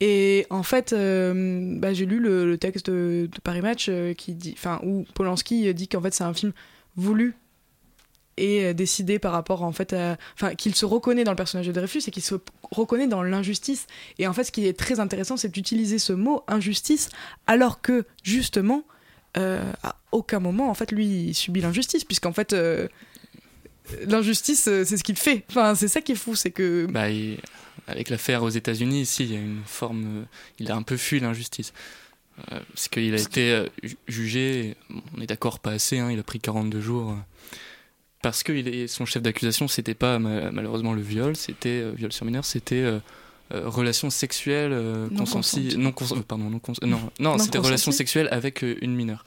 Et 0.00 0.46
en 0.48 0.62
fait, 0.62 0.92
euh, 0.94 1.74
bah, 1.78 1.92
j'ai 1.92 2.06
lu 2.06 2.20
le, 2.20 2.56
texte 2.56 2.88
de, 2.90 3.28
Paris 3.44 3.60
Match 3.60 3.86
euh, 3.88 4.14
qui 4.14 4.34
dit, 4.34 4.54
enfin, 4.56 4.80
où 4.82 5.04
Polanski 5.14 5.72
dit 5.74 5.88
qu'en 5.88 6.00
fait 6.00 6.14
c'est 6.14 6.24
un 6.24 6.32
film 6.32 6.52
voulu 6.96 7.34
et 8.38 8.64
euh, 8.64 8.72
décidé 8.72 9.18
par 9.18 9.32
rapport 9.32 9.62
en 9.62 9.72
fait, 9.72 9.92
à- 9.92 10.16
enfin, 10.34 10.54
qu'il 10.54 10.74
se 10.74 10.86
reconnaît 10.86 11.24
dans 11.24 11.32
le 11.32 11.36
personnage 11.36 11.66
de 11.66 11.72
Dreyfus 11.72 12.00
et 12.06 12.10
qu'il 12.10 12.22
se 12.22 12.36
reconnaît 12.70 13.08
dans 13.08 13.22
l'injustice. 13.22 13.86
Et 14.18 14.26
en 14.26 14.32
fait, 14.32 14.44
ce 14.44 14.52
qui 14.52 14.66
est 14.66 14.72
très 14.78 15.00
intéressant, 15.00 15.36
c'est 15.36 15.50
d'utiliser 15.52 15.98
ce 15.98 16.14
mot 16.14 16.44
injustice, 16.48 17.10
alors 17.46 17.82
que 17.82 18.06
justement, 18.22 18.84
euh, 19.36 19.70
à 19.82 19.96
aucun 20.12 20.40
moment, 20.40 20.70
en 20.70 20.74
fait, 20.74 20.90
lui, 20.92 21.06
il 21.06 21.34
subit 21.34 21.60
l'injustice, 21.60 22.04
puisqu'en 22.04 22.32
fait. 22.32 22.54
euh, 22.54 22.88
L'injustice, 24.06 24.68
euh, 24.68 24.84
c'est 24.84 24.96
ce 24.96 25.02
qu'il 25.02 25.16
fait. 25.16 25.42
Enfin, 25.50 25.74
c'est 25.74 25.88
ça 25.88 26.00
qui 26.00 26.12
est 26.12 26.16
fou, 26.16 26.36
c'est 26.36 26.52
que 26.52 26.86
Bah, 26.86 27.06
avec 27.90 28.08
l'affaire 28.10 28.42
aux 28.42 28.48
États-Unis, 28.50 29.02
ici, 29.02 29.24
il 29.24 29.32
y 29.32 29.36
a 29.36 29.40
une 29.40 29.62
forme. 29.66 30.04
euh, 30.20 30.24
il 30.58 30.70
a 30.70 30.76
un 30.76 30.82
peu 30.82 30.96
fui 30.96 31.20
l'injustice. 31.20 31.72
Euh, 32.52 32.60
parce 32.74 32.88
qu'il 32.88 33.12
a 33.14 33.18
été 33.20 33.50
euh, 33.52 33.66
ju- 33.82 33.96
jugé, 34.08 34.76
on 35.16 35.20
est 35.20 35.26
d'accord, 35.26 35.58
pas 35.58 35.72
assez, 35.72 35.98
hein, 35.98 36.10
il 36.10 36.18
a 36.18 36.22
pris 36.22 36.40
42 36.40 36.80
jours. 36.80 37.10
euh, 37.10 37.14
parce 38.22 38.42
que 38.42 38.52
il 38.52 38.68
est, 38.68 38.86
son 38.86 39.04
chef 39.06 39.22
d'accusation, 39.22 39.66
c'était 39.68 39.94
pas 39.94 40.18
ma- 40.18 40.50
malheureusement 40.50 40.92
le 40.94 41.00
viol, 41.02 41.36
c'était 41.36 41.68
euh, 41.82 41.92
viol 41.94 42.12
sur 42.12 42.24
mineur, 42.26 42.44
c'était 42.44 42.76
euh, 42.76 42.98
relation 43.52 44.10
sexuelle 44.10 44.72
Non 44.72 45.24
consentie- 45.24 45.76
non 45.76 45.90
cons- 45.92 46.22
pardon, 46.22 46.48
non, 46.50 46.58
cons- 46.60 46.72
non, 46.82 46.88
non, 47.18 47.32
Non 47.32 47.38
c'était 47.38 47.58
relation 47.58 47.92
sexuelle 47.92 48.28
avec 48.30 48.62
une 48.62 48.94
mineure. 48.94 49.24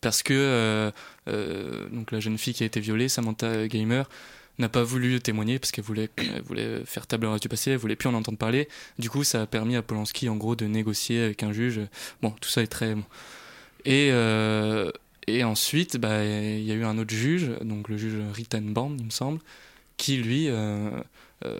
Parce 0.00 0.22
que 0.22 0.92
donc 1.92 2.10
la 2.12 2.20
jeune 2.20 2.36
fille 2.38 2.54
qui 2.54 2.62
a 2.62 2.66
été 2.66 2.80
violée, 2.80 3.08
Samantha 3.08 3.66
Gamer, 3.68 4.08
n'a 4.58 4.68
pas 4.68 4.82
voulu 4.82 5.20
témoigner 5.20 5.58
parce 5.58 5.72
qu'elle 5.72 5.84
voulait, 5.84 6.10
voulait 6.44 6.84
faire 6.84 7.06
table 7.06 7.26
rase 7.26 7.40
du 7.40 7.48
passé, 7.48 7.72
elle 7.72 7.78
voulait 7.78 7.96
plus 7.96 8.08
en 8.08 8.14
entendre 8.14 8.38
parler. 8.38 8.68
Du 8.98 9.10
coup, 9.10 9.24
ça 9.24 9.42
a 9.42 9.46
permis 9.46 9.76
à 9.76 9.82
Polanski, 9.82 10.28
en 10.28 10.36
gros, 10.36 10.56
de 10.56 10.66
négocier 10.66 11.22
avec 11.22 11.42
un 11.42 11.52
juge. 11.52 11.80
Bon, 12.20 12.30
tout 12.40 12.48
ça 12.48 12.62
est 12.62 12.66
très 12.66 12.94
bon. 12.94 13.04
Et, 13.84 14.10
euh, 14.12 14.90
et 15.26 15.44
ensuite, 15.44 15.96
bah, 15.96 16.24
il 16.24 16.62
y 16.62 16.72
a 16.72 16.74
eu 16.74 16.84
un 16.84 16.98
autre 16.98 17.14
juge, 17.14 17.50
donc 17.62 17.88
le 17.88 17.96
juge 17.96 18.14
Rittenborn, 18.32 18.96
il 18.98 19.06
me 19.06 19.10
semble, 19.10 19.40
qui 19.96 20.16
lui 20.16 20.48
euh, 20.48 20.90
euh, 21.44 21.58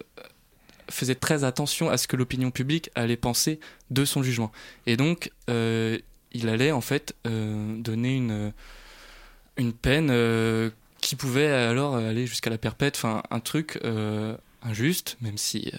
faisait 0.89 1.15
très 1.15 1.45
attention 1.45 1.89
à 1.91 1.97
ce 1.97 2.07
que 2.07 2.17
l'opinion 2.17 2.51
publique 2.51 2.91
allait 2.95 3.17
penser 3.17 3.59
de 3.91 4.05
son 4.05 4.23
jugement. 4.23 4.53
Et 4.87 4.97
donc, 4.97 5.31
il 5.49 6.49
allait 6.49 6.73
en 6.73 6.81
fait 6.81 7.15
donner 7.25 8.17
une, 8.17 8.53
une 9.57 9.73
peine 9.73 10.11
qui 11.03 11.17
pouvait 11.17 11.49
alors 11.49 11.97
aller 11.97 12.27
jusqu'à 12.27 12.49
la 12.49 12.57
perpète, 12.57 12.97
enfin 12.97 13.23
un 13.31 13.41
truc 13.41 13.79
euh, 13.85 14.35
injuste, 14.63 15.19
même 15.21 15.37
si 15.37 15.71
euh, 15.75 15.79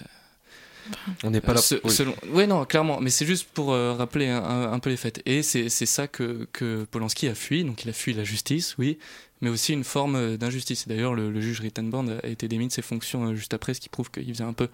On 1.24 1.32
n'est 1.32 1.42
pas 1.42 1.54
là. 1.54 1.62
se- 1.62 1.76
oui. 1.84 1.90
selon... 1.92 2.14
Ouais, 2.32 2.46
non, 2.46 2.66
clairement, 2.66 3.00
mais 3.00 3.10
c'est 3.10 3.26
juste 3.26 3.48
pour 3.54 3.72
euh, 3.74 3.94
rappeler 3.94 4.28
un, 4.28 4.44
un- 4.44 4.72
un 4.74 4.80
peu 4.80 4.90
les 4.90 4.98
faits. 4.98 5.22
Et 5.26 5.42
c'est 5.42 5.70
ça 5.70 6.08
que, 6.08 6.48
que 6.54 6.84
Polanski 6.92 7.28
a 7.30 7.36
fui, 7.36 7.64
donc 7.64 7.84
il 7.84 7.90
a 7.90 7.94
fui 7.94 8.14
la 8.14 8.24
justice, 8.24 8.76
oui, 8.78 9.00
mais 9.42 9.50
aussi 9.50 9.74
une 9.74 9.84
forme 9.86 10.16
euh, 10.16 10.38
d'injustice. 10.38 10.88
D'ailleurs, 10.88 11.14
le, 11.16 11.32
le 11.32 11.42
juge 11.42 11.62
Rittenborn 11.62 12.20
a 12.22 12.28
été 12.28 12.48
démis 12.48 12.68
de 12.68 12.74
ses 12.74 12.82
fonctions 12.82 13.30
euh, 13.30 13.36
juste 13.36 13.54
après, 13.54 13.74
ce 13.74 13.80
qui 13.82 13.90
prouve 13.90 14.12
qu'il 14.12 14.28
faisait 14.34 14.44
un 14.44 14.54
peu 14.54 14.68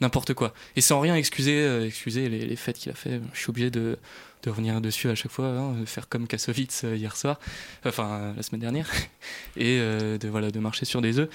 n'importe 0.00 0.34
quoi. 0.34 0.52
Et 0.76 0.80
sans 0.80 1.00
rien 1.00 1.14
excuser, 1.16 1.60
euh, 1.60 1.86
excuser 1.86 2.28
les, 2.28 2.44
les 2.46 2.56
faits 2.56 2.76
qu'il 2.76 2.92
a 2.92 2.94
fait, 2.94 3.20
je 3.32 3.38
suis 3.38 3.50
obligé 3.50 3.70
de, 3.70 3.98
de 4.42 4.50
revenir 4.50 4.80
dessus 4.80 5.08
à 5.08 5.14
chaque 5.14 5.30
fois, 5.30 5.46
hein, 5.46 5.72
de 5.80 5.84
faire 5.84 6.08
comme 6.08 6.26
Kassovitz 6.26 6.84
euh, 6.84 6.96
hier 6.96 7.16
soir, 7.16 7.38
enfin 7.84 8.34
la 8.36 8.42
semaine 8.42 8.60
dernière, 8.60 8.90
et 9.56 9.78
euh, 9.80 10.18
de, 10.18 10.28
voilà, 10.28 10.50
de 10.50 10.58
marcher 10.58 10.84
sur 10.84 11.00
des 11.00 11.18
œufs. 11.18 11.28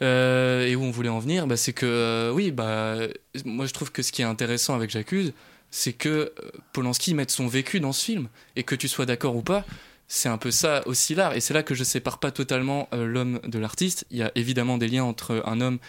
Et 0.00 0.76
où 0.76 0.82
on 0.82 0.92
voulait 0.92 1.08
en 1.08 1.18
venir, 1.18 1.46
bah, 1.48 1.56
c'est 1.56 1.72
que 1.72 2.30
oui, 2.32 2.52
bah, 2.52 2.98
moi 3.44 3.66
je 3.66 3.72
trouve 3.72 3.90
que 3.90 4.02
ce 4.02 4.12
qui 4.12 4.22
est 4.22 4.26
intéressant 4.26 4.76
avec 4.76 4.90
J'accuse, 4.90 5.32
c'est 5.72 5.92
que 5.92 6.32
Polanski 6.72 7.14
mette 7.14 7.32
son 7.32 7.48
vécu 7.48 7.80
dans 7.80 7.92
ce 7.92 8.04
film 8.04 8.28
et 8.54 8.62
que 8.62 8.76
tu 8.76 8.86
sois 8.86 9.06
d'accord 9.06 9.34
ou 9.34 9.42
pas. 9.42 9.64
C'est 10.06 10.28
un 10.28 10.38
peu 10.38 10.52
ça 10.52 10.86
aussi 10.86 11.16
l'art, 11.16 11.34
et 11.34 11.40
c'est 11.40 11.52
là 11.52 11.64
que 11.64 11.74
je 11.74 11.82
sépare 11.82 12.18
pas 12.18 12.30
totalement 12.30 12.88
l'homme 12.92 13.40
de 13.44 13.58
l'artiste. 13.58 14.06
Il 14.10 14.18
y 14.18 14.22
a 14.22 14.30
évidemment 14.36 14.78
des 14.78 14.86
liens 14.86 15.04
entre 15.04 15.42
un 15.44 15.60
homme 15.60 15.80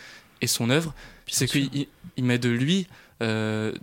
et 0.41 0.47
son 0.47 0.69
œuvre. 0.69 0.93
C'est 1.28 1.45
qu'il 1.47 1.69
il- 1.73 1.88
il 2.17 2.23
met 2.23 2.39
de 2.39 2.49
lui 2.49 2.88
euh, 3.21 3.73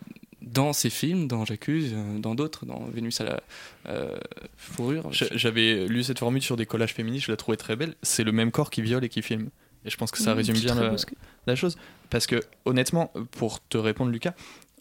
dans 0.42 0.73
ses 0.73 0.90
films, 0.90 1.27
dans 1.29 1.45
J'accuse, 1.45 1.92
euh, 1.95 2.19
dans 2.19 2.35
d'autres, 2.35 2.66
dans 2.66 2.85
Vénus 2.87 3.21
à 3.21 3.25
la 3.25 3.40
euh, 3.88 4.16
fourrure. 4.57 5.12
J'a- 5.12 5.27
J'avais 5.35 5.87
lu 5.87 6.03
cette 6.03 6.19
formule 6.19 6.42
sur 6.42 6.57
des 6.57 6.66
collages 6.66 6.95
féministes, 6.95 7.27
je 7.27 7.33
la 7.33 7.37
trouvais 7.37 7.57
très 7.57 7.77
belle. 7.77 7.95
C'est 8.03 8.25
le 8.25 8.33
même 8.33 8.51
corps 8.51 8.71
qui 8.71 8.83
viole 8.83 9.05
et 9.05 9.09
qui 9.09 9.23
filme. 9.23 9.49
Et 9.85 9.90
je 9.90 9.97
pense 9.97 10.11
que 10.11 10.19
ça 10.19 10.35
Mmh, 10.35 10.37
résume 10.38 10.57
bien 10.59 10.75
la, 11.47 11.55
chose. 11.57 11.77
Parce 12.11 12.27
que, 12.27 12.40
honnêtement, 12.64 13.12
pour 13.33 13.61
te 13.69 13.79
répondre, 13.79 14.11
Lucas, 14.11 14.33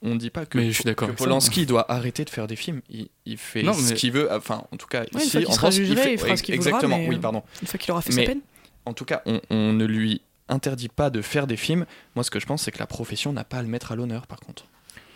on 0.01 0.15
ne 0.15 0.19
dit 0.19 0.31
pas 0.31 0.45
que, 0.47 0.57
Mais 0.57 0.67
je 0.69 0.75
suis 0.75 0.83
d'accord 0.83 1.09
que 1.09 1.13
ça. 1.13 1.23
Polanski 1.23 1.65
doit 1.67 1.91
arrêter 1.91 2.25
de 2.25 2.29
faire 2.31 2.47
des 2.47 2.55
films. 2.55 2.81
Il, 2.89 3.07
il 3.25 3.37
fait 3.37 3.61
Non, 3.61 3.73
ce 3.73 3.89
mais- 3.89 3.95
qu'il 3.95 4.11
veut. 4.11 4.31
Enfin, 4.31 4.63
en 4.71 4.77
tout 4.77 4.87
cas, 4.87 5.01
Ouais, 5.13 5.21
ici, 5.21 5.29
qu'il 5.37 5.39
en 5.47 5.51
sera 5.51 5.57
France, 5.57 5.75
jugé, 5.75 5.95
fait- 5.95 6.13
il 6.13 6.17
fera 6.19 6.35
ce 6.37 6.41
qu'il 6.43 6.55
voudra, 6.55 6.69
Exactement, 6.69 6.97
mais, 6.97 7.07
oui, 7.09 7.19
pardon. 7.19 7.43
Une 7.61 7.67
fois 7.67 7.77
qu'il 7.77 7.91
aura 7.91 8.01
fait 8.01 8.13
Mais- 8.13 8.25
sa 8.25 8.31
peine. 8.31 8.41
En 8.85 8.93
tout 8.93 9.05
cas, 9.05 9.21
on, 9.27 9.39
on 9.51 9.73
ne 9.73 9.85
lui 9.85 10.21
interdit 10.49 10.89
pas 10.89 11.09
de 11.09 11.21
faire 11.21 11.47
des 11.47 11.57
films. 11.57 11.85
Moi, 12.15 12.23
ce 12.23 12.31
que 12.31 12.39
je 12.39 12.45
pense, 12.45 12.63
c'est 12.63 12.71
que 12.71 12.79
la 12.79 12.87
profession 12.87 13.33
n'a 13.33 13.43
pas 13.43 13.57
à 13.57 13.61
le 13.61 13.67
mettre 13.67 13.91
à 13.91 13.95
l'honneur, 13.95 14.27
par 14.27 14.39
contre. 14.39 14.65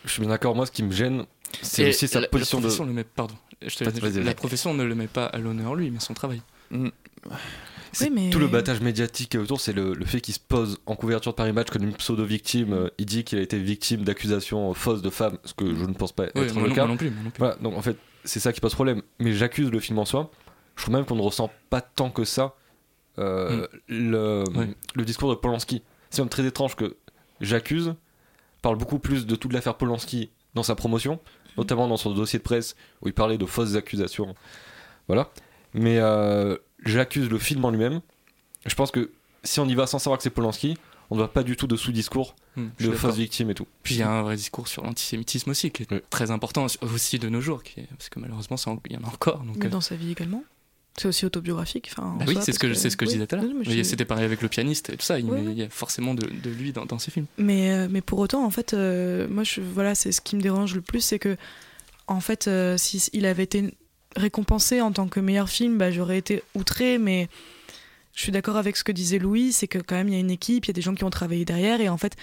Je 0.04 0.10
suis 0.10 0.20
bien 0.20 0.30
d'accord. 0.30 0.54
Moi, 0.56 0.66
ce 0.66 0.72
qui 0.72 0.82
me 0.82 0.92
gêne, 0.92 1.24
c'est 1.62 1.88
aussi 1.90 2.08
sa 2.08 2.20
la, 2.20 2.28
position 2.28 2.60
la 2.60 2.68
de. 2.68 2.84
le 2.84 2.92
met, 2.92 3.04
pardon, 3.04 3.34
je 3.66 3.74
te 3.76 3.84
la 4.20 4.34
profession 4.34 4.72
ne 4.74 4.82
le 4.84 4.94
met 4.94 5.06
pas 5.08 5.26
à 5.26 5.38
l'honneur 5.38 5.74
lui, 5.74 5.90
mais 5.90 6.00
son 6.00 6.14
travail. 6.14 6.40
Oui, 8.00 8.08
mais- 8.12 8.30
Tout 8.30 8.38
le 8.38 8.46
battage 8.46 8.80
médiatique 8.80 9.34
autour, 9.34 9.60
c'est 9.60 9.72
le, 9.72 9.94
le 9.94 10.04
fait 10.04 10.20
qu'il 10.20 10.32
se 10.32 10.38
pose 10.40 10.78
en 10.86 10.94
couverture 10.94 11.32
de 11.32 11.36
Paris 11.36 11.52
Match 11.52 11.68
comme 11.70 11.82
une 11.82 11.94
pseudo-victime. 11.94 12.72
Euh, 12.72 12.88
Il 12.98 13.06
dit 13.06 13.24
qu'il 13.24 13.38
a 13.38 13.42
été 13.42 13.58
victime 13.58 14.04
d'accusations 14.04 14.72
fausses 14.74 15.02
de 15.02 15.10
femmes, 15.10 15.38
ce 15.44 15.52
que 15.54 15.74
je 15.74 15.84
ne 15.84 15.92
pense 15.94 16.12
pas 16.12 16.26
Oui, 16.36 16.42
être 16.42 16.54
moi, 16.54 16.62
le 16.62 16.68
non, 16.68 16.74
cas. 16.74 16.82
moi 16.82 16.88
non 16.92 16.96
plus, 16.96 17.10
moi 17.10 17.22
non 17.24 17.30
plus. 17.30 17.38
Voilà, 17.40 17.56
donc 17.56 17.76
en 17.76 17.82
fait, 17.82 17.96
c'est 18.24 18.38
ça 18.40 18.52
qui 18.52 18.60
pose 18.60 18.74
problème. 18.74 19.02
Mais 19.18 19.32
j'accuse 19.32 19.70
le 19.70 19.80
film 19.80 19.98
en 19.98 20.04
soi. 20.04 20.30
Je 20.76 20.82
trouve 20.82 20.94
même 20.94 21.04
qu'on 21.04 21.16
ne 21.16 21.20
ressent 21.22 21.50
pas 21.68 21.80
tant 21.80 22.10
que 22.10 22.24
ça 22.24 22.54
euh, 23.20 23.66
le, 23.88 24.44
Ouais. 24.56 24.68
le 24.94 25.04
discours 25.04 25.30
de 25.30 25.34
Polanski. 25.36 25.82
C'est 26.10 26.22
même 26.22 26.28
très 26.28 26.44
étrange 26.46 26.74
que 26.76 26.96
j'accuse 27.40 27.94
parle 28.62 28.76
beaucoup 28.76 28.98
plus 28.98 29.26
de 29.26 29.36
toute 29.36 29.52
l'affaire 29.52 29.76
Polanski 29.76 30.30
dans 30.54 30.62
sa 30.62 30.74
promotion, 30.74 31.18
notamment 31.56 31.88
dans 31.88 31.96
son 31.96 32.12
dossier 32.12 32.38
de 32.38 32.44
presse 32.44 32.76
où 33.00 33.08
il 33.08 33.14
parlait 33.14 33.38
de 33.38 33.46
fausses 33.46 33.74
accusations. 33.76 34.34
Voilà. 35.06 35.30
Mais 35.72 35.98
euh, 35.98 36.56
j'accuse 36.84 37.30
le 37.30 37.38
film 37.38 37.64
en 37.64 37.70
lui-même. 37.70 38.00
Je 38.66 38.74
pense 38.74 38.90
que 38.90 39.10
si 39.44 39.60
on 39.60 39.66
y 39.66 39.74
va 39.74 39.86
sans 39.86 39.98
savoir 39.98 40.18
que 40.18 40.22
c'est 40.22 40.30
Polanski, 40.30 40.76
on 41.10 41.14
ne 41.14 41.20
voit 41.20 41.32
pas 41.32 41.42
du 41.42 41.56
tout 41.56 41.66
de 41.66 41.76
sous-discours 41.76 42.34
suis 42.78 42.88
de 42.88 42.92
fausses 42.92 43.16
victimes 43.16 43.50
et 43.50 43.54
tout. 43.54 43.66
Puis 43.82 43.94
il 43.94 43.98
y 43.98 44.02
a 44.02 44.10
un 44.10 44.22
vrai 44.22 44.36
discours 44.36 44.68
sur 44.68 44.84
l'antisémitisme 44.84 45.50
aussi, 45.50 45.70
qui 45.70 45.84
est 45.84 45.90
Oui. 45.92 46.00
très 46.10 46.30
important 46.30 46.66
aussi 46.82 47.18
de 47.18 47.28
nos 47.30 47.40
jours, 47.40 47.62
qui 47.62 47.80
est- 47.80 47.88
parce 47.96 48.08
que 48.10 48.20
malheureusement, 48.20 48.56
ça 48.58 48.70
en- 48.72 48.80
il 48.88 48.92
y 48.92 48.96
en 48.96 49.04
a 49.04 49.06
encore. 49.06 49.38
Donc, 49.38 49.56
Mais 49.56 49.66
euh, 49.66 49.70
dans 49.70 49.80
sa 49.80 49.96
vie 49.96 50.10
également. 50.12 50.44
C'est 51.00 51.08
aussi 51.08 51.24
autobiographique. 51.24 51.90
Enfin, 51.92 52.14
bah 52.18 52.26
oui, 52.28 52.36
c'est 52.42 52.52
ce 52.52 52.58
que, 52.58 52.74
c'est 52.74 52.90
ce 52.90 52.96
que 52.96 53.06
je 53.06 53.12
disais 53.12 53.26
tout 53.26 53.34
à 53.34 53.38
l'heure. 53.38 53.84
C'était 53.84 54.04
pareil 54.04 54.24
avec 54.24 54.42
le 54.42 54.48
pianiste 54.48 54.90
et 54.90 54.96
tout 54.96 55.04
ça. 55.04 55.18
Il, 55.18 55.58
y 55.58 55.62
a 55.62 55.68
forcément 55.70 56.14
de, 56.14 56.26
de 56.26 56.50
lui 56.50 56.72
dans, 56.72 56.84
dans 56.84 56.98
ses 56.98 57.10
films. 57.10 57.26
Mais, 57.38 57.72
euh, 57.72 57.88
mais 57.90 58.02
pour 58.02 58.18
autant, 58.18 58.44
en 58.44 58.50
fait, 58.50 58.74
euh, 58.74 59.26
moi, 59.28 59.42
je, 59.42 59.62
voilà, 59.62 59.94
c'est 59.94 60.12
ce 60.12 60.20
qui 60.20 60.36
me 60.36 60.42
dérange 60.42 60.74
le 60.74 60.82
plus, 60.82 61.00
c'est 61.00 61.18
que, 61.18 61.38
en 62.06 62.20
fait, 62.20 62.48
euh, 62.48 62.76
si 62.76 63.08
il 63.14 63.24
avait 63.24 63.44
été 63.44 63.74
récompensé 64.14 64.82
en 64.82 64.92
tant 64.92 65.08
que 65.08 65.20
meilleur 65.20 65.48
film, 65.48 65.78
bah, 65.78 65.90
j'aurais 65.90 66.18
été 66.18 66.42
outré, 66.54 66.98
mais 66.98 67.28
je 68.14 68.20
suis 68.20 68.32
d'accord 68.32 68.58
avec 68.58 68.76
ce 68.76 68.84
que 68.84 68.92
disait 68.92 69.18
Louis, 69.18 69.52
c'est 69.52 69.68
que 69.68 69.78
quand 69.78 69.94
même, 69.94 70.08
il 70.08 70.14
y 70.14 70.18
a 70.18 70.20
une 70.20 70.30
équipe, 70.30 70.66
il 70.66 70.68
y 70.68 70.72
a 70.72 70.74
des 70.74 70.82
gens 70.82 70.94
qui 70.94 71.04
ont 71.04 71.10
travaillé 71.10 71.46
derrière, 71.46 71.80
et 71.80 71.88
en 71.88 71.96
fait, 71.96 72.14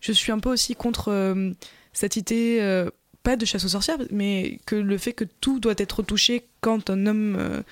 je 0.00 0.10
suis 0.10 0.32
un 0.32 0.40
peu 0.40 0.50
aussi 0.50 0.74
contre 0.74 1.12
euh, 1.12 1.52
cette 1.92 2.16
idée, 2.16 2.84
pas 3.22 3.36
de 3.36 3.44
chasse 3.44 3.64
aux 3.64 3.68
sorcières, 3.68 3.98
mais 4.10 4.58
que 4.66 4.74
le 4.74 4.98
fait 4.98 5.12
que 5.12 5.24
tout 5.40 5.60
doit 5.60 5.74
être 5.76 6.02
touché 6.02 6.46
quand 6.60 6.90
un 6.90 7.06
homme 7.06 7.62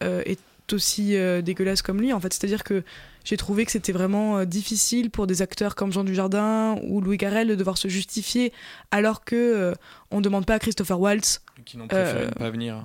est 0.00 0.38
aussi 0.72 1.16
euh, 1.16 1.42
dégueulasse 1.42 1.82
comme 1.82 2.00
lui, 2.00 2.12
en 2.12 2.18
fait. 2.20 2.32
C'est-à-dire 2.32 2.64
que 2.64 2.82
j'ai 3.24 3.36
trouvé 3.36 3.64
que 3.64 3.70
c'était 3.72 3.92
vraiment 3.92 4.38
euh, 4.38 4.44
difficile 4.44 5.10
pour 5.10 5.26
des 5.26 5.40
acteurs 5.42 5.74
comme 5.76 5.92
Jean 5.92 6.04
Dujardin 6.04 6.76
ou 6.82 7.00
Louis 7.00 7.16
Garrel 7.16 7.48
de 7.48 7.54
devoir 7.54 7.78
se 7.78 7.88
justifier 7.88 8.52
alors 8.90 9.24
que 9.24 9.36
euh, 9.36 9.74
on 10.10 10.20
demande 10.20 10.44
pas 10.46 10.54
à 10.54 10.58
Christopher 10.58 10.98
Waltz. 11.00 11.40
Qui 11.64 11.76
n'ont 11.78 11.86
préféré 11.88 12.24
euh, 12.24 12.26
ne 12.26 12.30
pas 12.32 12.50
venir 12.50 12.76
hein, 12.76 12.84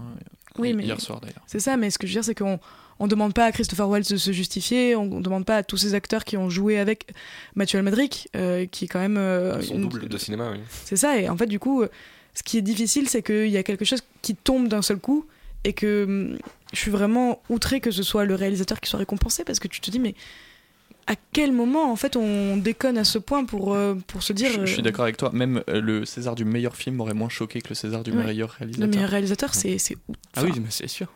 oui, 0.57 0.73
mais 0.73 0.83
hier 0.83 0.99
soir 0.99 1.21
d'ailleurs. 1.21 1.41
C'est 1.47 1.59
ça, 1.59 1.77
mais 1.77 1.89
ce 1.89 1.97
que 1.97 2.05
je 2.07 2.11
veux 2.11 2.15
dire, 2.21 2.25
c'est 2.25 2.35
qu'on 2.35 2.59
on 2.99 3.07
demande 3.07 3.33
pas 3.33 3.45
à 3.45 3.51
Christopher 3.51 3.87
Waltz 3.89 4.11
de 4.11 4.17
se 4.17 4.31
justifier, 4.31 4.95
on, 4.95 5.03
on 5.03 5.21
demande 5.21 5.45
pas 5.45 5.57
à 5.57 5.63
tous 5.63 5.77
ces 5.77 5.93
acteurs 5.95 6.23
qui 6.25 6.37
ont 6.37 6.49
joué 6.49 6.77
avec 6.77 7.07
Mathieu 7.55 7.79
Almadric, 7.79 8.29
euh, 8.35 8.65
qui 8.67 8.85
est 8.85 8.87
quand 8.87 8.99
même 8.99 9.17
euh, 9.17 9.61
Son 9.61 9.75
une- 9.75 9.81
double 9.89 10.07
de 10.09 10.17
cinéma, 10.17 10.51
oui. 10.51 10.59
c'est 10.85 10.97
ça, 10.97 11.17
et 11.19 11.29
en 11.29 11.37
fait, 11.37 11.47
du 11.47 11.57
coup, 11.57 11.81
euh, 11.83 11.87
ce 12.35 12.43
qui 12.43 12.57
est 12.57 12.61
difficile, 12.61 13.07
c'est 13.09 13.23
qu'il 13.23 13.47
y 13.47 13.57
a 13.57 13.63
quelque 13.63 13.85
chose 13.85 14.01
qui 14.21 14.35
tombe 14.35 14.67
d'un 14.67 14.81
seul 14.81 14.97
coup, 14.97 15.25
et 15.63 15.73
que 15.73 16.03
hum, 16.05 16.37
je 16.73 16.79
suis 16.79 16.91
vraiment 16.91 17.41
outré 17.49 17.79
que 17.81 17.91
ce 17.91 18.03
soit 18.03 18.25
le 18.25 18.35
réalisateur 18.35 18.79
qui 18.79 18.89
soit 18.89 18.99
récompensé, 18.99 19.43
parce 19.43 19.59
que 19.59 19.67
tu 19.67 19.81
te 19.81 19.91
dis, 19.91 19.99
mais 19.99 20.15
à 21.07 21.15
quel 21.33 21.51
moment, 21.51 21.91
en 21.91 21.95
fait, 21.95 22.15
on 22.15 22.57
déconne 22.57 22.97
à 22.97 23.03
ce 23.03 23.17
point 23.17 23.43
pour, 23.43 23.73
euh, 23.73 23.95
pour 24.07 24.21
se 24.23 24.33
dire. 24.33 24.51
Je, 24.51 24.61
je 24.61 24.71
suis 24.71 24.79
euh, 24.81 24.83
d'accord 24.83 25.03
avec 25.03 25.17
toi. 25.17 25.31
Même 25.33 25.63
euh, 25.67 25.81
le 25.81 26.05
César 26.05 26.35
du 26.35 26.45
meilleur 26.45 26.75
film 26.75 26.95
m'aurait 26.97 27.13
moins 27.15 27.27
choqué 27.29 27.59
que 27.61 27.69
le 27.69 27.75
César 27.75 28.03
du 28.03 28.11
Ouais. 28.11 28.23
meilleur 28.23 28.49
Le 28.59 28.65
réalisateur. 28.65 28.89
meilleur 28.89 29.09
réalisateur, 29.09 29.53
c'est. 29.55 29.77
c'est- 29.79 29.97
Ah 30.35 30.43
oui, 30.43 30.51
mais 30.57 30.69
c'est 30.69 30.87
sûr. 30.87 31.07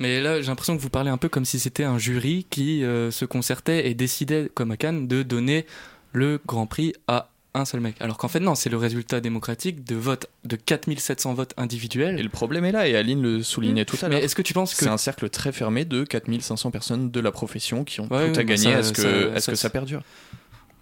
Mais 0.00 0.20
là, 0.20 0.40
j'ai 0.40 0.46
l'impression 0.48 0.76
que 0.76 0.82
vous 0.82 0.88
parlez 0.90 1.10
un 1.10 1.18
peu 1.18 1.28
comme 1.28 1.44
si 1.44 1.58
c'était 1.58 1.84
un 1.84 1.98
jury 1.98 2.46
qui 2.48 2.84
euh, 2.84 3.10
se 3.10 3.24
concertait 3.24 3.88
et 3.88 3.94
décidait, 3.94 4.50
comme 4.54 4.70
à 4.70 4.76
Cannes, 4.76 5.06
de 5.08 5.22
donner 5.22 5.66
le 6.12 6.40
Grand 6.46 6.66
Prix 6.66 6.94
à 7.08 7.28
un 7.54 7.64
seul 7.64 7.80
mec. 7.80 7.94
Alors 8.00 8.18
qu'en 8.18 8.28
fait, 8.28 8.40
non, 8.40 8.54
c'est 8.54 8.68
le 8.70 8.76
résultat 8.76 9.20
démocratique 9.20 9.84
de 9.84 9.94
votes, 9.94 10.26
de 10.44 10.56
4700 10.56 11.34
votes 11.34 11.54
individuels. 11.56 12.18
Et 12.18 12.22
le 12.22 12.28
problème 12.28 12.64
est 12.64 12.72
là, 12.72 12.88
et 12.88 12.96
Aline 12.96 13.22
le 13.22 13.42
soulignait 13.42 13.84
tout 13.84 13.96
à 14.02 14.08
Mais 14.08 14.16
l'heure. 14.16 14.24
est-ce 14.24 14.34
que 14.34 14.42
tu 14.42 14.52
penses 14.54 14.74
que. 14.74 14.84
C'est 14.84 14.90
un 14.90 14.96
cercle 14.96 15.28
très 15.30 15.52
fermé 15.52 15.84
de 15.84 16.04
4500 16.04 16.70
personnes 16.70 17.10
de 17.10 17.20
la 17.20 17.30
profession 17.32 17.84
qui 17.84 18.00
ont 18.00 18.08
Ouais, 18.10 18.32
tout 18.32 18.40
à 18.40 18.44
gagner 18.44 18.72
ça- 18.72 18.78
à 18.78 18.82
ce 18.82 18.92
que 18.92 19.02
ça- 19.02 19.08
à 19.08 19.34
ce 19.36 19.40
ça- 19.40 19.52
que 19.52 19.58
ça 19.58 19.70
perdure. 19.70 20.02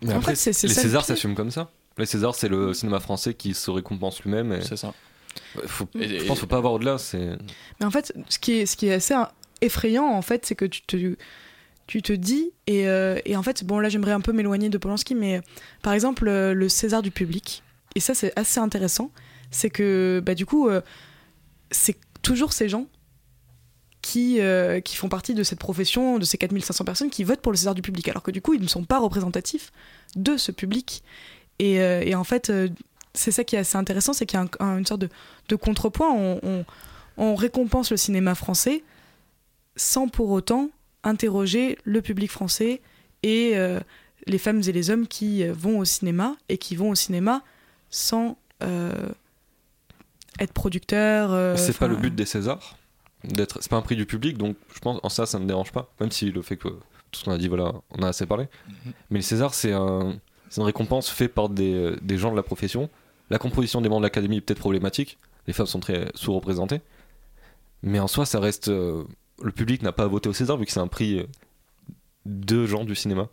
Mais 0.02 0.12
En 0.14 0.16
après, 0.16 0.32
fait, 0.32 0.36
c'est- 0.36 0.52
c'est 0.52 0.66
les 0.66 0.74
Césars 0.74 1.04
s'assument 1.04 1.34
comme 1.34 1.50
ça. 1.50 1.70
Les 1.98 2.06
Césars, 2.06 2.34
c'est 2.34 2.48
le 2.48 2.72
cinéma 2.74 2.98
français 3.00 3.34
qui 3.34 3.54
se 3.54 3.70
récompense 3.70 4.22
lui-même. 4.22 4.52
et- 4.52 4.62
C'est 4.62 4.76
ça. 4.78 4.94
Faut- 5.66 5.88
Et- 5.98 6.08
je 6.08 6.14
pense 6.24 6.38
qu'il 6.38 6.40
faut 6.40 6.46
pas 6.46 6.56
avoir 6.56 6.72
au-delà. 6.72 6.96
C'est 6.98 7.36
Mais 7.80 7.86
en 7.86 7.90
fait, 7.90 8.12
ce 8.28 8.38
qui 8.38 8.52
est, 8.60 8.66
ce 8.66 8.76
qui 8.76 8.86
est 8.88 8.94
assez 8.94 9.14
effrayant, 9.60 10.06
en 10.06 10.22
fait, 10.22 10.44
c'est 10.46 10.54
que 10.54 10.64
tu 10.64 10.80
te, 10.82 11.16
tu 11.92 12.02
te 12.02 12.12
dis, 12.12 12.52
et, 12.66 12.88
euh, 12.88 13.18
et 13.24 13.36
en 13.36 13.42
fait, 13.42 13.64
bon, 13.64 13.78
là, 13.78 13.88
j'aimerais 13.88 14.12
un 14.12 14.20
peu 14.20 14.32
m'éloigner 14.32 14.68
de 14.70 14.78
Polanski, 14.78 15.14
mais 15.14 15.40
par 15.82 15.92
exemple, 15.92 16.26
euh, 16.28 16.54
le 16.54 16.68
César 16.68 17.02
du 17.02 17.10
public, 17.10 17.62
et 17.94 18.00
ça, 18.00 18.14
c'est 18.14 18.32
assez 18.38 18.60
intéressant, 18.60 19.10
c'est 19.50 19.68
que, 19.70 20.22
bah, 20.24 20.34
du 20.34 20.46
coup, 20.46 20.68
euh, 20.68 20.80
c'est 21.70 21.96
toujours 22.22 22.52
ces 22.52 22.68
gens 22.68 22.86
qui, 24.00 24.40
qui 24.84 24.96
font 24.96 25.08
partie 25.08 25.32
de 25.34 25.42
cette 25.44 25.58
profession, 25.60 26.18
de 26.18 26.24
ces 26.24 26.36
4500 26.38 26.84
personnes 26.84 27.10
qui 27.10 27.22
votent 27.24 27.40
pour 27.40 27.52
le 27.52 27.56
César 27.58 27.74
du 27.74 27.82
public, 27.82 28.08
alors 28.08 28.22
que 28.22 28.30
du 28.32 28.40
coup, 28.42 28.54
ils 28.54 28.60
ne 28.62 28.66
sont 28.66 28.84
pas 28.84 28.98
représentatifs 28.98 29.70
de 30.16 30.36
ce 30.36 30.50
public. 30.50 31.04
Et, 31.60 31.74
et 31.76 32.14
en 32.16 32.24
fait, 32.24 32.50
c'est 33.14 33.30
ça 33.30 33.44
qui 33.44 33.54
est 33.54 33.60
assez 33.60 33.76
intéressant, 33.76 34.12
c'est 34.12 34.26
qu'il 34.26 34.38
y 34.40 34.42
a 34.42 34.46
un- 34.60 34.66
un- 34.66 34.78
une 34.78 34.86
sorte 34.86 35.02
de, 35.02 35.08
de 35.48 35.54
contrepoint. 35.56 36.10
On, 36.12 36.40
on- 36.42 36.64
on 37.18 37.34
récompense 37.36 37.90
le 37.92 37.96
cinéma 37.96 38.34
français 38.34 38.82
sans 39.76 40.08
pour 40.08 40.30
autant 40.30 40.70
interroger 41.04 41.78
le 41.84 42.00
public 42.02 42.30
français 42.30 42.80
et 43.22 43.52
euh, 43.54 43.80
les 44.26 44.38
femmes 44.38 44.62
et 44.66 44.72
les 44.72 44.90
hommes 44.90 45.06
qui 45.06 45.42
euh, 45.44 45.52
vont 45.52 45.78
au 45.78 45.84
cinéma 45.84 46.36
et 46.48 46.58
qui 46.58 46.76
vont 46.76 46.90
au 46.90 46.94
cinéma 46.94 47.42
sans 47.90 48.36
euh, 48.62 49.08
être 50.38 50.52
producteurs. 50.52 51.32
euh, 51.32 51.56
c'est 51.56 51.76
pas 51.76 51.88
le 51.88 51.96
but 51.96 52.14
des 52.14 52.24
Césars. 52.26 52.76
D'être, 53.24 53.58
c'est 53.60 53.70
pas 53.70 53.76
un 53.76 53.82
prix 53.82 53.94
du 53.96 54.06
public, 54.06 54.36
donc 54.36 54.56
je 54.74 54.80
pense 54.80 54.98
en 55.02 55.08
ça, 55.08 55.26
ça 55.26 55.38
me 55.38 55.46
dérange 55.46 55.70
pas. 55.72 55.92
Même 56.00 56.10
si 56.10 56.30
le 56.32 56.42
fait 56.42 56.56
que 56.56 56.68
tout 56.68 57.20
ce 57.20 57.24
qu'on 57.24 57.30
a 57.32 57.38
dit, 57.38 57.46
voilà, 57.48 57.72
on 57.90 58.02
a 58.02 58.08
assez 58.08 58.26
parlé. 58.26 58.46
Mais 59.10 59.18
les 59.18 59.22
Césars, 59.22 59.54
c'est 59.54 59.72
un, 59.72 60.18
c'est 60.48 60.60
une 60.60 60.66
récompense 60.66 61.08
faite 61.08 61.32
par 61.32 61.48
des, 61.48 61.94
des 62.02 62.18
gens 62.18 62.32
de 62.32 62.36
la 62.36 62.42
profession. 62.42 62.90
La 63.30 63.38
composition 63.38 63.80
des 63.80 63.88
membres 63.88 64.00
de 64.00 64.06
l'Académie 64.06 64.38
est 64.38 64.40
peut-être 64.40 64.58
problématique. 64.58 65.18
Les 65.46 65.52
femmes 65.52 65.66
sont 65.66 65.78
très 65.80 66.10
sous-représentées. 66.14 66.80
Mais 67.82 68.00
en 68.00 68.08
soi, 68.08 68.26
ça 68.26 68.40
reste. 68.40 68.68
euh, 68.68 69.04
le 69.42 69.52
public 69.52 69.82
n'a 69.82 69.92
pas 69.92 70.04
à 70.04 70.06
voter 70.06 70.28
au 70.28 70.32
César 70.32 70.56
vu 70.56 70.66
que 70.66 70.72
c'est 70.72 70.80
un 70.80 70.88
prix 70.88 71.18
euh, 71.18 71.26
de 72.26 72.66
gens 72.66 72.84
du 72.84 72.94
cinéma. 72.94 73.28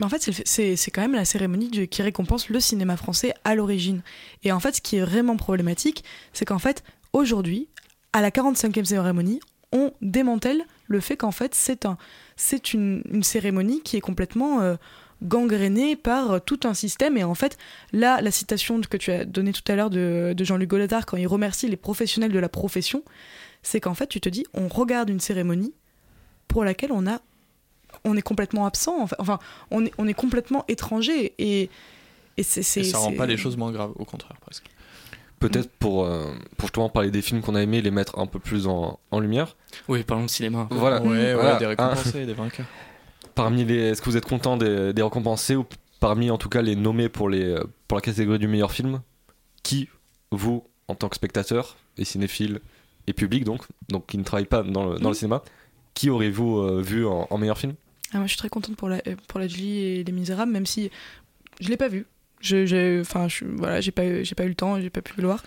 Mais 0.00 0.06
en 0.06 0.08
fait, 0.08 0.28
c'est 0.44 0.90
quand 0.90 1.02
même 1.02 1.14
la 1.14 1.24
cérémonie 1.24 1.88
qui 1.88 2.02
récompense 2.02 2.48
le 2.48 2.58
cinéma 2.58 2.96
français 2.96 3.32
à 3.44 3.54
l'origine. 3.54 4.02
Et 4.42 4.50
en 4.50 4.58
fait, 4.58 4.76
ce 4.76 4.80
qui 4.80 4.96
est 4.96 5.04
vraiment 5.04 5.36
problématique, 5.36 6.02
c'est 6.32 6.44
qu'en 6.44 6.58
fait, 6.58 6.82
aujourd'hui, 7.12 7.68
à 8.12 8.20
la 8.20 8.30
45e 8.30 8.84
cérémonie, 8.84 9.38
on 9.70 9.92
démantèle 10.02 10.64
le 10.88 11.00
fait 11.00 11.16
qu'en 11.16 11.30
fait, 11.30 11.54
c'est 11.54 11.86
un, 11.86 11.96
une, 12.72 13.02
une 13.08 13.22
cérémonie 13.22 13.82
qui 13.82 13.96
est 13.96 14.00
complètement 14.00 14.62
euh, 14.62 14.74
gangrénée 15.22 15.94
par 15.96 16.32
euh, 16.32 16.38
tout 16.38 16.60
un 16.64 16.74
système. 16.74 17.16
Et 17.16 17.24
en 17.24 17.34
fait, 17.34 17.56
là, 17.92 18.20
la 18.20 18.30
citation 18.30 18.80
que 18.80 18.96
tu 18.96 19.12
as 19.12 19.24
donnée 19.24 19.52
tout 19.52 19.62
à 19.70 19.76
l'heure 19.76 19.90
de, 19.90 20.34
de 20.36 20.44
Jean-Luc 20.44 20.70
Godard, 20.70 21.06
quand 21.06 21.16
il 21.16 21.26
remercie 21.26 21.68
les 21.68 21.76
professionnels 21.76 22.32
de 22.32 22.38
la 22.38 22.48
profession, 22.48 23.02
c'est 23.64 23.80
qu'en 23.80 23.94
fait, 23.94 24.06
tu 24.06 24.20
te 24.20 24.28
dis, 24.28 24.44
on 24.54 24.68
regarde 24.68 25.10
une 25.10 25.18
cérémonie 25.20 25.74
pour 26.46 26.62
laquelle 26.64 26.92
on 26.92 27.06
a 27.08 27.18
on 28.04 28.16
est 28.16 28.22
complètement 28.22 28.66
absent, 28.66 29.00
enfin, 29.00 29.16
enfin, 29.20 29.38
on, 29.70 29.84
est, 29.86 29.92
on 29.98 30.06
est 30.08 30.14
complètement 30.14 30.64
étranger 30.68 31.32
et, 31.38 31.70
et 32.36 32.42
c'est, 32.42 32.62
c'est- 32.64 32.80
Et 32.80 32.84
ça 32.84 32.98
rend 32.98 33.12
pas 33.12 33.24
les 33.26 33.36
choses 33.36 33.56
moins 33.56 33.70
graves, 33.72 33.92
au 33.96 34.04
contraire 34.04 34.36
presque. 34.40 34.66
Peut-être 35.38 35.70
pour, 35.78 36.04
euh, 36.04 36.32
pour 36.56 36.66
justement 36.68 36.88
parler 36.88 37.10
des 37.10 37.22
films 37.22 37.40
qu'on 37.40 37.54
a 37.54 37.62
aimés, 37.62 37.82
les 37.82 37.90
mettre 37.92 38.18
un 38.18 38.26
peu 38.26 38.38
plus 38.40 38.66
en, 38.66 38.98
en 39.10 39.20
lumière. 39.20 39.56
Oui, 39.88 40.02
parlons 40.02 40.24
de 40.24 40.30
cinéma. 40.30 40.66
Voilà. 40.70 41.02
Ouais, 41.02 41.08
ouais, 41.08 41.34
Voilà. 41.34 41.56
des 41.56 41.64
Un- 41.66 41.68
récompensés, 41.68 42.26
des 42.26 42.34
vainqueurs. 42.34 42.66
Parmi 43.34 43.64
les, 43.64 43.76
est-ce 43.90 44.00
que 44.02 44.06
vous 44.10 44.16
êtes 44.16 44.26
content 44.26 44.56
des, 44.56 44.92
des 44.92 45.02
récompensés 45.02 45.54
ou 45.56 45.64
parmi 46.00 46.30
en 46.30 46.38
tout 46.38 46.48
cas 46.48 46.62
les 46.62 46.76
nommés 46.76 47.08
pour 47.08 47.28
les 47.28 47.56
pour 47.88 47.96
la 47.96 48.02
catégorie 48.02 48.38
du 48.38 48.48
meilleur 48.48 48.72
film? 48.72 49.02
Qui 49.62 49.88
vous, 50.30 50.64
en 50.88 50.94
tant 50.94 51.08
que 51.08 51.16
spectateur 51.16 51.76
et 51.96 52.04
cinéphile 52.04 52.60
et 53.06 53.12
public 53.12 53.44
donc, 53.44 53.62
donc 53.88 54.06
qui 54.06 54.18
ne 54.18 54.24
travaille 54.24 54.46
pas 54.46 54.62
dans 54.62 54.84
le, 54.92 54.98
dans 54.98 55.08
le 55.10 55.14
Mhm. 55.14 55.14
cinéma, 55.14 55.42
qui 55.94 56.10
aurez-vous 56.10 56.58
euh, 56.58 56.82
vu 56.82 57.06
en, 57.06 57.26
en 57.30 57.38
meilleur 57.38 57.58
film? 57.58 57.74
Ah, 58.12 58.18
moi, 58.18 58.26
je 58.26 58.30
suis 58.32 58.38
très 58.38 58.48
contente 58.48 58.76
pour 58.76 58.88
la, 58.88 58.96
euh, 59.06 59.16
pour 59.28 59.40
la 59.40 59.48
Julie 59.48 59.78
et 59.78 60.04
Les 60.04 60.12
Misérables, 60.12 60.52
même 60.52 60.66
si 60.66 60.90
je 61.60 61.68
l'ai 61.68 61.76
pas 61.76 61.88
vu. 61.88 62.06
Je, 62.40 62.66
j'ai- 62.66 63.00
enfin, 63.00 63.26
je, 63.28 63.44
voilà, 63.44 63.80
j'ai 63.80 63.90
pas, 63.90 64.04
eu- 64.04 64.24
j'ai 64.24 64.34
pas 64.34 64.44
eu 64.44 64.48
le 64.48 64.54
temps, 64.54 64.80
j'ai 64.80 64.90
pas 64.90 65.02
pu 65.02 65.14
le 65.20 65.26
voir. 65.26 65.42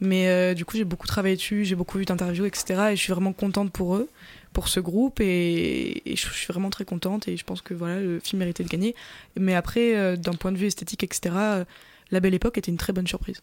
Mais 0.00 0.28
euh, 0.28 0.54
du 0.54 0.64
coup, 0.64 0.76
j'ai 0.76 0.84
beaucoup 0.84 1.06
travaillé 1.06 1.36
dessus, 1.36 1.64
j'ai 1.64 1.74
beaucoup 1.76 1.98
vu 1.98 2.04
d'interviews, 2.06 2.46
etc. 2.46 2.90
Et 2.92 2.96
je 2.96 3.00
suis 3.02 3.12
vraiment 3.12 3.32
contente 3.34 3.70
pour 3.70 3.96
eux, 3.96 4.08
pour 4.52 4.68
ce 4.68 4.80
groupe. 4.80 5.20
Et, 5.20 6.10
et 6.12 6.16
je, 6.16 6.26
je 6.28 6.32
suis 6.34 6.46
vraiment 6.52 6.70
très 6.70 6.84
contente. 6.86 7.28
Et 7.28 7.36
je 7.36 7.44
pense 7.44 7.60
que 7.62 7.74
voilà, 7.74 8.00
le 8.00 8.18
film 8.20 8.38
méritait 8.40 8.64
de 8.64 8.68
gagner. 8.68 8.94
Mais 9.38 9.54
après, 9.54 9.96
euh, 9.96 10.16
d'un 10.16 10.32
point 10.32 10.52
de 10.52 10.56
vue 10.56 10.66
esthétique, 10.66 11.04
etc., 11.04 11.34
La 12.10 12.20
Belle 12.20 12.34
Époque 12.34 12.56
était 12.58 12.70
une 12.70 12.78
très 12.78 12.92
bonne 12.94 13.06
surprise. 13.06 13.42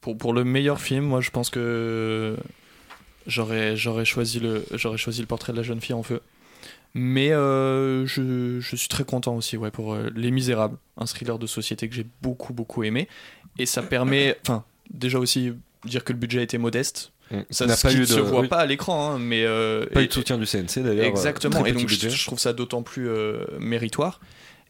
Pour, 0.00 0.16
pour 0.18 0.32
le 0.32 0.44
meilleur 0.44 0.80
film, 0.80 1.04
moi 1.04 1.20
je 1.20 1.30
pense 1.30 1.48
que 1.50 2.36
j'aurais 3.26 3.76
j'aurais 3.76 4.04
choisi 4.04 4.40
le 4.40 4.64
j'aurais 4.72 4.98
choisi 4.98 5.20
le 5.20 5.26
portrait 5.26 5.52
de 5.52 5.56
la 5.58 5.62
jeune 5.62 5.80
fille 5.80 5.94
en 5.94 6.02
feu. 6.02 6.20
Mais 6.96 7.32
euh, 7.32 8.06
je, 8.06 8.60
je 8.60 8.76
suis 8.76 8.88
très 8.88 9.02
content 9.04 9.34
aussi 9.34 9.56
ouais, 9.56 9.72
pour 9.72 9.94
euh, 9.94 10.10
Les 10.14 10.30
Misérables, 10.30 10.76
un 10.96 11.06
thriller 11.06 11.38
de 11.40 11.46
société 11.46 11.88
que 11.88 11.94
j'ai 11.94 12.06
beaucoup 12.22 12.52
beaucoup 12.52 12.84
aimé. 12.84 13.08
Et 13.58 13.66
ça 13.66 13.82
permet, 13.82 14.36
enfin 14.46 14.64
déjà 14.90 15.18
aussi 15.18 15.52
dire 15.84 16.04
que 16.04 16.12
le 16.12 16.18
budget 16.18 16.42
était 16.42 16.58
modeste. 16.58 17.10
Ça 17.50 17.66
n'a 17.66 17.76
pas 17.76 17.90
eu 17.92 17.96
ne 17.96 18.00
de- 18.02 18.06
se 18.06 18.20
voit 18.20 18.42
oui. 18.42 18.48
pas 18.48 18.58
à 18.58 18.66
l'écran, 18.66 19.12
hein, 19.14 19.18
mais 19.18 19.44
euh, 19.44 19.86
Pas 19.86 20.02
eu 20.02 20.06
de 20.08 20.12
soutien 20.12 20.38
du 20.38 20.44
CNC 20.46 20.80
d'ailleurs. 20.84 21.06
Exactement, 21.06 21.64
et 21.64 21.72
donc 21.72 21.88
je, 21.88 22.08
je 22.08 22.24
trouve 22.26 22.38
ça 22.38 22.52
d'autant 22.52 22.82
plus 22.82 23.08
méritoire. 23.58 24.20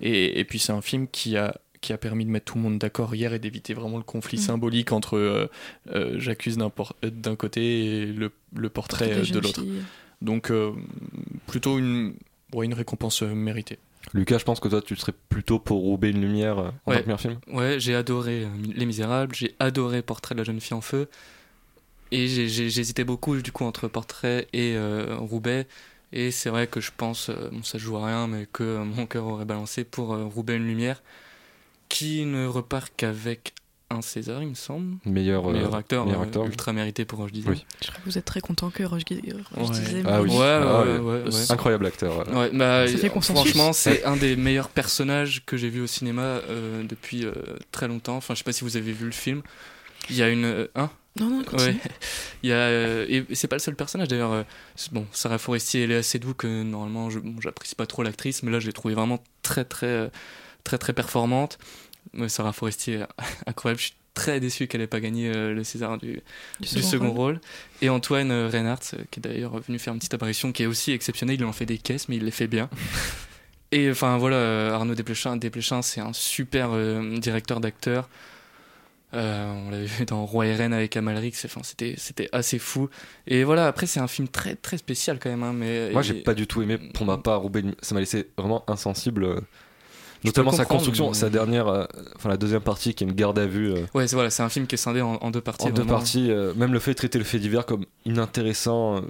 Et, 0.01 0.39
et 0.41 0.45
puis 0.45 0.59
c'est 0.59 0.73
un 0.73 0.81
film 0.81 1.09
qui 1.09 1.37
a, 1.37 1.55
qui 1.85 1.93
a 1.93 1.99
permis 1.99 2.25
de 2.25 2.31
mettre 2.31 2.47
tout 2.53 2.57
le 2.59 2.63
monde 2.65 2.79
d'accord 2.79 3.15
hier 3.15 3.33
et 3.35 3.39
d'éviter 3.39 3.75
vraiment 3.75 3.99
le 3.99 4.03
conflit 4.03 4.39
Mhm. 4.39 4.45
symbolique 4.45 4.91
entre 4.93 5.17
euh, 5.17 5.47
euh, 5.93 6.19
j'accuse 6.19 6.57
d'un 6.57 6.71
por- 6.71 6.97
euh, 7.05 7.11
d'un 7.11 7.37
côté 7.37 7.63
et 7.85 8.07
le, 8.07 8.33
le 8.57 8.69
portrait 8.71 9.13
euh, 9.13 9.25
de 9.25 9.39
l'autre. 9.39 9.65
Donc 10.23 10.51
euh, 10.51 10.73
plutôt 11.47 11.79
une, 11.79 12.15
ouais, 12.53 12.65
une 12.67 12.75
récompense 12.75 13.23
euh, 13.23 13.35
méritée. 13.35 13.79
Lucas, 14.13 14.39
je 14.39 14.45
pense 14.45 14.61
que 14.61 14.69
toi 14.69 14.81
tu 14.83 14.97
serais 14.97 15.15
plutôt 15.29 15.59
pour 15.59 15.81
rouber 15.81 16.11
une 16.11 16.21
lumière 16.21 16.59
euh, 16.59 16.71
en 16.87 16.91
Ouais. 16.91 16.97
tant 16.97 17.03
que 17.03 17.07
meilleur 17.07 17.21
film? 17.21 17.39
Ouais, 17.53 17.79
j'ai 17.81 17.95
adoré 17.95 18.45
euh, 18.45 18.49
Les 18.75 18.87
Misérables, 18.87 19.35
j'ai 19.35 19.55
adoré 19.59 20.03
Portrait 20.03 20.35
de 20.35 20.41
la 20.41 20.45
jeune 20.45 20.61
fille 20.61 20.75
en 20.77 20.81
feu. 20.81 21.09
et 22.11 22.29
j'ai- 22.29 22.49
j'ai- 22.49 22.71
j'hésitais 22.71 23.05
beaucoup 23.05 23.37
du 23.43 23.51
coup 23.51 23.65
entre 23.65 23.89
Portrait 23.89 24.47
et 24.53 24.75
euh, 24.77 25.17
Roubaix. 25.19 25.67
Et 26.13 26.31
c'est 26.31 26.49
vrai 26.49 26.69
que 26.69 26.81
je 26.81 26.93
pense, 26.97 27.29
euh, 27.29 27.51
bon, 27.51 27.63
ça 27.65 27.77
joue 27.77 27.97
à 27.97 28.07
rien, 28.07 28.29
mais 28.29 28.47
que 28.53 28.63
euh, 28.63 28.85
mon 28.85 29.07
cœur 29.07 29.27
aurait 29.27 29.47
balancé 29.47 29.83
pour 29.83 30.15
euh, 30.15 30.25
Roubaix 30.27 30.57
une 30.57 30.67
lumière, 30.67 31.03
qui 31.95 32.25
ne 32.25 32.47
repart 32.47 32.93
qu'avec 32.97 33.55
un 33.91 34.03
César, 34.03 34.43
il 34.43 34.49
me 34.49 34.55
semble. 34.55 34.97
Meilleur, 35.05 35.49
euh, 35.49 35.53
meilleur 35.53 35.75
acteur, 35.77 36.05
meilleur 36.07 36.23
euh, 36.23 36.25
acteur, 36.25 36.45
ultra 36.47 36.73
mérité 36.73 37.05
pour 37.05 37.21
Roche 37.21 37.31
Dizem. 37.31 37.53
Oui. 37.53 37.65
Je 37.81 37.87
crois 37.89 38.01
que 38.01 38.05
vous 38.11 38.19
êtes 38.19 38.25
très 38.25 38.41
content 38.41 38.71
que 38.71 38.83
Roche, 38.83 39.03
Roche 39.55 39.69
Ouais. 39.71 39.77
Dizem- 39.77 40.05
Ah 40.09 40.21
oui. 40.21 40.31
Ouais, 40.31 40.37
Ah 40.43 40.83
ouais, 40.83 40.99
oui. 40.99 40.99
ouais, 40.99 41.23
ouais. 41.33 41.53
Incroyable 41.53 41.87
acteur. 41.87 42.25
bah, 42.53 42.89
Ça 42.89 42.99
fait 42.99 43.11
consensus. 43.11 43.43
franchement, 43.53 43.73
c'est 43.73 44.03
un 44.05 44.17
des 44.17 44.35
meilleurs 44.35 44.71
personnages 44.71 45.45
que 45.47 45.57
j'ai 45.57 45.69
vu 45.69 45.83
au 45.83 45.87
cinéma 45.87 46.23
euh, 46.23 46.83
depuis 46.83 47.25
euh, 47.25 47.33
très 47.71 47.87
longtemps. 47.87 48.17
Enfin, 48.17 48.35
je 48.35 48.39
sais 48.39 48.45
pas 48.45 48.53
si 48.53 48.65
vous 48.65 48.77
avez 48.77 48.91
vu 48.93 49.05
le 49.05 49.13
film. 49.13 49.43
Il 50.11 50.17
y 50.17 50.23
a 50.23 50.29
une. 50.31 50.45
euh, 50.47 50.67
Hein? 50.75 50.91
Non, 51.21 51.31
non, 51.31 51.45
continue. 51.45 51.75
Ouais. 51.75 51.81
Il 52.43 52.51
y 52.51 52.53
a, 52.53 52.57
euh, 52.57 53.07
et 53.09 53.25
c'est 53.37 53.47
pas 53.47 53.55
le 53.55 53.61
seul 53.61 53.77
personnage 53.77 54.09
d'ailleurs. 54.09 54.33
euh, 54.33 54.43
bon, 54.91 55.07
Sarah 55.13 55.39
Forestier, 55.39 55.85
elle 55.85 55.93
est 55.93 55.97
assez 55.99 56.19
doux 56.19 56.35
que 56.35 56.65
normalement, 56.65 57.09
je, 57.11 57.21
bon, 57.21 57.41
j'apprécie 57.41 57.77
pas 57.77 57.87
trop 57.87 58.03
l'actrice, 58.03 58.43
mais 58.43 58.51
là, 58.51 58.59
je 58.59 58.67
l'ai 58.67 58.73
trouvée 58.73 58.95
vraiment 58.95 59.23
très, 59.43 59.65
très, 59.65 60.11
très, 60.65 60.77
très 60.79 60.93
performante. 60.93 61.59
Sarah 62.29 62.53
Forestier, 62.53 63.05
incroyable. 63.47 63.81
Je 63.81 63.87
suis 63.87 63.95
très 64.15 64.39
déçu 64.41 64.67
qu'elle 64.69 64.81
ait 64.81 64.87
pas 64.87 65.01
gagné 65.01 65.31
euh, 65.35 65.53
le 65.55 65.65
César 65.65 65.99
du, 65.99 66.13
Du 66.13 66.21
du 66.61 66.69
second 66.69 66.87
second 66.89 67.07
rôle. 67.11 67.17
rôle. 67.35 67.41
Et 67.83 67.89
Antoine 67.89 68.31
euh, 68.31 68.49
Reinhardt, 68.49 68.81
euh, 68.95 69.03
qui 69.11 69.21
est 69.21 69.23
d'ailleurs 69.23 69.59
venu 69.61 69.79
faire 69.79 69.93
une 69.93 69.99
petite 69.99 70.15
apparition, 70.15 70.53
qui 70.53 70.63
est 70.63 70.67
aussi 70.67 70.93
exceptionnel. 70.93 71.37
Il 71.37 71.45
en 71.45 71.53
fait 71.53 71.67
des 71.67 71.79
caisses, 71.79 72.09
mais 72.09 72.17
il 72.17 72.25
les 72.25 72.31
fait 72.31 72.47
bien. 72.47 72.69
Et 73.73 73.91
enfin 73.91 74.19
voilà, 74.19 74.37
euh, 74.37 74.71
Arnaud 74.73 74.95
Desplechin, 74.95 75.37
Desplechin 75.37 75.83
c'est 75.83 76.01
un 76.01 76.13
super 76.13 76.69
euh, 76.73 77.19
directeur 77.19 77.59
d'acteur. 77.61 78.09
Euh, 79.15 79.53
on 79.67 79.71
l'avait 79.71 79.85
vu 79.87 80.05
dans 80.07 80.25
Roi 80.27 80.47
et 80.47 80.55
Reine 80.57 80.73
avec 80.73 80.97
Amalric, 80.97 81.37
enfin, 81.45 81.61
c'était 81.63 81.95
c'était 81.99 82.29
assez 82.33 82.59
fou. 82.59 82.89
Et 83.29 83.45
voilà, 83.45 83.67
après 83.69 83.87
c'est 83.87 84.01
un 84.01 84.09
film 84.09 84.27
très 84.29 84.57
très 84.57 84.77
spécial 84.77 85.19
quand 85.21 85.31
même. 85.31 85.43
hein, 85.45 85.53
mais 85.53 85.91
Moi, 85.93 86.03
j'ai 86.03 86.19
et- 86.19 86.23
pas 86.23 86.35
du 86.35 86.47
tout 86.49 86.63
aimé. 86.63 86.79
Pour 86.95 87.07
ma 87.07 87.17
part, 87.19 87.41
Roubaix, 87.41 87.63
ça 87.81 87.95
m'a 87.95 88.01
laissé 88.01 88.29
vraiment 88.37 88.65
insensible. 88.69 89.41
Notamment 90.25 90.53
sa 90.53 90.65
construction, 90.65 91.09
mais- 91.09 91.15
sa 91.15 91.29
dernière, 91.31 91.69
euh, 91.69 91.85
enfin 92.17 92.29
la 92.31 92.37
deuxième 92.37 92.63
partie 92.63 92.95
qui 92.95 93.05
est 93.05 93.07
une 93.07 93.13
garde 93.15 93.39
à 93.39 93.47
vue 93.47 93.73
euh, 93.73 93.81
Ouais, 93.95 94.07
c'est 94.09 94.17
voilà, 94.17 94.31
c'est 94.31 94.43
un 94.43 94.49
film 94.49 94.67
qui 94.67 94.75
est 94.75 94.79
scindé 94.79 95.01
en, 95.03 95.15
en 95.21 95.31
deux 95.31 95.41
parties. 95.41 95.67
en 95.67 95.71
deux 95.71 95.85
parties. 95.85 96.31
euh, 96.31 96.53
même 96.55 96.73
le 96.73 96.79
fait 96.79 96.93
de 96.93 96.97
traiter 96.97 97.19
le 97.19 97.25
fait 97.25 97.39
divers 97.39 97.67
comme 97.67 97.85
inintéressant, 98.07 99.03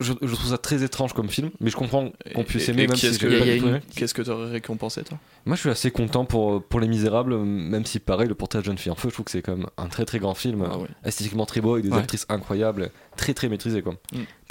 je, 0.00 0.12
je 0.22 0.34
trouve 0.34 0.50
ça 0.50 0.58
très 0.58 0.82
étrange 0.82 1.12
comme 1.12 1.28
film, 1.28 1.50
mais 1.60 1.70
je 1.70 1.76
comprends 1.76 2.10
qu'on 2.34 2.44
puisse 2.44 2.68
Et- 2.68 2.72
aimer 2.72 2.82
et 2.82 2.86
même 2.88 2.96
si 2.96 3.06
qu'est-ce 3.06 3.18
j'ai 3.20 3.26
que- 3.28 3.66
une-. 3.66 3.80
Qu'est-ce 3.94 4.14
que 4.14 4.22
t'aurais 4.22 4.50
récompensé, 4.50 5.02
toi? 5.04 5.18
Moi, 5.46 5.56
je 5.56 5.60
suis 5.60 5.70
assez 5.70 5.90
content 5.90 6.24
pour, 6.24 6.62
pour 6.64 6.80
Les 6.80 6.88
Misérables, 6.88 7.36
même 7.38 7.84
si 7.86 7.98
pareil, 7.98 8.28
Le 8.28 8.34
Portrait 8.34 8.60
de 8.60 8.64
jeune 8.64 8.78
fille 8.78 8.90
en 8.92 8.94
feu, 8.94 9.08
je 9.08 9.14
trouve 9.14 9.24
que 9.26 9.30
c'est 9.30 9.42
quand 9.42 9.56
même 9.56 9.66
un 9.76 9.86
très 9.88 10.04
très 10.04 10.18
grand 10.18 10.34
film, 10.34 10.66
Ah 10.70 10.78
ouais. 10.78 10.88
esthétiquement 11.04 11.46
très 11.46 11.60
beau, 11.60 11.74
avec 11.74 11.84
des 11.84 11.90
Ouais. 11.92 11.98
actrices 11.98 12.26
incroyables, 12.28 12.90
très 13.16 13.34
très 13.34 13.48
maîtrisées 13.48 13.82
quoi. 13.82 13.94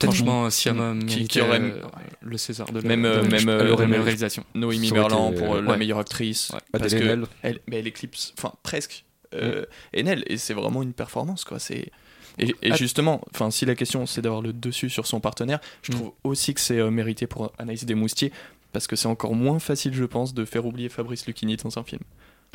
Franchement, 0.01 0.49
Siama 0.49 0.93
Qui- 1.07 1.41
aurait- 1.41 1.59
euh, 1.61 1.81
le 2.21 2.37
César 2.37 2.71
de 2.71 2.79
la- 2.79 2.87
Même, 2.87 3.05
euh, 3.05 3.23
même, 3.23 3.33
elle 3.33 3.49
euh, 3.49 3.73
aurait 3.73 3.87
même- 3.87 4.01
réalisation. 4.01 4.43
Noémie 4.55 4.91
Merlan 4.91 5.31
pour 5.33 5.55
euh, 5.55 5.61
la 5.61 5.71
ouais. 5.71 5.77
meilleure 5.77 5.99
actrice. 5.99 6.51
Parce 6.71 6.93
que 6.93 7.25
elle, 7.43 7.59
mais 7.67 7.79
elle 7.79 7.87
éclipse, 7.87 8.33
enfin 8.37 8.53
presque, 8.63 9.05
euh, 9.33 9.65
Enel, 9.97 10.23
et 10.27 10.37
c'est 10.37 10.53
vraiment 10.53 10.83
une 10.83 10.93
performance 10.93 11.43
quoi. 11.43 11.57
C'est 11.59 11.91
et, 12.39 12.55
et 12.61 12.71
Ah. 12.71 12.75
justement, 12.75 13.21
enfin 13.33 13.51
si 13.51 13.65
la 13.65 13.75
question 13.75 14.05
c'est 14.05 14.21
d'avoir 14.21 14.41
le 14.41 14.53
dessus 14.53 14.89
sur 14.89 15.07
son 15.07 15.19
partenaire, 15.19 15.59
je 15.81 15.91
Mm. 15.91 15.95
trouve 15.95 16.11
aussi 16.23 16.53
que 16.53 16.59
c'est 16.61 16.79
euh, 16.79 16.89
mérité 16.91 17.27
pour 17.27 17.51
Anaïs 17.57 17.85
Desmoustiers 17.85 18.31
parce 18.71 18.87
que 18.87 18.95
c'est 18.95 19.07
encore 19.07 19.35
moins 19.35 19.59
facile, 19.59 19.93
je 19.93 20.03
pense, 20.05 20.33
de 20.33 20.45
faire 20.45 20.65
oublier 20.65 20.89
Fabrice 20.89 21.27
Lucchini 21.27 21.57
dans 21.57 21.77
un 21.77 21.83
film. 21.83 22.01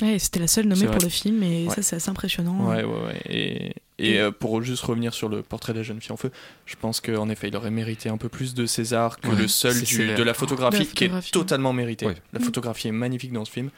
Ouais, 0.01 0.19
c'était 0.21 0.39
la 0.39 0.47
seule 0.47 0.67
nommée 0.67 0.87
pour 0.87 1.03
le 1.03 1.09
film 1.09 1.43
et 1.43 1.67
Ouais. 1.67 1.75
ça 1.75 1.83
c'est 1.83 1.97
assez 1.97 2.09
impressionnant. 2.11 2.69
Ouais, 2.69 2.85
ouais, 2.85 3.03
ouais. 3.07 3.21
Et, 3.29 3.73
et 3.99 4.21
euh, 4.21 4.31
pour 4.31 4.63
juste 4.63 4.83
revenir 4.85 5.13
sur 5.13 5.29
le 5.29 5.43
portrait 5.43 5.73
de 5.73 5.79
la 5.79 5.83
jeune 5.83 6.01
fille 6.01 6.13
en 6.13 6.17
feu, 6.17 6.31
je 6.67 6.77
pense 6.77 7.01
qu'en 7.01 7.29
effet, 7.29 7.49
il 7.49 7.57
aurait 7.57 7.73
mérité 7.73 8.09
un 8.09 8.17
peu 8.17 8.29
plus 8.29 8.55
de 8.55 8.65
César 8.67 9.19
que 9.19 9.27
Ouais, 9.29 9.35
le 9.37 9.49
seul 9.49 9.77
du- 9.77 9.87
sévère. 9.87 10.17
de 10.17 10.23
la 10.23 10.35
photographie, 10.35 10.79
La 10.79 10.85
qui 10.85 11.05
est 11.05 11.31
totalement 11.33 11.73
mérité. 11.73 12.07
La 12.33 12.39
photographie 12.39 12.87
est 12.89 12.93
magnifique 12.93 13.33
dans 13.33 13.45
ce 13.45 13.51
film, 13.51 13.71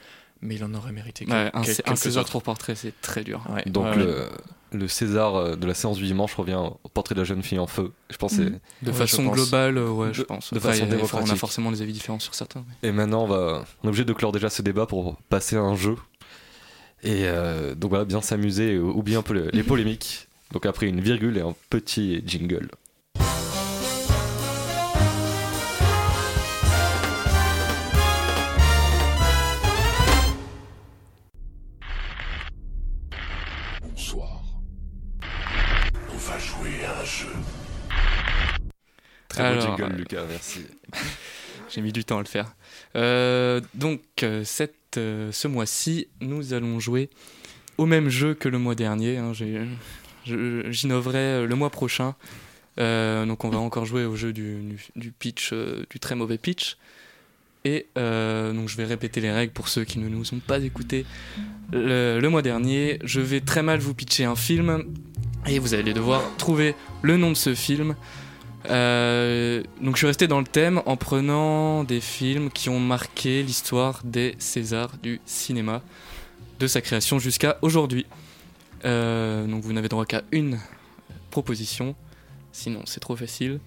mais 0.42 0.54
il 0.56 0.64
en 0.64 0.72
aurait 0.74 0.92
mérité 0.92 1.24
quel- 1.24 1.34
Ouais, 1.34 1.50
un, 1.54 1.62
quel- 1.62 1.72
un 1.72 1.82
quelques 1.82 1.98
César 1.98 2.22
autres. 2.22 2.32
pour 2.32 2.42
portrait, 2.42 2.74
c'est 2.74 2.98
très 3.00 3.22
dur. 3.24 3.42
Ouais, 3.54 3.62
Donc 3.66 3.84
ouais, 3.84 3.90
ouais. 3.90 3.96
le, 3.96 4.28
le 4.72 4.88
César 4.88 5.34
euh, 5.36 5.56
de 5.56 5.66
la 5.66 5.74
séance 5.74 5.96
du 5.98 6.04
dimanche 6.06 6.34
revient 6.34 6.60
au 6.82 6.88
Portrait 6.88 7.14
de 7.14 7.20
la 7.20 7.24
jeune 7.24 7.42
fille 7.42 7.58
en 7.58 7.66
feu. 7.66 7.92
Je 8.10 8.16
pense 8.16 8.32
que 8.32 8.36
c'est- 8.38 8.50
Mhm. 8.50 8.58
De 8.82 8.90
Ouais, 8.90 8.96
façon 8.96 9.24
je 9.24 9.30
globale, 9.30 9.78
ouais, 9.78 10.14
je 10.14 10.22
pense. 10.22 10.52
de 10.52 10.58
façon 10.58 10.86
on 11.12 11.30
a 11.30 11.36
forcément 11.36 11.70
des 11.72 11.82
avis 11.82 11.92
différents 11.92 12.18
sur 12.20 12.34
certains. 12.34 12.64
mais- 12.82 12.88
Et 12.88 12.92
maintenant, 12.92 13.24
on, 13.24 13.26
va, 13.26 13.64
on 13.82 13.86
est 13.86 13.88
obligé 13.88 14.04
de 14.04 14.12
clore 14.12 14.32
déjà 14.32 14.48
ce 14.50 14.62
débat 14.62 14.86
pour 14.86 15.16
passer 15.28 15.56
à 15.56 15.60
un 15.60 15.74
jeu. 15.76 15.96
Et 17.02 17.22
euh, 17.24 17.74
donc 17.74 17.90
voilà, 17.90 18.04
bien 18.04 18.20
s'amuser, 18.20 18.74
et 18.74 18.78
oublier 18.78 19.16
un 19.16 19.22
peu 19.22 19.34
les, 19.34 19.50
les 19.52 19.62
polémiques. 19.62 20.28
Donc 20.52 20.66
après 20.66 20.86
une 20.86 21.00
virgule 21.00 21.38
et 21.38 21.40
un 21.40 21.54
petit 21.70 22.22
jingle. 22.26 22.68
Très 39.30 39.42
Alors, 39.44 39.62
beau 39.62 39.76
jingle, 39.78 39.92
euh, 39.94 39.96
Lucas, 39.96 40.24
merci. 40.28 40.60
J'ai 41.70 41.80
mis 41.80 41.92
du 41.92 42.04
temps 42.04 42.18
à 42.18 42.20
le 42.22 42.26
faire. 42.26 42.54
Euh, 42.96 43.60
donc, 43.74 44.02
euh, 44.22 44.42
cette, 44.44 44.74
ce 44.96 45.46
mois-ci, 45.48 46.08
nous 46.20 46.52
allons 46.52 46.78
jouer 46.80 47.08
au 47.78 47.86
même 47.86 48.08
jeu 48.10 48.34
que 48.34 48.48
le 48.48 48.58
mois 48.58 48.74
dernier. 48.74 49.16
hein. 49.18 49.32
J'innoverai 50.26 51.46
le 51.46 51.54
mois 51.54 51.70
prochain. 51.70 52.14
Euh, 52.78 53.24
donc, 53.26 53.44
on 53.44 53.50
va 53.50 53.58
encore 53.58 53.86
jouer 53.86 54.04
au 54.04 54.16
jeu 54.16 54.32
du, 54.32 54.56
du- 54.62 54.86
du 54.96 55.12
pitch, 55.12 55.50
euh, 55.52 55.84
du 55.90 55.98
très 56.00 56.14
mauvais 56.14 56.38
pitch. 56.38 56.76
Et 57.64 57.86
donc, 57.94 58.68
je 58.68 58.76
vais 58.76 58.84
répéter 58.86 59.20
les 59.20 59.30
règles 59.30 59.52
pour 59.52 59.68
ceux 59.68 59.84
qui 59.84 59.98
ne 59.98 60.08
nous 60.08 60.32
ont 60.32 60.38
pas 60.38 60.58
écoutés 60.60 61.04
le, 61.72 62.18
le 62.18 62.28
mois 62.30 62.40
dernier. 62.42 62.98
Je 63.04 63.20
vais 63.20 63.40
très 63.42 63.62
mal 63.62 63.80
vous 63.80 63.92
pitcher 63.94 64.24
un 64.24 64.34
film 64.34 64.86
et 65.46 65.58
vous 65.58 65.74
allez 65.74 65.92
devoir 65.92 66.22
trouver 66.38 66.74
le 67.02 67.18
nom 67.18 67.28
de 67.30 67.34
ce 67.36 67.54
film. 67.54 67.96
Euh, 68.68 69.62
donc 69.80 69.94
je 69.94 69.98
suis 70.00 70.06
resté 70.06 70.26
dans 70.28 70.38
le 70.38 70.44
thème 70.46 70.82
en 70.84 70.96
prenant 70.96 71.82
des 71.84 72.00
films 72.00 72.50
qui 72.50 72.68
ont 72.68 72.80
marqué 72.80 73.42
l'histoire 73.42 74.00
des 74.04 74.34
Césars 74.38 74.96
du 75.02 75.20
cinéma, 75.24 75.82
de 76.58 76.66
sa 76.66 76.80
création 76.80 77.18
jusqu'à 77.18 77.56
aujourd'hui. 77.62 78.06
Euh, 78.84 79.46
donc 79.46 79.62
vous 79.62 79.72
n'avez 79.72 79.88
droit 79.88 80.04
qu'à 80.04 80.22
une 80.30 80.58
proposition, 81.30 81.94
sinon 82.52 82.82
c'est 82.84 83.00
trop 83.00 83.16
facile. 83.16 83.60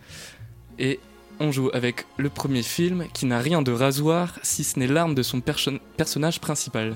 Et 0.77 0.99
on 1.39 1.51
joue 1.51 1.71
avec 1.73 2.05
le 2.17 2.29
premier 2.29 2.61
film 2.63 3.07
qui 3.13 3.25
n'a 3.25 3.39
rien 3.39 3.61
de 3.63 3.71
rasoir 3.71 4.37
si 4.43 4.63
ce 4.63 4.77
n'est 4.79 4.87
l'arme 4.87 5.15
de 5.15 5.23
son 5.23 5.41
perso- 5.41 5.79
personnage 5.97 6.39
principal. 6.39 6.95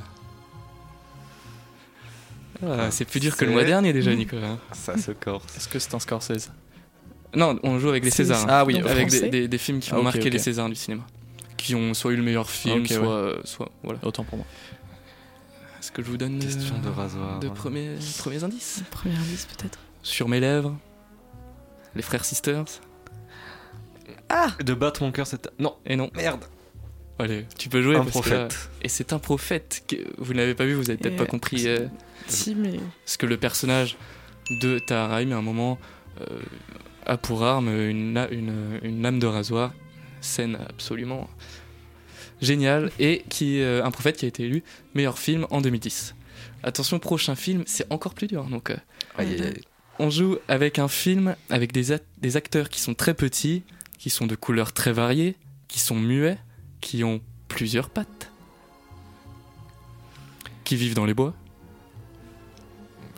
Ah, 2.66 2.90
c'est 2.90 3.06
plus 3.06 3.20
dur 3.20 3.36
que 3.38 3.46
le 3.46 3.52
mois 3.52 3.64
dernier 3.64 3.94
déjà, 3.94 4.14
Nicolas. 4.16 4.58
Ça 4.72 4.98
se 4.98 5.12
corse. 5.12 5.56
Est-ce 5.58 5.68
que 5.68 5.78
c'est 5.78 5.94
un 5.94 6.00
Scorsese? 6.00 6.52
Non, 7.36 7.60
on 7.64 7.78
joue 7.80 7.90
avec 7.90 8.04
les 8.04 8.10
Césars. 8.12 8.46
Ah 8.48 8.64
oui, 8.66 8.76
Donc, 8.76 8.86
avec 8.88 9.10
des, 9.10 9.30
des- 9.30 9.48
des 9.48 9.58
films 9.58 9.80
qui 9.80 9.90
Ah, 9.94 10.00
ont 10.00 10.04
marqué 10.04 10.30
les 10.30 10.40
Césars 10.40 10.70
du 10.70 10.76
cinéma. 10.76 11.04
Qui 11.58 11.76
ont 11.76 11.94
soit 11.94 12.12
eu 12.14 12.16
le 12.16 12.24
meilleur 12.24 12.50
film, 12.50 12.82
Ok, 12.82 12.88
soit, 12.88 13.00
ouais. 13.00 13.08
euh, 13.08 13.42
soit. 13.44 13.70
Voilà. 13.84 14.00
Autant 14.04 14.24
pour 14.24 14.38
moi. 14.38 14.48
Est-ce 15.80 15.92
que 15.92 16.02
je 16.04 16.08
vous 16.10 16.18
donne 16.18 16.40
Question 16.40 16.76
euh, 16.76 16.86
de 16.86 16.90
rasoir. 16.90 17.40
de 17.40 17.50
premiers, 17.50 17.96
premiers 18.20 18.44
indices? 18.44 18.84
Premier 18.92 19.16
indice 19.16 19.46
peut-être. 19.46 19.80
Sur 20.04 20.28
mes 20.30 20.40
lèvres 20.40 20.76
Les 21.96 22.02
frères 22.02 22.26
Sisters 22.26 22.66
De 24.64 24.74
battre 24.74 25.04
mon 25.04 25.12
cœur, 25.12 25.28
c'est. 25.28 25.50
Non, 25.60 25.76
Et 25.86 25.96
non. 25.96 26.10
merde. 26.16 26.44
Allez, 27.20 27.46
tu 27.58 27.68
peux 27.70 27.82
jouer. 27.82 27.96
Un 27.96 28.04
parce 28.06 28.22
que 28.26 28.30
là- 28.30 28.46
prophète. 28.46 28.70
et 28.84 28.90
c'est 28.90 29.12
un 29.14 29.20
prophète. 29.20 29.84
Que 29.88 29.96
vous 30.20 30.34
ne 30.34 30.38
l'avez 30.38 30.54
pas 30.56 30.66
vu, 30.66 30.74
vous 30.76 30.90
avez 30.90 30.98
peut-être 30.98 31.16
pas 31.18 31.26
compris. 31.26 31.68
euh, 31.68 31.88
Si 32.28 32.54
mais 32.54 32.80
Parce 33.06 33.18
que 33.18 33.26
le 33.26 33.38
personnage 33.38 33.98
de 34.62 34.78
Taharaim, 34.80 35.32
à 35.32 35.36
un 35.38 35.42
moment, 35.42 35.80
euh, 36.22 36.26
a 37.08 37.18
pour 37.18 37.44
arme 37.44 37.70
une, 37.70 38.14
la- 38.14 38.30
une, 38.30 38.80
une 38.84 39.02
lame 39.02 39.18
de 39.20 39.26
rasoir. 39.28 39.74
Scène 40.22 40.58
absolument 40.70 41.30
géniale. 42.42 42.92
Et 43.00 43.24
qui, 43.30 43.62
euh, 43.62 43.84
un 43.84 43.92
prophète 43.92 44.18
qui 44.18 44.26
a 44.26 44.28
été 44.28 44.44
élu 44.44 44.64
meilleur 44.94 45.18
film 45.18 45.48
en 45.50 45.62
2010. 45.62 46.14
Attention, 46.64 47.00
prochain 47.00 47.36
film, 47.36 47.64
c'est 47.66 47.92
encore 47.92 48.14
plus 48.14 48.28
dur. 48.28 48.44
Donc, 48.46 48.70
euh, 48.72 48.78
Aïe, 49.18 49.34
aïe, 49.34 49.42
aïe. 49.42 49.62
on 50.00 50.10
joue 50.10 50.38
avec 50.48 50.80
un 50.80 50.88
film 50.88 51.36
avec 51.50 51.72
des, 51.72 51.96
des 52.20 52.38
acteurs 52.38 52.70
qui 52.70 52.80
sont 52.82 52.94
très 52.94 53.14
petits, 53.14 53.64
qui 53.98 54.10
sont 54.10 54.28
de 54.28 54.36
couleurs 54.36 54.74
très 54.74 54.92
variées, 54.92 55.36
qui 55.68 55.80
sont 55.80 55.96
muets, 55.96 56.38
qui 56.82 57.04
ont 57.04 57.22
plusieurs 57.48 57.90
pattes, 57.90 58.32
qui 60.64 60.76
vivent 60.76 60.94
dans 60.96 61.06
les 61.06 61.14
bois, 61.14 61.34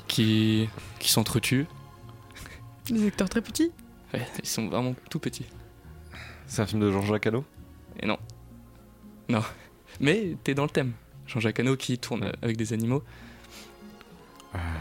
qui, 0.07 0.67
qui 0.99 1.09
s'entretuent. 1.11 1.65
des 2.89 3.07
acteurs 3.07 3.29
très 3.29 3.41
petits. 3.41 3.71
Ouais, 4.13 4.25
ils 4.41 4.47
sont 4.47 4.67
vraiment 4.67 4.95
tout 5.09 5.19
petits. 5.19 5.45
C'est 6.47 6.61
un 6.61 6.65
film 6.65 6.81
de 6.81 6.91
Jean-Jacques 6.91 7.27
Hano? 7.27 7.43
Et 8.01 8.05
non. 8.07 8.17
Non. 9.27 9.43
Mais 9.99 10.35
t'es 10.43 10.53
dans 10.55 10.63
le 10.63 10.69
thème. 10.69 10.93
Jean-Jacques 11.27 11.59
Hano 11.59 11.75
qui 11.75 11.97
tourne 11.99 12.31
avec 12.41 12.57
des 12.57 12.73
animaux. 12.73 13.03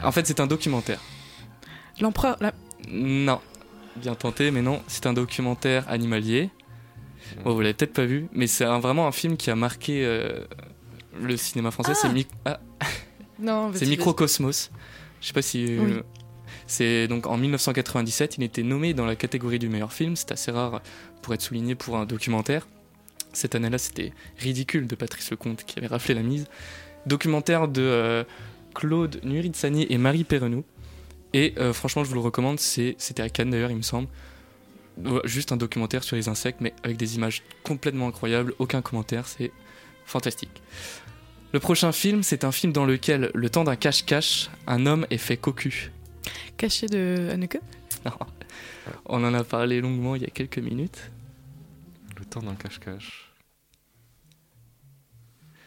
En 0.03 0.13
fait, 0.13 0.27
c'est 0.27 0.41
un 0.41 0.47
documentaire. 0.47 1.01
L'empereur. 2.01 2.37
la- 2.41 2.55
Non, 2.89 3.41
bien 3.97 4.15
tenté, 4.15 4.51
mais 4.51 4.63
non. 4.63 4.83
C'est 4.87 5.07
un 5.07 5.13
documentaire 5.13 5.87
animalier. 5.91 6.51
Bon, 7.45 7.53
vous 7.53 7.61
l'avez 7.61 7.75
peut-être 7.75 7.93
pas 7.93 8.07
vu, 8.07 8.29
mais 8.33 8.47
c'est 8.47 8.65
vraiment 8.65 9.07
un 9.07 9.13
film 9.13 9.37
qui 9.37 9.51
a 9.51 9.57
marqué 9.57 10.07
euh, 10.07 10.45
le 11.21 11.37
cinéma 11.37 11.71
français. 11.71 11.93
Ah 11.95 11.99
C'est 12.01 12.09
mi- 12.09 12.27
ah, 12.47 12.61
Microcosmos. 13.91 14.71
Je 15.21 15.27
sais 15.27 15.33
pas 15.35 15.43
si. 15.43 15.67
euh, 15.77 15.85
Oui. 15.85 16.01
C'est 16.69 17.09
donc 17.09 17.27
en 17.27 17.39
1997, 17.39 18.37
il 18.37 18.45
était 18.45 18.63
nommé 18.63 18.93
dans 18.93 19.07
la 19.07 19.17
catégorie 19.17 19.59
du 19.59 19.71
meilleur 19.71 19.93
film. 19.93 20.17
C'est 20.17 20.33
assez 20.33 20.51
rare 20.51 20.83
pour 21.23 21.33
être 21.33 21.41
souligné 21.41 21.75
pour 21.75 21.97
un 21.97 22.05
documentaire. 22.05 22.69
Cette 23.33 23.55
année-là, 23.55 23.79
c'était 23.79 24.13
ridicule 24.39 24.87
de 24.87 24.95
Patrice 24.95 25.31
Lecomte 25.31 25.65
qui 25.65 25.79
avait 25.79 25.89
raflé 25.89 26.15
la 26.15 26.23
mise. 26.23 26.47
Documentaire 27.07 27.69
de 27.69 27.81
euh, 27.81 28.25
Claude 28.75 29.19
Nuritsani 29.25 29.87
et 29.89 29.97
Marie 29.97 30.25
Perrenou. 30.25 30.63
Et 31.33 31.55
euh, 31.57 31.73
franchement, 31.73 32.05
je 32.05 32.11
vous 32.11 32.15
le 32.15 32.21
recommande. 32.21 32.61
C'était 32.61 33.23
à 33.23 33.31
Cannes 33.31 33.51
d'ailleurs, 33.51 33.71
il 33.71 33.79
me 33.79 33.83
semble. 33.83 34.09
Juste 35.25 35.53
un 35.53 35.57
documentaire 35.57 36.05
sur 36.05 36.17
les 36.17 36.29
insectes, 36.29 36.61
mais 36.61 36.75
avec 36.83 36.99
des 36.99 37.17
images 37.17 37.43
complètement 37.63 38.09
incroyables. 38.09 38.53
Aucun 38.59 38.83
commentaire, 38.83 39.27
c'est 39.27 39.53
fantastique. 40.05 40.63
Le 41.53 41.61
prochain 41.61 41.93
film, 41.93 42.23
c'est 42.23 42.45
un 42.45 42.53
film 42.53 42.75
dans 42.75 42.85
lequel, 42.85 43.31
le 43.33 43.49
temps 43.49 43.65
d'un 43.65 43.77
cache-cache, 43.77 44.51
un 44.67 44.85
homme 44.85 45.07
est 45.09 45.19
fait 45.19 45.39
cocu. 45.39 45.93
Caché 46.57 46.87
de 46.87 47.29
Haneke 47.33 47.61
Non. 48.05 48.13
On 49.07 49.23
en 49.25 49.35
a 49.35 49.45
parlé 49.45 49.81
longuement 49.81 50.15
il 50.17 50.23
y 50.23 50.27
a 50.27 50.31
quelques 50.31 50.59
minutes. 50.59 51.11
Le 52.19 52.25
temps 52.25 52.41
d'un 52.41 52.55
cache-cache. 52.55 53.31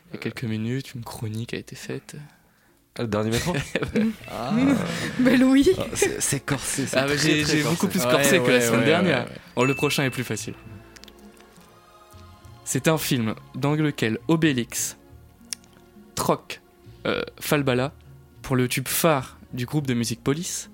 Il 0.09 0.15
y 0.15 0.17
a 0.17 0.19
quelques 0.19 0.43
minutes, 0.43 0.93
une 0.95 1.03
chronique 1.03 1.53
a 1.53 1.57
été 1.57 1.75
faite. 1.75 2.15
Ah, 2.97 3.03
le 3.03 3.07
dernier 3.07 3.29
métro 3.31 3.55
Ah. 4.29 4.51
Mais 5.19 5.37
Louis 5.37 5.69
Ah, 5.77 5.83
c'est- 5.95 6.45
corsé. 6.45 6.87
c'est 6.87 6.97
Ah, 6.97 7.07
bah, 7.07 7.15
j'ai 7.15 7.43
beaucoup 7.63 7.87
corsé. 7.87 7.87
plus 7.87 8.05
Ouais, 8.05 8.11
corsé 8.11 8.29
que 8.39 8.47
la 8.47 8.57
ouais, 8.57 8.61
semaine 8.61 8.79
ouais, 8.81 8.85
dernière. 8.85 9.23
ouais, 9.25 9.31
ouais. 9.31 9.37
Oh, 9.55 9.63
le 9.65 9.75
prochain 9.75 10.03
est 10.03 10.09
plus 10.09 10.25
facile. 10.25 10.55
C'est 12.65 12.87
un 12.87 12.97
film 12.97 13.35
dans 13.55 13.73
lequel 13.75 14.17
Obélix 14.27 14.97
troque 16.15 16.61
euh, 17.05 17.21
Falbala 17.39 17.93
pour 18.41 18.55
le 18.55 18.67
tube 18.67 18.87
phare 18.87 19.37
du 19.53 19.65
groupe 19.65 19.87
de 19.87 19.93
musique 19.93 20.23
Police 20.23 20.69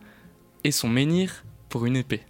et 0.64 0.72
son 0.72 0.88
menhir 0.90 1.44
pour 1.70 1.86
une 1.86 1.96
épée. 1.96 2.22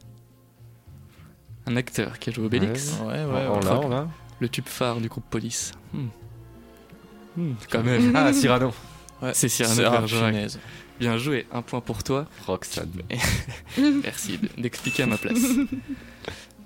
Un 1.66 1.76
acteur 1.76 2.20
qui 2.20 2.30
a 2.30 2.34
joué 2.34 2.46
Obélix, 2.46 2.94
Ouais, 3.02 3.08
ouais, 3.08 3.24
On- 3.26 3.34
ouais. 3.34 3.48
on 3.50 3.60
l'a, 3.60 3.80
on 3.80 3.90
l'a. 3.90 4.08
le 4.40 4.50
tube 4.50 4.68
phare 4.68 5.02
du 5.02 5.10
groupe 5.10 5.26
Police. 5.30 5.74
Hmm. 5.94 6.08
Hmm, 7.36 7.54
quand 7.70 7.84
même. 7.84 8.12
Ah, 8.16 8.32
Cyrano. 8.34 8.74
Ouais. 9.22 9.32
C'est 9.34 9.50
Cyrano 9.50 9.76
de 9.76 9.82
Bergerac. 9.90 10.36
Bien 11.00 11.18
joué, 11.18 11.46
un 11.52 11.62
point 11.62 11.82
pour 11.82 12.04
toi. 12.04 12.26
Roxane. 12.46 12.90
Merci 14.04 14.38
de- 14.40 14.62
d'expliquer 14.62 15.04
à 15.04 15.06
ma 15.08 15.18
place. 15.18 15.40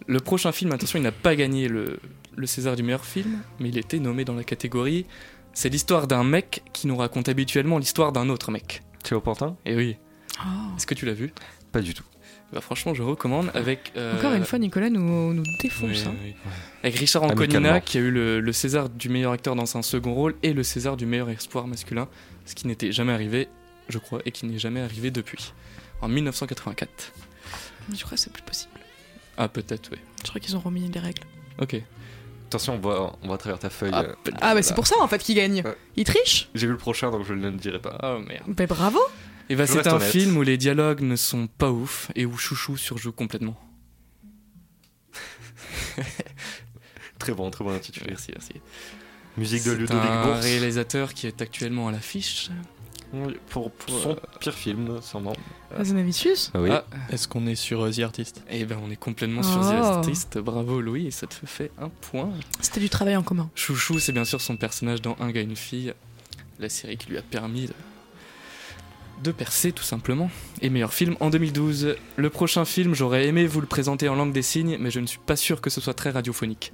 Le 0.07 0.19
prochain 0.19 0.51
film, 0.51 0.71
attention, 0.71 0.99
il 0.99 1.03
n'a 1.03 1.11
pas 1.11 1.35
gagné 1.35 1.67
le, 1.67 1.99
le 2.35 2.47
César 2.47 2.75
du 2.75 2.83
meilleur 2.83 3.03
film, 3.05 3.39
mais 3.59 3.69
il 3.69 3.77
était 3.77 3.99
nommé 3.99 4.23
dans 4.23 4.33
la 4.35 4.43
catégorie. 4.43 5.05
C'est 5.53 5.67
l'histoire 5.69 6.07
d'un 6.07 6.23
mec 6.23 6.63
qui 6.71 6.87
nous 6.87 6.95
raconte 6.95 7.27
habituellement 7.27 7.77
l'histoire 7.77 8.11
d'un 8.13 8.29
autre 8.29 8.51
mec. 8.51 8.83
Théo 9.03 9.21
Pantin 9.21 9.55
Et 9.65 9.75
oui, 9.75 9.97
Oh. 10.39 10.75
est-ce 10.77 10.87
que 10.87 10.93
tu 10.93 11.05
l'as 11.05 11.13
vu? 11.13 11.33
Pas 11.71 11.81
du 11.81 11.93
tout. 11.93 12.03
bah, 12.53 12.61
Franchement, 12.61 12.93
je 12.93 13.03
recommande 13.03 13.51
avec. 13.53 13.91
euh, 13.95 14.17
Encore 14.17 14.33
une 14.33 14.45
fois, 14.45 14.59
Nicolas 14.59 14.89
nous, 14.89 15.33
nous 15.33 15.41
oui, 15.43 15.57
défonce. 15.61 16.05
hein. 16.07 16.13
oui. 16.23 16.33
Avec 16.83 16.95
Richard. 16.95 17.23
Anconina 17.23 17.79
qui 17.81 17.97
a 17.97 18.01
eu 18.01 18.11
le, 18.11 18.39
le 18.39 18.53
César 18.53 18.89
du 18.89 19.09
meilleur 19.09 19.31
acteur 19.33 19.55
dans 19.55 19.77
un 19.77 19.81
second 19.81 20.13
rôle 20.13 20.35
et 20.43 20.53
le 20.53 20.63
César 20.63 20.97
du 20.97 21.05
meilleur 21.05 21.29
espoir 21.29 21.67
masculin, 21.67 22.07
ce 22.45 22.55
qui 22.55 22.65
n'était 22.67 22.91
jamais 22.91 23.13
arrivé, 23.13 23.47
je 23.89 23.97
crois, 23.99 24.21
et 24.25 24.31
qui 24.31 24.45
n'est 24.45 24.57
jamais 24.59 24.81
arrivé 24.81 25.11
depuis. 25.11 25.53
En 26.01 26.07
1984. 26.07 27.13
Mais 27.89 27.95
Je 27.95 28.03
crois 28.03 28.15
que 28.15 28.21
c'est 28.23 28.33
plus 28.33 28.41
possible. 28.43 28.71
Ah, 29.37 29.47
peut-être, 29.47 29.89
oui. 29.91 29.97
Je 30.23 30.29
crois 30.29 30.39
qu'ils 30.41 30.55
ont 30.55 30.59
remis 30.59 30.89
les 30.89 30.99
règles. 30.99 31.21
Ok. 31.59 31.81
Attention, 32.51 32.73
on 32.75 32.79
voit, 32.79 33.17
on 33.23 33.27
voit 33.27 33.35
à 33.35 33.37
travers 33.37 33.59
ta 33.59 33.69
feuille. 33.69 33.91
Ah, 33.93 34.01
euh, 34.03 34.13
Ah, 34.41 34.53
bah 34.53 34.61
c'est 34.61 34.73
pour 34.75 34.85
ça 34.85 34.95
en 34.99 35.07
fait 35.07 35.19
qu'il 35.23 35.35
gagne. 35.35 35.61
Ouais. 35.63 35.77
Il 35.95 36.03
triche 36.03 36.49
J'ai 36.53 36.67
vu 36.67 36.73
le 36.73 36.77
prochain, 36.77 37.09
donc 37.09 37.23
je 37.25 37.33
ne 37.33 37.49
le 37.49 37.55
dirai 37.55 37.79
pas. 37.79 37.97
Oh 38.03 38.19
merde. 38.27 38.43
Mais 38.59 38.67
bravo 38.67 38.99
Et 39.49 39.55
bah, 39.55 39.65
Je 39.65 39.71
c'est 39.71 39.87
un 39.87 39.95
honnête. 39.95 40.09
film 40.11 40.35
où 40.35 40.41
les 40.41 40.57
dialogues 40.57 40.99
ne 41.01 41.15
sont 41.15 41.47
pas 41.47 41.71
ouf 41.71 42.11
et 42.15 42.25
où 42.25 42.35
Chouchou 42.37 42.75
surjoue 42.75 43.13
complètement. 43.13 43.55
Très 47.19 47.33
bon, 47.33 47.49
très 47.51 47.63
bon 47.63 47.71
intitulé. 47.71 48.07
Merci, 48.09 48.31
merci. 48.33 48.53
Musique 49.37 49.63
de 49.63 49.71
Ludovic 49.71 50.03
un 50.09 50.25
Bourse. 50.25 50.41
réalisateur 50.41 51.13
qui 51.13 51.27
est 51.27 51.41
actuellement 51.41 51.87
à 51.87 51.91
l'affiche. 51.91 52.49
Oui, 53.13 53.37
Pour, 53.49 53.71
pour 53.71 53.99
son 53.99 54.15
pire 54.39 54.53
film, 54.53 55.01
sûrement. 55.01 55.33
Azanavicius 55.77 56.51
Ah 56.53 56.61
oui. 56.61 56.69
Ah, 56.71 56.85
Est-ce 57.11 57.27
qu'on 57.27 57.45
est 57.45 57.55
sur 57.55 57.81
euh, 57.83 57.91
The 57.91 57.99
Artist? 57.99 58.41
Et 58.49 58.63
ben 58.65 58.77
on 58.85 58.89
est 58.89 58.95
complètement 58.95 59.43
sur 59.43 59.59
Oh. 59.61 59.69
The 59.69 59.73
Artist. 59.73 60.37
Bravo 60.37 60.79
Louis, 60.81 61.07
et 61.07 61.11
ça 61.11 61.27
te 61.27 61.33
fait 61.45 61.71
un 61.79 61.89
point. 61.89 62.29
C'était 62.61 62.79
du 62.79 62.89
travail 62.89 63.17
en 63.17 63.23
commun. 63.23 63.49
Chouchou, 63.55 63.99
c'est 63.99 64.13
bien 64.13 64.23
sûr 64.25 64.39
son 64.39 64.55
personnage 64.55 65.01
dans 65.01 65.17
Un 65.19 65.31
gars, 65.31 65.41
une 65.41 65.55
fille, 65.57 65.93
la 66.59 66.69
série 66.69 66.95
qui 66.97 67.09
lui 67.09 67.17
a 67.17 67.21
permis 67.21 67.65
de, 67.65 67.73
de 69.23 69.31
percer 69.31 69.73
tout 69.73 69.83
simplement. 69.83 70.29
Et 70.61 70.69
meilleur 70.69 70.93
film 70.93 71.17
en 71.19 71.29
2012. 71.29 71.95
Le 72.15 72.29
prochain 72.29 72.63
film, 72.63 72.93
j'aurais 72.95 73.27
aimé 73.27 73.45
vous 73.45 73.59
le 73.59 73.67
présenter 73.67 74.07
en 74.07 74.15
langue 74.15 74.31
des 74.33 74.41
signes, 74.41 74.77
mais 74.79 74.89
je 74.89 75.01
ne 75.01 75.05
suis 75.07 75.19
pas 75.19 75.35
sûr 75.35 75.59
que 75.59 75.69
ce 75.69 75.81
soit 75.81 75.93
très 75.93 76.11
radiophonique. 76.11 76.71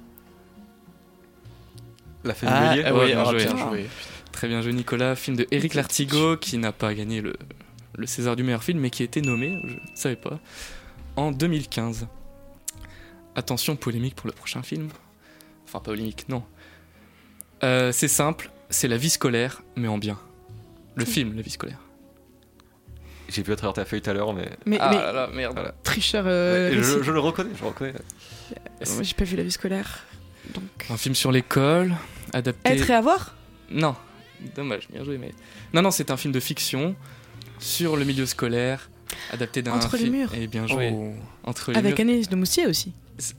La 2.24 2.34
fête 2.34 2.48
Ah, 2.52 2.70
Bélier? 2.70 2.84
ah 2.86 2.94
Ouais, 2.94 3.00
oui, 3.04 3.06
bien 3.12 3.22
ah, 3.26 3.30
joué. 3.30 3.44
bien 3.44 3.56
joué. 3.56 3.86
Très 4.38 4.46
bien 4.46 4.62
joué 4.62 4.72
Nicolas, 4.72 5.16
film 5.16 5.36
de 5.36 5.48
Eric 5.50 5.74
Lartigot 5.74 6.36
qui 6.36 6.58
n'a 6.58 6.70
pas 6.70 6.94
gagné 6.94 7.20
le, 7.20 7.34
le 7.96 8.06
César 8.06 8.36
du 8.36 8.44
meilleur 8.44 8.62
film 8.62 8.78
mais 8.78 8.88
qui 8.88 9.02
a 9.02 9.04
été 9.04 9.20
nommé, 9.20 9.60
je 9.64 9.74
ne 9.74 9.96
savais 9.96 10.14
pas, 10.14 10.38
en 11.16 11.32
2015. 11.32 12.06
Attention, 13.34 13.74
polémique 13.74 14.14
pour 14.14 14.28
le 14.28 14.32
prochain 14.32 14.62
film. 14.62 14.90
Enfin, 15.64 15.80
pas 15.80 15.86
polémique, 15.86 16.28
non. 16.28 16.44
Euh, 17.64 17.90
c'est 17.90 18.06
simple, 18.06 18.52
c'est 18.70 18.86
la 18.86 18.96
vie 18.96 19.10
scolaire, 19.10 19.62
mais 19.74 19.88
en 19.88 19.98
bien. 19.98 20.16
Le 20.94 21.04
film, 21.04 21.34
la 21.34 21.42
vie 21.42 21.50
scolaire. 21.50 21.80
J'ai 23.28 23.42
vu 23.42 23.52
à 23.52 23.56
travers 23.56 23.74
ta 23.74 23.84
feuille 23.84 24.02
tout 24.02 24.10
à 24.10 24.12
l'heure, 24.12 24.34
mais. 24.34 24.48
Mais, 24.66 24.78
ah 24.80 24.90
mais 24.90 24.98
là 24.98 25.12
là, 25.12 25.30
merde. 25.34 25.54
Voilà. 25.54 25.74
tricheur. 25.82 26.26
euh, 26.28 26.80
je, 26.80 27.10
le 27.10 27.18
reconnais, 27.18 27.50
je 27.56 27.62
le 27.62 27.68
reconnais. 27.70 27.92
Moi, 28.86 29.02
j'ai 29.02 29.14
pas 29.14 29.24
vu 29.24 29.36
la 29.36 29.42
vie 29.42 29.50
scolaire. 29.50 30.04
Donc. 30.54 30.86
Un 30.90 30.96
film 30.96 31.16
sur 31.16 31.32
l'école, 31.32 31.96
adapté... 32.32 32.70
Être 32.70 32.90
et 32.90 32.94
avoir? 32.94 33.34
Non, 33.70 33.96
dommage, 34.54 34.88
bien 34.90 35.04
joué, 35.04 35.18
mais... 35.18 35.32
Non, 35.74 35.82
non, 35.82 35.90
c'est 35.90 36.10
un 36.10 36.16
film 36.16 36.32
de 36.32 36.40
fiction 36.40 36.94
sur 37.58 37.96
le 37.96 38.04
milieu 38.04 38.26
scolaire, 38.26 38.90
adapté 39.32 39.62
d'un 39.62 39.72
Entre 39.72 39.96
les 39.96 40.04
film- 40.04 40.16
murs. 40.16 40.34
Et 40.34 40.46
bien 40.46 40.66
joué. 40.66 40.90
Oh. 40.92 41.12
Entre 41.44 41.72
les 41.72 41.78
Avec 41.78 41.98
murs. 41.98 42.00
Agnès 42.08 42.28
de 42.28 42.36
Moustier 42.36 42.66
aussi. 42.66 42.92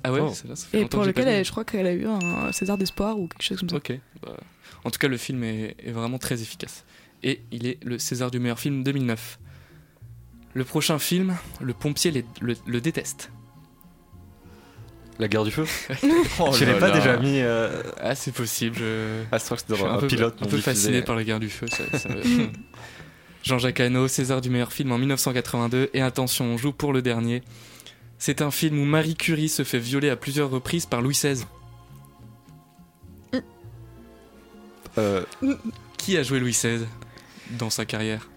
Ah 0.04 0.12
ouais, 0.12 0.20
Oh. 0.22 0.34
ça 0.34 0.44
fait 0.56 0.82
Et 0.82 0.86
pour 0.86 1.04
lequel 1.06 1.28
elle- 1.28 1.46
je 1.46 1.52
crois 1.52 1.64
qu'elle 1.64 1.88
a 1.88 1.94
eu 1.94 2.06
un 2.06 2.52
César 2.52 2.78
d'espoir 2.78 3.18
ou 3.18 3.28
quelque 3.28 3.44
chose 3.44 3.60
comme 3.60 3.70
ça. 3.70 3.78
Ok. 3.78 3.94
bah, 4.22 4.36
en 4.84 4.90
tout 4.92 5.00
cas, 5.00 5.08
le 5.08 5.18
film 5.18 5.44
est, 5.44 5.76
est 5.84 5.92
vraiment 5.92 6.18
très 6.18 6.42
efficace. 6.42 6.84
Et 7.24 7.42
il 7.52 7.66
est 7.68 7.84
le 7.84 7.98
César 8.00 8.32
du 8.32 8.40
meilleur 8.40 8.60
film 8.60 8.84
2009. 8.84 9.40
Le 10.54 10.64
prochain 10.66 11.00
film, 11.00 11.36
le 11.62 11.74
pompier 11.74 12.12
les- 12.12 12.26
le, 12.42 12.56
le 12.66 12.82
déteste. 12.82 13.32
La 15.20 15.28
guerre 15.28 15.44
du 15.44 15.52
feu 15.52 15.66
Oh 16.40 16.52
Je 16.54 16.64
l'ai 16.66 16.80
pas 16.80 16.88
là. 16.90 16.96
déjà 16.96 17.18
mis. 17.18 17.40
euh, 17.42 17.84
Ah, 18.02 18.16
c'est 18.16 18.32
possible. 18.32 18.78
Je, 18.80 19.24
Ah, 19.32 19.38
c'est 19.40 19.56
suis 19.58 19.66
dans 19.68 19.86
un 19.86 19.96
un 19.96 20.00
peu, 20.00 20.08
pilote. 20.08 20.34
un 20.36 20.46
peu 20.46 20.58
diffusé. 20.58 20.62
fasciné 20.62 21.02
par 21.02 21.16
la 21.16 21.24
guerre 21.26 21.40
du 21.42 21.50
feu. 21.50 21.66
ça- 21.68 22.10
Jean-Jacques 23.44 23.80
Hano, 23.80 24.08
César 24.08 24.42
du 24.42 24.50
meilleur 24.50 24.72
film 24.72 24.92
en 24.92 24.98
1982. 24.98 25.90
Et 25.94 26.02
attention, 26.02 26.46
on 26.46 26.58
joue 26.58 26.72
pour 26.72 26.94
le 26.94 27.02
dernier. 27.02 27.42
C'est 28.18 28.42
un 28.42 28.52
film 28.52 28.80
où 28.80 28.86
Marie 28.86 29.16
Curie 29.16 29.50
se 29.50 29.64
fait 29.64 29.80
violer 29.80 30.10
à 30.10 30.16
plusieurs 30.16 30.50
reprises 30.50 30.86
par 30.86 31.02
Louis 31.02 31.14
XVI. 31.14 31.44
Euh, 34.98 35.24
Qui 35.98 36.18
a 36.18 36.24
joué 36.24 36.40
Louis 36.40 36.52
XVI 36.52 36.86
dans 37.52 37.70
sa 37.70 37.86
carrière? 37.86 38.30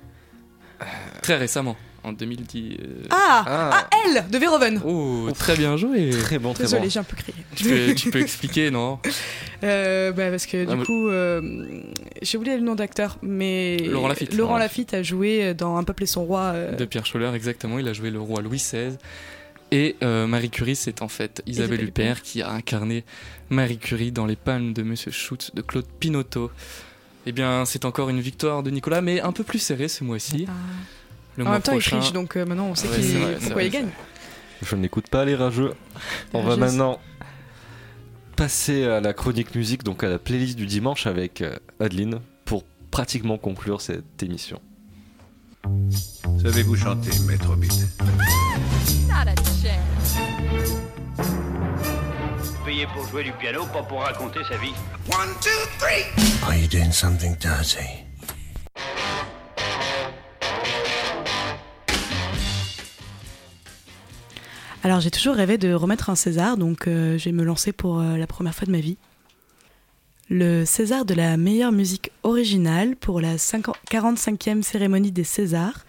Très 1.22 1.36
récemment, 1.36 1.76
en 2.04 2.12
2010. 2.12 2.76
euh, 2.80 2.86
Ah, 3.10 3.44
Ah. 3.46 3.70
ah, 3.72 3.88
elle 4.06 4.28
de 4.30 4.38
Verhoeven. 4.38 4.80
Oh, 4.84 5.28
très 5.38 5.56
bien 5.56 5.76
joué. 5.76 6.10
Très 6.10 6.38
bon, 6.38 6.52
très 6.54 6.64
Désolé, 6.64 6.82
bon. 6.82 6.90
j'ai 6.90 7.00
un 7.00 7.04
peu 7.04 7.16
crié. 7.16 7.36
Tu 7.54 7.64
peux, 7.64 7.94
tu 7.94 8.10
peux 8.10 8.20
expliquer, 8.20 8.70
non? 8.70 8.98
Euh, 9.64 10.12
bah, 10.12 10.30
parce 10.30 10.46
que 10.46 10.62
Ah, 10.66 10.70
du 10.70 10.76
moi- 10.76 10.84
coup, 10.84 11.08
euh, 11.08 11.40
j'ai 12.22 12.38
oublié 12.38 12.56
le 12.56 12.62
nom 12.62 12.74
d'acteur, 12.74 13.18
mais 13.22 13.76
Laurent 13.78 14.08
Lafitte. 14.08 14.32
Laurent 14.34 14.42
Laurent 14.52 14.58
Lafitte 14.58 14.94
a 14.94 15.02
joué 15.02 15.54
dans 15.54 15.76
Un 15.76 15.84
peuple 15.84 16.02
et 16.02 16.06
son 16.06 16.24
roi. 16.24 16.52
euh, 16.54 16.74
De 16.76 16.84
Pierre 16.84 17.06
Scholler, 17.06 17.30
exactement. 17.34 17.78
Il 17.78 17.86
a 17.88 17.92
joué 17.92 18.10
le 18.10 18.20
roi 18.20 18.42
Louis 18.42 18.58
XVI. 18.58 18.96
Et 19.70 19.96
euh, 20.02 20.26
Marie 20.26 20.50
Curie, 20.50 20.76
c'est 20.76 21.00
en 21.00 21.08
fait 21.08 21.42
Isabelle 21.46 21.70
Isabelle 21.80 21.88
Huppert 21.88 22.22
qui 22.22 22.42
a 22.42 22.50
incarné 22.50 23.04
Marie 23.48 23.78
Curie 23.78 24.12
dans 24.12 24.26
Les 24.26 24.36
Palmes 24.36 24.74
de 24.74 24.82
Monsieur 24.82 25.10
Schutz 25.10 25.50
de 25.54 25.62
Claude 25.62 25.86
Pinotto. 25.98 26.50
Eh 27.24 27.32
bien, 27.32 27.64
c'est 27.64 27.84
encore 27.86 28.10
une 28.10 28.20
victoire 28.20 28.62
de 28.62 28.70
Nicolas, 28.70 29.00
mais 29.00 29.20
un 29.20 29.32
peu 29.32 29.44
plus 29.44 29.60
serrée 29.60 29.88
ce 29.88 30.04
mois-ci. 30.04 30.44
ah. 30.48 30.52
Le 31.36 31.44
En 31.44 31.46
mois 31.46 31.52
même 31.54 31.62
temps, 31.62 31.72
prochain. 31.72 31.96
il 31.96 32.00
triche, 32.00 32.12
donc 32.12 32.36
euh, 32.36 32.44
maintenant 32.44 32.66
on 32.66 32.74
sait 32.74 32.88
Ouais, 32.88 32.96
qu'il- 33.00 33.18
vrai, 33.18 33.36
pourquoi 33.40 33.62
il 33.62 33.70
gagne. 33.70 33.88
Je 34.62 34.76
n'écoute 34.76 35.08
pas 35.08 35.24
les 35.24 35.34
rageux. 35.34 35.72
On 36.34 36.42
va 36.42 36.56
maintenant 36.56 37.00
passer 38.36 38.84
à 38.86 39.00
la 39.00 39.12
chronique 39.12 39.54
musique, 39.54 39.82
donc 39.82 40.04
à 40.04 40.08
la 40.08 40.18
playlist 40.18 40.56
du 40.56 40.66
dimanche 40.66 41.06
avec 41.06 41.40
euh, 41.42 41.56
Adeline, 41.80 42.20
pour 42.44 42.64
pratiquement 42.90 43.38
conclure 43.38 43.80
cette 43.80 44.22
émission. 44.22 44.60
Savez-vous 46.42 46.76
chanter, 46.76 47.10
maître 47.26 47.50
Hobbit? 47.50 47.68
Not 49.08 49.30
a 49.30 49.34
chance. 49.36 50.18
Payé 52.64 52.86
pour 52.94 53.06
jouer 53.08 53.24
du 53.24 53.32
piano, 53.32 53.64
pas 53.72 53.82
pour 53.82 54.00
raconter 54.02 54.40
sa 54.48 54.56
vie. 54.58 54.72
One, 55.08 55.28
two, 55.40 55.50
three. 55.78 56.04
Are 56.46 56.56
you 56.56 56.66
doing 56.68 56.92
something 56.92 57.36
dirty? 57.38 58.04
Alors 64.84 64.98
j'ai 64.98 65.12
toujours 65.12 65.36
rêvé 65.36 65.58
de 65.58 65.72
remettre 65.72 66.10
un 66.10 66.16
César, 66.16 66.56
donc 66.56 66.88
euh, 66.88 67.16
je 67.16 67.26
vais 67.26 67.32
me 67.32 67.44
lancer 67.44 67.70
pour 67.70 68.00
euh, 68.00 68.16
la 68.16 68.26
première 68.26 68.52
fois 68.52 68.66
de 68.66 68.72
ma 68.72 68.80
vie. 68.80 68.96
Le 70.28 70.64
César 70.64 71.04
de 71.04 71.14
la 71.14 71.36
meilleure 71.36 71.70
musique 71.70 72.10
originale 72.24 72.96
pour 72.96 73.20
la 73.20 73.38
50 73.38 73.76
45e 73.88 74.62
cérémonie 74.62 75.12
des 75.12 75.22
Césars 75.22 75.84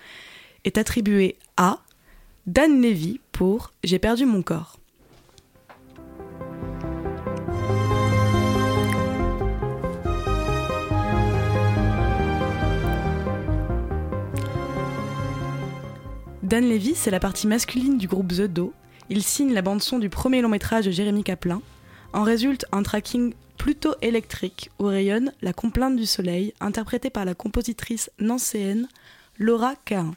est 0.63 0.77
attribué 0.77 1.37
à 1.57 1.79
Dan 2.45 2.83
Levy 2.83 3.19
pour 3.31 3.71
J'ai 3.83 3.97
perdu 3.97 4.27
mon 4.27 4.43
corps. 4.43 4.77
Dan 16.43 16.69
Levy, 16.69 16.93
c'est 16.93 17.09
la 17.09 17.19
partie 17.19 17.47
masculine 17.47 17.97
du 17.97 18.07
groupe 18.07 18.27
The 18.27 18.41
Do. 18.41 18.71
Il 19.15 19.21
signe 19.21 19.53
la 19.53 19.61
bande-son 19.61 19.99
du 19.99 20.09
premier 20.09 20.41
long 20.41 20.49
métrage 20.49 20.85
de 20.85 20.91
Jérémy 20.91 21.23
Kaplan. 21.23 21.61
En 22.13 22.23
résulte 22.23 22.65
un 22.71 22.81
tracking 22.81 23.35
plutôt 23.59 23.93
électrique 24.01 24.71
où 24.79 24.85
rayonne 24.85 25.31
La 25.43 25.53
complainte 25.53 25.95
du 25.97 26.07
soleil, 26.07 26.51
interprétée 26.59 27.11
par 27.11 27.23
la 27.23 27.35
compositrice 27.35 28.09
nancéenne 28.17 28.87
Laura 29.37 29.75
Cahin. 29.85 30.15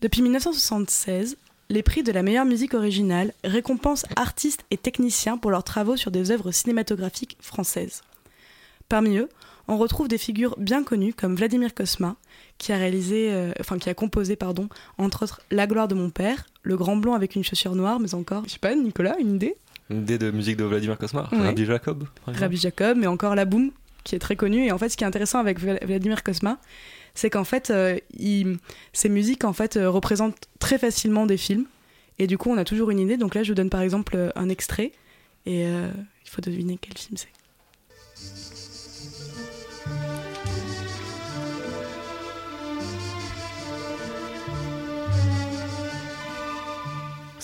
Depuis 0.00 0.22
1976, 0.22 1.36
les 1.68 1.84
prix 1.84 2.02
de 2.02 2.10
la 2.10 2.24
meilleure 2.24 2.46
musique 2.46 2.74
originale 2.74 3.32
récompensent 3.44 4.06
artistes 4.16 4.64
et 4.72 4.76
techniciens 4.76 5.38
pour 5.38 5.52
leurs 5.52 5.62
travaux 5.62 5.96
sur 5.96 6.10
des 6.10 6.32
œuvres 6.32 6.50
cinématographiques 6.50 7.38
françaises. 7.40 8.02
Parmi 8.88 9.18
eux, 9.18 9.28
on 9.68 9.78
retrouve 9.78 10.08
des 10.08 10.18
figures 10.18 10.56
bien 10.58 10.82
connues 10.82 11.14
comme 11.14 11.36
Vladimir 11.36 11.74
Kosma, 11.74 12.16
qui 12.58 12.72
a 12.72 12.76
réalisé, 12.76 13.30
euh, 13.32 13.52
enfin 13.60 13.78
qui 13.78 13.88
a 13.90 13.94
composé, 13.94 14.34
pardon, 14.36 14.68
entre 14.98 15.24
autres 15.24 15.40
La 15.50 15.66
gloire 15.66 15.88
de 15.88 15.94
mon 15.94 16.10
père, 16.10 16.46
Le 16.62 16.76
grand 16.76 16.96
blond 16.96 17.14
avec 17.14 17.34
une 17.36 17.44
chaussure 17.44 17.74
noire, 17.74 18.00
mais 18.00 18.14
encore, 18.14 18.42
je 18.46 18.52
sais 18.52 18.58
pas, 18.58 18.74
Nicolas, 18.74 19.16
une 19.20 19.34
idée? 19.36 19.56
Une 19.90 19.98
idée 19.98 20.18
de 20.18 20.30
musique 20.30 20.56
de 20.56 20.64
Vladimir 20.64 20.98
Kosma 20.98 21.28
Ouais. 21.32 21.38
Rabbi 21.46 21.64
Jacob 21.64 22.04
Rabbi 22.26 22.56
Jacob, 22.56 22.96
mais 22.98 23.06
encore 23.06 23.34
La 23.36 23.44
Boum, 23.44 23.70
qui 24.04 24.16
est 24.16 24.18
très 24.18 24.34
connue. 24.36 24.64
Et 24.66 24.72
en 24.72 24.78
fait, 24.78 24.88
ce 24.88 24.96
qui 24.96 25.04
est 25.04 25.06
intéressant 25.06 25.38
avec 25.38 25.60
Vla- 25.60 25.84
Vladimir 25.86 26.24
Kosma, 26.24 26.58
c'est 27.14 27.30
qu'en 27.30 27.44
fait, 27.44 27.70
euh, 27.70 27.96
il- 28.18 28.58
ses 28.92 29.08
musiques 29.08 29.44
en 29.44 29.52
fait 29.52 29.76
euh, 29.76 29.88
représentent 29.88 30.48
très 30.58 30.78
facilement 30.78 31.24
des 31.26 31.36
films. 31.36 31.66
Et 32.18 32.26
du 32.26 32.36
coup, 32.38 32.50
on 32.50 32.56
a 32.56 32.64
toujours 32.64 32.90
une 32.90 32.98
idée. 32.98 33.16
Donc 33.16 33.34
là, 33.34 33.42
je 33.44 33.50
vous 33.50 33.54
donne 33.54 33.70
par 33.70 33.80
exemple 33.82 34.16
euh, 34.16 34.30
un 34.34 34.48
extrait, 34.48 34.90
et 35.44 35.62
il 35.62 36.30
faut 36.30 36.40
deviner 36.42 36.78
quel 36.80 36.96
film 36.98 37.16
c'est. 37.16 37.28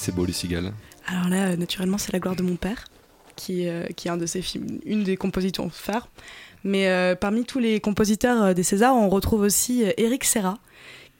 C'est 0.02 0.12
beau, 0.12 0.24
les 0.24 0.32
cigales. 0.32 0.72
Alors 1.06 1.28
là, 1.28 1.50
euh, 1.50 1.56
naturellement, 1.56 1.96
c'est 1.96 2.12
La 2.12 2.18
gloire 2.18 2.34
de 2.34 2.42
mon 2.42 2.56
père, 2.56 2.86
qui, 3.36 3.68
euh, 3.68 3.84
qui 3.94 4.08
est 4.08 4.10
un 4.10 4.16
de 4.16 4.26
ses 4.26 4.42
films, 4.42 4.80
une 4.84 5.04
des 5.04 5.16
compositions 5.16 5.70
phares. 5.70 6.08
Mais 6.64 6.88
euh, 6.88 7.14
parmi 7.14 7.44
tous 7.44 7.60
les 7.60 7.78
compositeurs 7.78 8.52
des 8.52 8.64
Césars, 8.64 8.96
on 8.96 9.08
retrouve 9.08 9.42
aussi 9.42 9.84
Eric 9.96 10.24
Serra, 10.24 10.58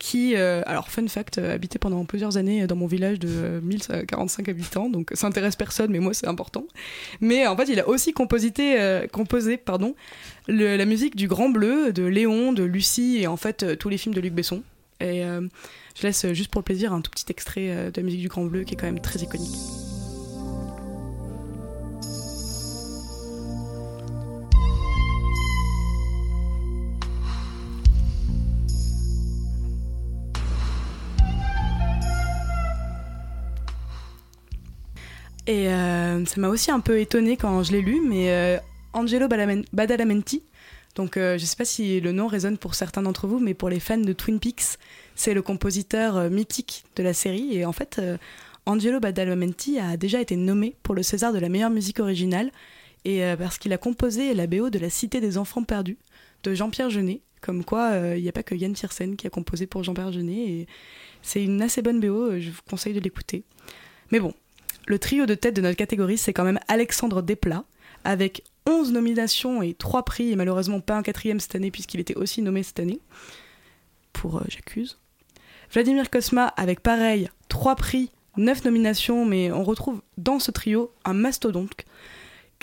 qui, 0.01 0.35
alors 0.35 0.89
fun 0.89 1.07
fact, 1.07 1.39
habitait 1.39 1.79
pendant 1.79 2.05
plusieurs 2.05 2.37
années 2.37 2.67
dans 2.67 2.75
mon 2.75 2.89
village 2.89 3.21
de 3.21 3.29
euh, 3.31 3.61
1045 3.61 4.49
habitants, 4.49 4.89
donc 4.89 5.13
ça 5.15 5.29
intéresse 5.29 5.55
personne, 5.55 5.93
mais 5.93 6.01
moi 6.01 6.13
c'est 6.13 6.27
important. 6.27 6.65
Mais 7.21 7.47
en 7.47 7.57
fait, 7.57 7.69
il 7.69 7.79
a 7.79 7.87
aussi 7.89 8.13
composé 8.13 8.51
pardon, 9.59 9.95
la 10.49 10.85
musique 10.87 11.15
du 11.15 11.29
Grand 11.29 11.51
Bleu, 11.51 11.93
de 11.93 12.03
Léon, 12.03 12.53
de 12.53 12.65
Lucie, 12.65 13.19
et 13.21 13.29
en 13.29 13.37
fait 13.37 13.79
tous 13.79 13.89
les 13.89 13.97
films 13.97 14.17
de 14.17 14.21
Luc 14.21 14.35
Besson. 14.35 14.65
Et 15.01 15.23
je 15.95 16.07
laisse 16.07 16.25
euh, 16.25 16.35
juste 16.35 16.51
pour 16.51 16.61
le 16.61 16.65
plaisir 16.65 16.93
un 16.93 17.01
tout 17.01 17.11
petit 17.11 17.27
extrait 17.29 17.69
euh, 17.69 17.91
de 17.91 18.01
la 18.01 18.05
musique 18.05 18.21
du 18.21 18.29
Grand 18.29 18.45
Bleu 18.45 18.65
qui 18.65 18.75
est 18.75 18.77
quand 18.77 18.87
même 18.87 19.01
très 19.01 19.21
iconique. 19.21 19.57
Et 35.49 35.69
euh, 35.69 36.25
ça 36.25 36.41
m'a 36.41 36.49
aussi 36.49 36.71
un 36.71 36.79
peu 36.79 37.01
étonné 37.01 37.37
quand 37.37 37.65
je 37.65 37.73
l'ai 37.73 37.83
lu, 37.83 38.01
mais 38.01 38.61
Angelo 38.93 39.27
Badalamenti, 39.73 40.45
donc 40.95 41.15
je 41.17 41.39
sais 41.39 41.57
pas 41.57 41.65
si 41.65 42.01
le 42.01 42.13
nom 42.13 42.29
résonne 42.29 42.59
pour 42.59 42.77
certains 42.77 43.03
d'entre 43.03 43.27
vous, 43.27 43.41
mais 43.41 43.53
pour 43.53 43.69
les 43.69 43.81
fans 43.81 43.99
de 43.99 44.13
Twin 44.13 44.39
Peaks, 44.39 44.79
c'est 45.15 45.35
le 45.35 45.43
compositeur 45.43 46.17
euh, 46.17 46.31
mythique 46.31 46.85
de 46.97 47.03
la 47.03 47.15
série. 47.15 47.57
Et 47.57 47.65
en 47.65 47.73
fait, 47.73 47.99
euh, 47.99 48.17
Angelo 48.67 49.01
Badalamenti 49.01 49.79
a 49.79 49.97
déjà 49.97 50.21
été 50.21 50.37
nommé 50.37 50.77
pour 50.83 50.95
le 50.95 51.03
César 51.03 51.33
de 51.33 51.39
la 51.39 51.49
meilleure 51.49 51.71
musique 51.71 52.01
originale, 52.01 52.51
et 53.05 53.25
euh, 53.25 53.37
parce 53.37 53.59
qu'il 53.59 53.73
a 53.73 53.79
composé 53.79 54.35
la 54.35 54.47
BO 54.47 54.71
de 54.71 54.79
La 54.79 54.91
Cité 54.91 55.21
des 55.21 55.39
Enfants 55.39 55.65
Perdus 55.65 55.99
de 56.45 56.55
Jean-Pierre 56.55 56.91
Jeunet. 56.91 57.21
Comme 57.41 57.65
quoi, 57.65 57.97
il 58.15 58.23
n'y 58.23 58.29
a 58.29 58.33
pas 58.33 58.45
que 58.45 58.55
Yann 58.55 58.73
Tiersen 58.73 59.17
qui 59.17 59.27
a 59.27 59.31
composé 59.31 59.67
pour 59.67 59.83
Jean-Pierre 59.83 60.13
Jeunet, 60.13 60.49
et 60.49 60.67
c'est 61.23 61.43
une 61.43 61.61
assez 61.61 61.83
bonne 61.83 61.99
BO, 61.99 62.39
je 62.39 62.51
vous 62.51 62.61
conseille 62.71 62.95
de 62.95 63.01
l'écouter. 63.01 63.43
Mais 64.13 64.21
bon, 64.21 64.33
le 64.87 65.01
trio 65.01 65.27
de 65.27 65.35
tête 65.35 65.57
de 65.57 65.61
notre 65.61 65.77
catégorie, 65.77 66.19
c'est 66.19 66.33
quand 66.33 66.45
même 66.45 66.61
Alexandre 66.69 67.21
Desplat, 67.21 67.65
avec 68.05 68.45
11 68.67 68.93
nominations 68.93 69.61
et 69.61 69.75
3 69.75 70.05
prix, 70.05 70.31
et 70.31 70.37
malheureusement 70.37 70.79
pas 70.79 70.97
un 70.97 71.03
quatrième 71.03 71.41
cette 71.41 71.57
année, 71.57 71.73
puisqu'il 71.73 71.99
était 71.99 72.15
aussi 72.15 72.43
nommé 72.43 72.63
cette 72.63 72.79
année, 72.79 73.01
pour 74.13 74.41
J'accuse. 74.49 75.02
Vladimir 75.73 76.11
Kosma, 76.11 76.49
avec 76.49 76.81
pareil, 76.81 77.31
3 77.49 77.77
prix, 77.77 78.11
9 78.37 78.67
nominations, 78.67 79.25
mais 79.25 79.51
on 79.51 79.65
retrouve 79.65 80.03
dans 80.19 80.39
ce 80.39 80.51
trio 80.51 80.93
un 81.07 81.15
mastodonte, 81.15 81.87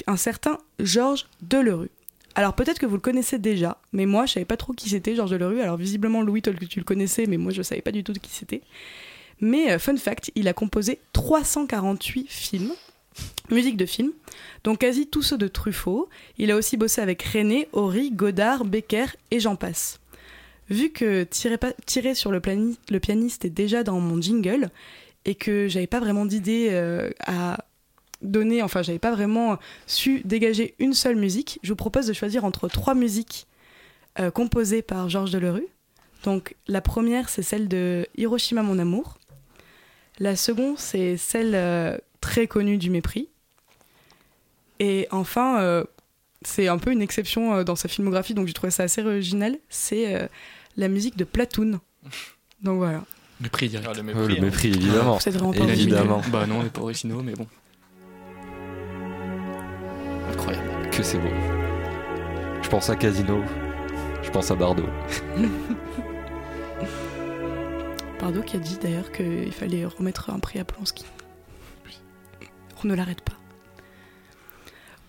un 0.05 0.15
certain 0.15 0.59
Georges 0.77 1.27
Delerue. 1.41 1.89
Alors 2.35 2.53
peut-être 2.53 2.77
que 2.77 2.85
vous 2.85 2.93
le 2.93 3.01
connaissez 3.01 3.39
déjà, 3.39 3.79
mais 3.93 4.05
moi 4.05 4.27
je 4.27 4.33
savais 4.33 4.45
pas 4.45 4.57
trop 4.57 4.73
qui 4.73 4.89
c'était 4.89 5.15
Georges 5.15 5.31
Delerue. 5.31 5.61
Alors 5.61 5.75
visiblement 5.75 6.21
Louis, 6.21 6.43
toi 6.43 6.53
tu 6.53 6.77
le 6.77 6.85
connaissais, 6.85 7.25
mais 7.25 7.37
moi 7.37 7.51
je 7.51 7.63
savais 7.63 7.81
pas 7.81 7.91
du 7.91 8.03
tout 8.03 8.13
qui 8.13 8.29
c'était. 8.29 8.61
Mais 9.41 9.71
euh, 9.71 9.79
fun 9.79 9.97
fact, 9.97 10.31
il 10.35 10.47
a 10.47 10.53
composé 10.53 10.99
348 11.13 12.27
films, 12.29 12.73
musique 13.49 13.77
de 13.77 13.87
films, 13.87 14.11
donc 14.63 14.79
quasi 14.79 15.07
tous 15.07 15.23
ceux 15.23 15.37
de 15.39 15.47
Truffaut. 15.47 16.09
Il 16.37 16.51
a 16.51 16.55
aussi 16.55 16.77
bossé 16.77 17.01
avec 17.01 17.23
René, 17.23 17.69
Horry, 17.73 18.11
Godard, 18.11 18.65
Becker 18.65 19.07
et 19.31 19.39
j'en 19.39 19.55
passe. 19.55 19.99
Vu 20.69 20.91
que 20.91 21.23
tirer, 21.23 22.13
sur 22.13 22.31
le, 22.31 22.39
pianiste 22.39 23.45
est 23.45 23.49
déjà 23.49 23.83
dans 23.83 23.99
mon 23.99 24.21
jingle 24.21 24.69
et 25.25 25.33
que 25.33 25.67
j'avais 25.67 25.87
pas 25.87 25.99
vraiment 25.99 26.25
d'idée 26.25 26.69
euh, 26.71 27.09
à 27.25 27.57
donner, 28.21 28.61
enfin 28.61 28.83
j'avais 28.83 28.99
pas 28.99 29.11
vraiment 29.11 29.57
su 29.87 30.21
dégager 30.25 30.75
une 30.77 30.93
seule 30.93 31.15
musique, 31.15 31.59
je 31.63 31.69
vous 31.69 31.75
propose 31.75 32.05
de 32.05 32.13
choisir 32.13 32.45
entre 32.45 32.67
trois 32.67 32.93
musiques 32.93 33.47
euh, 34.19 34.29
composées 34.29 34.81
par 34.81 35.09
Georges 35.09 35.31
Delerue. 35.31 35.67
Donc 36.23 36.55
la 36.67 36.81
première 36.81 37.29
c'est 37.29 37.43
celle 37.43 37.67
de 37.67 38.05
Hiroshima 38.15 38.61
mon 38.61 38.77
amour. 38.77 39.17
La 40.19 40.35
seconde 40.35 40.77
c'est 40.77 41.17
celle 41.17 41.55
euh, 41.55 41.97
très 42.21 42.45
connue 42.45 42.77
du 42.77 42.91
mépris. 42.91 43.29
Et 44.79 45.07
enfin 45.09 45.83
c'est 46.43 46.67
un 46.67 46.77
peu 46.77 46.91
une 46.91 47.01
exception 47.01 47.63
dans 47.63 47.75
sa 47.75 47.89
filmographie 47.89 48.33
donc 48.33 48.47
j'ai 48.47 48.53
trouvé 48.53 48.71
ça 48.71 48.83
assez 48.83 49.03
original, 49.03 49.57
c'est 49.67 50.29
la 50.79 50.87
musique 50.87 51.17
de 51.17 51.25
Platoon. 51.25 51.79
Donc 52.63 52.77
voilà. 52.77 53.03
Mépris 53.41 53.69
direct. 53.69 53.89
Ah, 53.89 54.01
le 54.01 54.13
Ouais, 54.13 54.35
le 54.35 54.41
mépris, 54.41 54.69
évidemment. 54.69 55.19
Êtes 55.19 55.33
vraiment 55.33 55.53
pas 55.53 55.65
Évidemment. 55.65 56.21
Bah 56.31 56.45
non, 56.47 56.59
on 56.59 56.65
est 56.65 56.69
pas 56.69 56.81
originaux, 56.81 57.21
mais 57.21 57.33
bon. 57.33 57.47
Incroyable. 60.31 60.89
Que 60.89 61.03
c'est 61.03 61.19
beau. 61.19 61.29
Je 62.61 62.69
pense 62.69 62.89
à 62.89 62.95
Casino. 62.95 63.43
Je 64.23 64.29
pense 64.31 64.51
à 64.51 64.55
Bardot. 64.55 64.87
Pardo 68.19 68.41
qui 68.45 68.55
a 68.57 68.59
dit 68.59 68.77
d'ailleurs 68.81 69.11
qu'il 69.11 69.51
fallait 69.51 69.85
remettre 69.85 70.29
un 70.29 70.39
prix 70.39 70.59
à 70.59 70.65
Polanski. 70.65 71.05
On 72.83 72.87
ne 72.87 72.95
l'arrête 72.95 73.21
pas. 73.21 73.33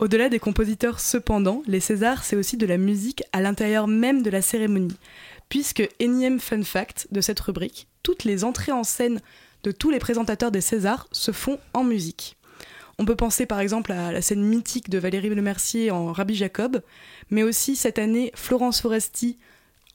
Au-delà 0.01 0.29
des 0.29 0.39
compositeurs, 0.39 0.99
cependant, 0.99 1.63
les 1.67 1.79
Césars, 1.79 2.25
c'est 2.25 2.35
aussi 2.35 2.57
de 2.57 2.67
la 2.67 2.79
musique 2.79 3.23
à 3.33 3.41
l'intérieur 3.41 3.87
même 3.87 4.23
de 4.23 4.31
la 4.31 4.41
cérémonie. 4.41 4.97
Puisque, 5.51 5.87
énième 5.99 6.41
fun 6.41 6.63
fact 6.63 7.09
de 7.11 7.21
cette 7.21 7.41
rubrique, 7.41 7.89
toutes 8.03 8.25
les 8.25 8.45
entrées 8.45 8.73
en 8.73 8.85
scène 8.85 9.21
de 9.65 9.73
tous 9.73 9.91
les 9.91 9.99
présentateurs 9.99 10.53
des 10.53 10.61
Césars 10.63 11.09
se 11.13 11.33
font 11.33 11.59
en 11.75 11.85
musique. 11.85 12.39
On 12.99 13.05
peut 13.05 13.17
penser 13.17 13.47
par 13.47 13.61
exemple 13.61 13.93
à 13.93 14.13
la 14.13 14.23
scène 14.23 14.43
mythique 14.43 14.91
de 14.91 14.99
Valérie 14.99 15.29
Lemercier 15.29 15.91
en 15.91 16.13
Rabbi 16.13 16.37
Jacob, 16.37 16.83
mais 17.31 17.43
aussi 17.43 17.75
cette 17.75 17.99
année 17.99 18.31
Florence 18.35 18.81
Foresti 18.81 19.39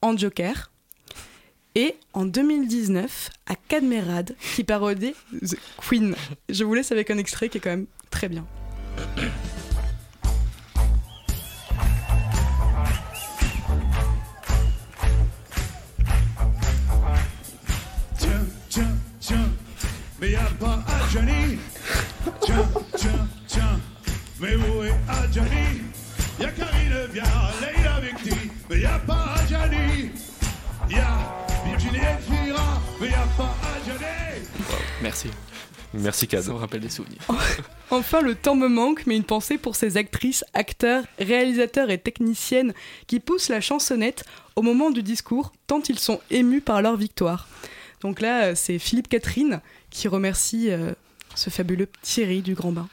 en 0.01 0.17
Joker. 0.17 0.71
Et 1.75 1.95
en 2.13 2.25
2019, 2.25 3.29
à 3.47 3.55
Cadmerade, 3.55 4.35
qui 4.55 4.63
parodie 4.63 5.13
The 5.41 5.57
Queen. 5.77 6.15
Je 6.49 6.63
vous 6.63 6.73
laisse 6.73 6.91
avec 6.91 7.09
un 7.11 7.17
extrait 7.17 7.49
qui 7.49 7.59
est 7.59 7.61
quand 7.61 7.69
même 7.69 7.87
très 8.09 8.27
bien. 8.27 8.45
Mais 20.65 20.71
y 20.71 20.75
a 20.75 20.79
pas 20.79 20.83
Adjani. 21.05 21.59
Tiens, 22.41 22.69
tiens, 22.97 23.27
tiens, 23.47 23.79
mais 24.39 24.55
où 24.55 24.83
est 24.83 24.93
Adjani 25.07 25.81
Y 26.39 26.43
a 26.43 26.49
Karine 26.49 27.07
Viard, 27.11 27.53
Leila 27.61 27.99
Victi, 28.01 28.51
mais 28.69 28.79
y 28.79 28.85
a 28.85 28.99
pas 28.99 29.35
Adjani. 29.39 30.11
Y 30.89 30.95
a 30.95 31.45
Virginie 31.65 31.97
Efira, 31.97 32.81
mais 32.99 33.09
y 33.09 33.13
a 33.13 33.27
pas 33.37 33.55
Adjani. 33.75 34.45
Merci. 35.01 35.29
Merci 35.93 36.27
Cad. 36.27 36.43
Ça 36.43 36.51
me 36.51 36.57
rappelle 36.57 36.81
des 36.81 36.89
souvenirs. 36.89 37.21
Enfin, 37.91 38.21
le 38.21 38.35
temps 38.35 38.55
me 38.55 38.67
manque, 38.67 39.05
mais 39.05 39.15
une 39.15 39.23
pensée 39.23 39.57
pour 39.57 39.75
ces 39.75 39.95
actrices, 39.95 40.43
acteurs, 40.53 41.03
réalisateurs 41.19 41.89
et 41.89 41.97
techniciennes 41.97 42.73
qui 43.07 43.19
poussent 43.19 43.49
la 43.49 43.61
chansonnette 43.61 44.25
au 44.55 44.61
moment 44.61 44.89
du 44.89 45.03
discours, 45.03 45.53
tant 45.67 45.81
ils 45.87 45.99
sont 45.99 46.19
émus 46.31 46.61
par 46.61 46.81
leur 46.81 46.97
victoire. 46.97 47.47
Donc 48.01 48.21
là, 48.21 48.45
euh, 48.45 48.55
c'est 48.55 48.79
Philippe 48.79 49.07
Catherine 49.07 49.61
qui 49.89 50.07
remercie 50.07 50.71
euh, 50.71 50.93
ce 51.35 51.49
fabuleux 51.49 51.87
Thierry 52.01 52.41
du 52.41 52.53
Grand 52.53 52.71
Bain. 52.71 52.87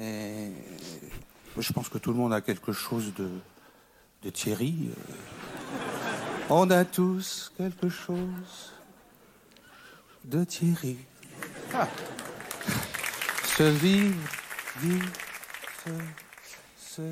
Et 0.00 0.50
je 1.58 1.72
pense 1.72 1.88
que 1.88 1.98
tout 1.98 2.10
le 2.10 2.16
monde 2.16 2.32
a 2.32 2.40
quelque 2.40 2.72
chose 2.72 3.12
de, 3.14 3.28
de 4.22 4.30
Thierry. 4.30 4.90
On 6.50 6.70
a 6.70 6.84
tous 6.84 7.52
quelque 7.56 7.88
chose 7.88 8.72
de 10.24 10.44
Thierry. 10.44 10.96
Ah. 11.74 11.88
Se 13.44 13.64
vivre, 13.64 14.14
vivre, 14.80 15.08
se, 15.84 15.90
se... 16.76 17.02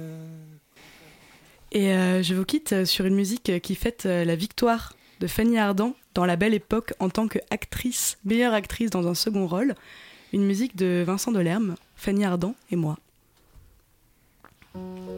Et 1.73 1.93
euh, 1.93 2.23
je 2.23 2.35
vous 2.35 2.45
quitte 2.45 2.85
sur 2.85 3.05
une 3.05 3.17
musique 3.17 3.61
qui 3.61 3.75
fête 3.75 4.07
euh, 4.07 4.25
la 4.25 4.37
victoire 4.37 4.95
de 5.21 5.27
Fanny 5.27 5.59
Ardant 5.59 5.95
dans 6.17 6.25
la 6.25 6.37
belle 6.37 6.55
époque 6.55 6.95
en 6.99 7.11
tant 7.11 7.29
qu'actrice, 7.29 8.17
meilleure 8.25 8.55
actrice 8.55 8.89
dans 8.91 9.07
un 9.07 9.15
second 9.15 9.47
rôle. 9.47 9.75
Une 10.33 10.45
musique 10.45 10.75
de 10.75 11.05
Vincent 11.07 11.31
Delerme, 11.31 11.77
Fanny 11.95 12.25
Ardant 12.25 12.55
et 12.71 12.77
moi. 12.77 12.97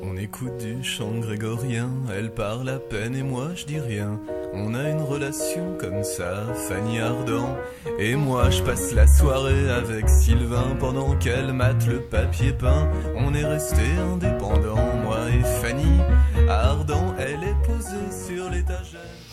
On 0.03 0.17
écoute 0.17 0.59
du 0.59 0.83
chant 0.83 1.19
grégorien, 1.19 1.91
elle 2.13 2.33
parle 2.33 2.69
à 2.69 2.79
peine 2.79 3.15
et 3.15 3.23
moi 3.23 3.55
je 3.55 3.65
dis 3.65 3.79
rien. 3.79 4.21
On 4.53 4.75
a 4.75 4.89
une 4.89 5.01
relation 5.01 5.77
comme 5.79 6.03
ça, 6.03 6.53
Fanny 6.69 6.99
Ardant. 6.99 7.57
Et 8.01 8.17
moi 8.17 8.51
je 8.51 8.63
passe 8.63 8.93
la 8.93 9.07
soirée 9.07 9.71
avec 9.71 10.09
Sylvain 10.09 10.77
pendant 10.81 11.17
qu'elle 11.17 11.53
mate 11.53 11.87
le 11.87 12.01
papier 12.01 12.53
peint. 12.53 12.91
On 13.15 13.35
est 13.35 13.47
resté 13.47 13.83
indépendants, 14.13 14.97
moi 15.05 15.31
et 15.31 15.45
Fanny 15.63 16.01
Ardant. 16.49 17.15
Elle 17.19 17.45
est 17.45 17.67
posée 17.67 18.27
sur 18.27 18.51
l'étagère. 18.51 19.28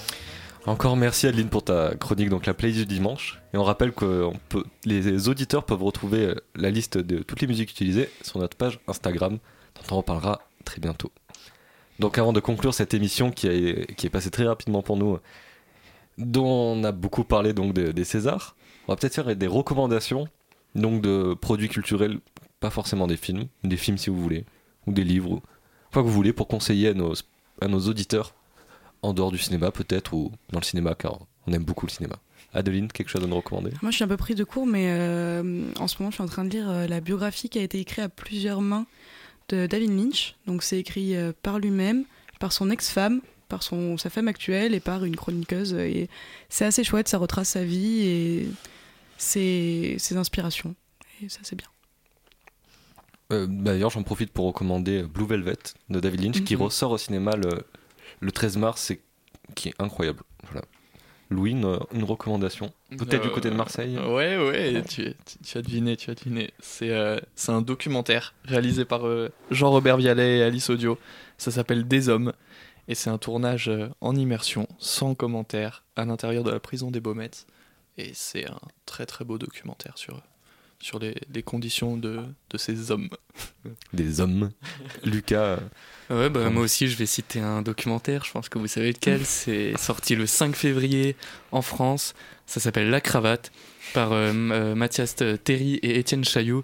Encore 0.68 0.98
merci 0.98 1.28
Adeline 1.28 1.50
pour 1.50 1.64
ta 1.64 1.94
chronique, 1.96 2.30
donc 2.30 2.48
la 2.48 2.56
playlist 2.56 2.80
du 2.88 2.96
dimanche. 2.96 3.40
Et 3.54 3.58
on 3.58 3.64
rappelle 3.64 3.92
que 3.92 4.30
les 4.84 5.30
auditeurs 5.30 5.64
peuvent 5.64 5.84
retrouver 5.84 6.26
euh, 6.26 6.36
la 6.56 6.72
liste 6.72 6.98
de 6.98 7.20
toutes 7.22 7.42
les 7.42 7.48
musiques 7.48 7.70
utilisées 7.72 8.10
sur 8.24 8.40
notre 8.40 8.58
page 8.58 8.80
Instagram, 8.88 9.34
dont 9.76 9.82
on 9.96 9.98
reparlera 9.98 10.42
très 10.64 10.80
bientôt. 10.82 11.12
Donc 12.00 12.18
avant 12.18 12.34
de 12.34 12.40
conclure 12.40 12.74
cette 12.74 12.96
émission 12.96 13.30
qui, 13.32 13.48
a- 13.48 13.86
qui 13.94 14.08
est 14.08 14.10
passée 14.10 14.32
très 14.32 14.46
rapidement 14.46 14.82
pour 14.82 14.98
nous, 14.98 15.20
dont 16.18 16.46
on 16.48 16.84
a 16.84 16.92
beaucoup 16.92 17.24
parlé 17.24 17.54
donc 17.54 17.74
de- 17.74 17.92
des 17.92 18.04
Césars, 18.04 18.56
on 18.88 18.92
va 18.94 18.96
peut-être 18.96 19.14
faire 19.14 19.36
des 19.36 19.48
recommandations 19.48 20.28
donc 20.74 21.02
de 21.02 21.36
produits 21.36 21.70
culturels, 21.70 22.20
pas 22.60 22.72
forcément 22.72 23.06
des 23.06 23.18
films, 23.18 23.46
des 23.64 23.78
films 23.78 24.00
si 24.00 24.10
vous 24.10 24.20
voulez, 24.20 24.46
ou 24.88 24.94
des 24.94 25.04
livres, 25.04 25.42
quoi 25.94 26.02
que 26.02 26.08
vous 26.08 26.14
voulez 26.14 26.34
pour 26.34 26.48
conseiller 26.48 26.90
à 26.90 26.94
nos, 26.96 27.14
à 27.62 27.68
nos 27.68 27.80
auditeurs 27.82 28.34
en 29.06 29.14
dehors 29.14 29.32
du 29.32 29.38
cinéma 29.38 29.72
peut-être 29.72 30.14
ou 30.14 30.32
dans 30.52 30.60
le 30.60 30.66
cinéma 30.66 30.96
car 30.96 31.20
on 31.48 31.54
aime 31.54 31.64
beaucoup 31.64 31.86
le 31.86 31.92
cinéma. 31.92 32.16
Adeline, 32.54 32.88
quelque 32.92 33.10
chose 33.10 33.24
à 33.24 33.28
nous 33.28 33.36
recommander? 33.36 33.72
Moi, 33.82 33.92
je 33.92 33.96
suis 33.98 34.04
un 34.04 34.08
peu 34.08 34.16
pris 34.18 34.34
de 34.34 34.44
court, 34.46 34.66
mais 34.66 34.86
euh, 34.90 35.64
en 35.78 35.88
ce 35.88 35.98
moment, 36.00 36.10
je 36.10 36.16
suis 36.16 36.24
en 36.24 36.28
train 36.28 36.46
de 36.46 36.50
lire 36.50 36.70
euh, 36.70 36.88
la 36.88 37.02
biographie 37.02 37.50
qui 37.50 37.60
a 37.60 37.64
été 37.64 37.80
écrite 37.80 38.00
à 38.06 38.10
plusieurs 38.10 38.62
mains 38.62 38.86
de 39.50 39.68
David 39.68 39.92
Lynch. 39.92 40.36
Donc, 40.48 40.64
c'est 40.64 40.80
écrit 40.80 41.16
euh, 41.18 41.34
par 41.44 41.60
lui-même, 41.60 42.06
par 42.40 42.54
son 42.54 42.70
ex-femme, 42.70 43.20
par 43.50 43.62
son, 43.62 43.98
sa 43.98 44.10
femme 44.10 44.30
actuelle 44.30 44.74
et 44.74 44.80
par 44.80 45.04
une 45.04 45.18
chroniqueuse. 45.18 45.74
Et 45.74 46.10
c'est 46.48 46.64
assez 46.66 46.86
chouette, 46.86 47.10
ça 47.10 47.18
retrace 47.18 47.50
sa 47.50 47.64
vie 47.66 48.02
et 48.04 48.50
ses, 49.18 49.98
ses 50.00 50.16
inspirations. 50.16 50.76
Et 51.22 51.28
ça, 51.30 51.40
c'est 51.44 51.58
bien. 51.58 51.68
D'ailleurs, 53.48 53.90
j'en 53.90 54.04
profite 54.04 54.32
pour 54.32 54.46
recommander 54.46 55.04
Blue 55.04 55.26
Velvet 55.26 55.58
de 55.90 56.00
David 56.00 56.22
Lynch 56.24 56.44
qui 56.44 56.56
Mhm. 56.56 56.62
ressort 56.62 56.92
au 56.92 56.98
cinéma 56.98 57.36
le, 57.36 57.50
le 58.20 58.32
13 58.32 58.58
mars 58.58 58.92
et 58.92 59.02
qui 59.56 59.70
est 59.70 59.74
incroyable. 59.80 60.24
Voilà. 60.44 60.62
Louis, 61.32 61.52
une, 61.52 61.80
une 61.92 62.04
recommandation 62.04 62.72
Peut-être 62.98 63.24
du 63.24 63.32
côté 63.32 63.50
de 63.50 63.56
Marseille 63.56 63.98
Euh, 63.98 64.14
Ouais, 64.14 64.38
ouais, 64.38 64.84
tu, 64.84 65.14
tu- 65.26 65.38
tu 65.44 65.58
as 65.58 65.62
deviné, 65.64 65.98
tu 65.98 66.12
as 66.12 66.14
deviné. 66.14 66.52
C'est 66.60 66.92
euh, 66.92 67.20
c'est 67.36 67.52
un 67.52 67.62
documentaire 67.62 68.36
réalisé 68.44 68.86
par 68.86 69.08
euh, 69.08 69.32
Jean-Robert 69.50 69.98
Vialet 69.98 70.38
et 70.38 70.44
Alice 70.44 70.70
Audio. 70.70 71.00
Ça 71.40 71.50
s'appelle 71.52 71.88
Des 71.88 72.10
Hommes. 72.10 72.32
Et 72.88 72.94
c'est 72.94 73.10
un 73.10 73.18
tournage 73.18 73.68
euh, 73.70 73.90
en 74.02 74.16
immersion, 74.16 74.68
sans 74.78 75.16
commentaire, 75.16 75.84
à 75.96 76.06
l'intérieur 76.06 76.44
de 76.44 76.52
la 76.52 76.60
prison 76.60 76.92
des 76.92 77.00
Baumettes. 77.00 77.48
Et 77.98 78.12
c'est 78.14 78.48
un 78.48 78.60
très 78.86 79.08
très 79.08 79.26
beau 79.26 79.40
documentaire 79.40 79.98
sur, 79.98 80.22
sur 80.80 81.00
les, 81.00 81.16
les 81.34 81.44
conditions 81.44 81.98
de, 81.98 82.20
de 82.50 82.58
ces 82.58 82.92
hommes. 82.92 83.10
Des 83.94 84.20
hommes. 84.20 84.52
Lucas. 85.04 85.60
Ouais, 86.10 86.30
bah, 86.30 86.50
moi 86.50 86.64
aussi, 86.64 86.88
je 86.88 86.96
vais 86.98 87.06
citer 87.06 87.40
un 87.40 87.62
documentaire, 87.62 88.24
je 88.26 88.32
pense 88.32 88.50
que 88.50 88.60
vous 88.60 88.68
savez 88.68 88.92
lequel. 88.92 89.22
C'est 89.26 89.78
sorti 89.78 90.16
le 90.16 90.26
5 90.28 90.56
février 90.56 91.16
en 91.52 91.62
France. 91.62 92.14
Ça 92.46 92.60
s'appelle 92.60 92.90
La 92.90 93.02
Cravate 93.02 93.52
par 93.94 94.12
euh, 94.12 94.32
euh, 94.34 94.76
Mathias 94.76 95.16
Terry 95.44 95.76
et 95.76 95.98
Étienne 96.00 96.24
Chailloux. 96.24 96.64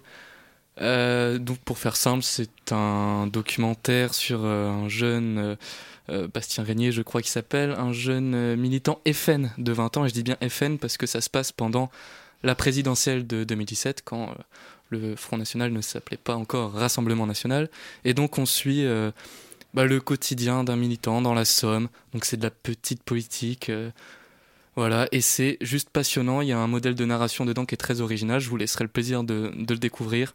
Euh, 0.80 1.38
donc, 1.38 1.58
pour 1.60 1.78
faire 1.78 1.96
simple, 1.96 2.24
c'est 2.24 2.72
un 2.72 3.28
documentaire 3.28 4.14
sur 4.14 4.42
euh, 4.44 4.70
un 4.70 4.90
jeune. 4.90 5.38
euh, 5.38 5.56
euh, 6.10 6.28
Bastien 6.28 6.64
Régnier, 6.64 6.92
je 6.92 7.04
crois 7.04 7.22
qu'il 7.22 7.30
s'appelle, 7.30 7.72
un 7.72 7.94
jeune 7.94 8.34
euh, 8.34 8.56
militant 8.58 9.00
FN 9.14 9.52
de 9.60 9.72
20 9.72 9.98
ans, 9.98 10.06
et 10.06 10.10
je 10.10 10.14
dis 10.14 10.24
bien 10.24 10.36
FN 10.50 10.78
parce 10.78 10.98
que 10.98 11.06
ça 11.06 11.22
se 11.22 11.30
passe 11.30 11.52
pendant 11.52 11.90
la 12.44 12.56
présidentielle 12.56 13.28
de 13.28 13.44
2017, 13.44 14.02
quand 14.04 14.30
euh, 14.30 14.34
le 14.90 15.16
Front 15.16 15.38
National 15.38 15.72
ne 15.72 15.82
s'appelait 15.82 16.18
pas 16.18 16.36
encore 16.36 16.74
Rassemblement 16.74 17.28
National. 17.28 17.70
Et 18.04 18.14
donc 18.14 18.38
on 18.38 18.46
suit 18.46 18.86
euh, 18.86 19.12
bah, 19.74 19.86
le 19.86 20.00
quotidien 20.00 20.64
d'un 20.64 20.76
militant 20.76 21.22
dans 21.22 21.34
la 21.34 21.46
Somme. 21.46 21.90
Donc 22.14 22.26
c'est 22.26 22.38
de 22.38 22.44
la 22.44 22.52
petite 22.52 23.04
politique. 23.04 23.70
euh, 23.70 23.92
voilà, 24.76 25.08
et 25.12 25.22
c'est 25.22 25.58
juste 25.62 25.90
passionnant. 25.90 26.42
Il 26.42 26.48
y 26.48 26.54
a 26.54 26.58
un 26.58 26.68
modèle 26.68 26.96
de 26.96 27.06
narration 27.06 27.46
dedans 27.46 27.66
qui 27.66 27.76
est 27.76 27.78
très 27.78 28.00
original. 28.02 28.40
Je 28.40 28.50
vous 28.50 28.58
laisserai 28.58 28.86
le 28.86 28.90
plaisir 28.90 29.24
de, 29.24 29.52
le 29.56 29.78
découvrir. 29.78 30.34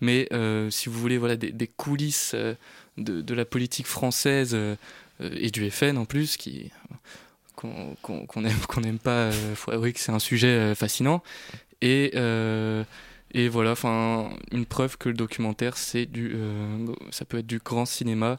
Mais 0.00 0.28
si 0.70 0.88
vous 0.88 1.00
voulez 1.00 1.18
voilà, 1.18 1.36
des, 1.36 1.66
coulisses 1.66 2.34
de, 2.96 3.20
de 3.20 3.34
la 3.34 3.44
politique 3.44 3.88
française 3.88 4.56
et 5.20 5.50
du 5.50 5.68
FN 5.68 5.98
en 5.98 6.04
plus, 6.04 6.36
qui 6.36 6.70
qu'on 7.56 7.94
qu'on- 8.02 8.26
qu'on 8.26 8.44
aime, 8.44 8.58
qu'on 8.68 8.80
n'aime 8.80 8.98
pas, 8.98 9.30
euh, 9.30 9.54
faut 9.54 9.70
avouer 9.72 9.92
que 9.92 10.00
c'est 10.00 10.12
un 10.12 10.18
sujet 10.18 10.48
euh, 10.48 10.74
fascinant. 10.74 11.22
Et, 11.80 12.12
euh, 12.14 12.84
et 13.32 13.48
voilà, 13.48 13.72
enfin, 13.72 14.30
une 14.52 14.66
preuve 14.66 14.98
que 14.98 15.08
le 15.08 15.14
documentaire, 15.16 15.76
c'est 15.76 16.06
du, 16.06 16.32
euh, 16.34 16.86
ça 17.10 17.24
peut 17.24 17.38
être 17.38 17.46
du 17.46 17.58
grand 17.58 17.86
cinéma 17.86 18.38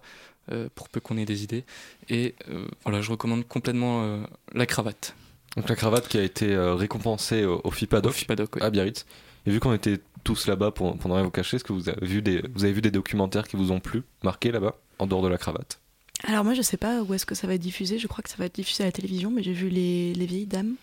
euh, 0.52 0.68
pour 0.76 0.90
peu 0.90 1.00
qu'on 1.00 1.18
ait 1.18 1.26
des 1.26 1.44
idées. 1.44 1.64
Et 2.10 2.36
euh, 2.50 2.66
voilà, 2.84 3.02
je 3.02 3.12
recommande 3.12 3.48
complètement 3.48 4.04
euh, 4.04 4.24
La 4.54 4.66
Cravate. 4.66 5.16
Donc 5.56 5.70
la 5.70 5.76
cravate 5.76 6.08
qui 6.08 6.18
a 6.18 6.24
été 6.24 6.52
euh, 6.52 6.74
récompensée 6.74 7.46
au, 7.46 7.62
au 7.64 7.70
FIPADOC, 7.72 8.26
à 8.62 8.70
Biarritz. 8.72 9.06
Et 9.46 9.52
vu 9.52 9.60
qu'on 9.60 9.74
était 9.74 10.00
tous 10.24 10.48
là-bas 10.48 10.72
pour, 10.72 10.98
pour 10.98 11.10
ne 11.10 11.16
rien 11.16 11.24
vous 11.24 11.30
cacher, 11.30 11.58
est-ce 11.58 11.64
que 11.64 11.74
vous 11.74 11.90
avez, 11.90 12.08
vu 12.08 12.22
des, 12.24 12.42
vous 12.56 12.64
avez 12.64 12.74
vu 12.74 12.82
des 12.82 12.90
documentaires 12.92 13.48
qui 13.48 13.56
vous 13.56 13.72
ont 13.72 13.80
plu, 13.80 14.02
marqués 14.24 14.52
là-bas, 14.52 14.76
en 15.00 15.06
dehors 15.06 15.22
de 15.22 15.28
la 15.28 15.38
cravate? 15.38 15.80
Alors, 16.26 16.44
moi, 16.44 16.54
je 16.54 16.62
sais 16.62 16.78
pas 16.78 17.02
où 17.04 17.14
est-ce 17.14 17.26
que 17.26 17.36
ça 17.36 17.48
va 17.48 17.56
être 17.56 17.62
diffusé. 17.62 18.00
Je 18.00 18.08
crois 18.08 18.22
que 18.24 18.30
ça 18.30 18.38
va 18.38 18.46
être 18.46 18.56
diffusé 18.56 18.84
à 18.84 18.86
la 18.88 18.92
télévision, 18.92 19.30
mais 19.32 19.44
j'ai 19.44 19.54
vu 19.54 19.70
les, 19.70 20.14
les 20.14 20.26
vieilles 20.26 20.46
dames. 20.46 20.76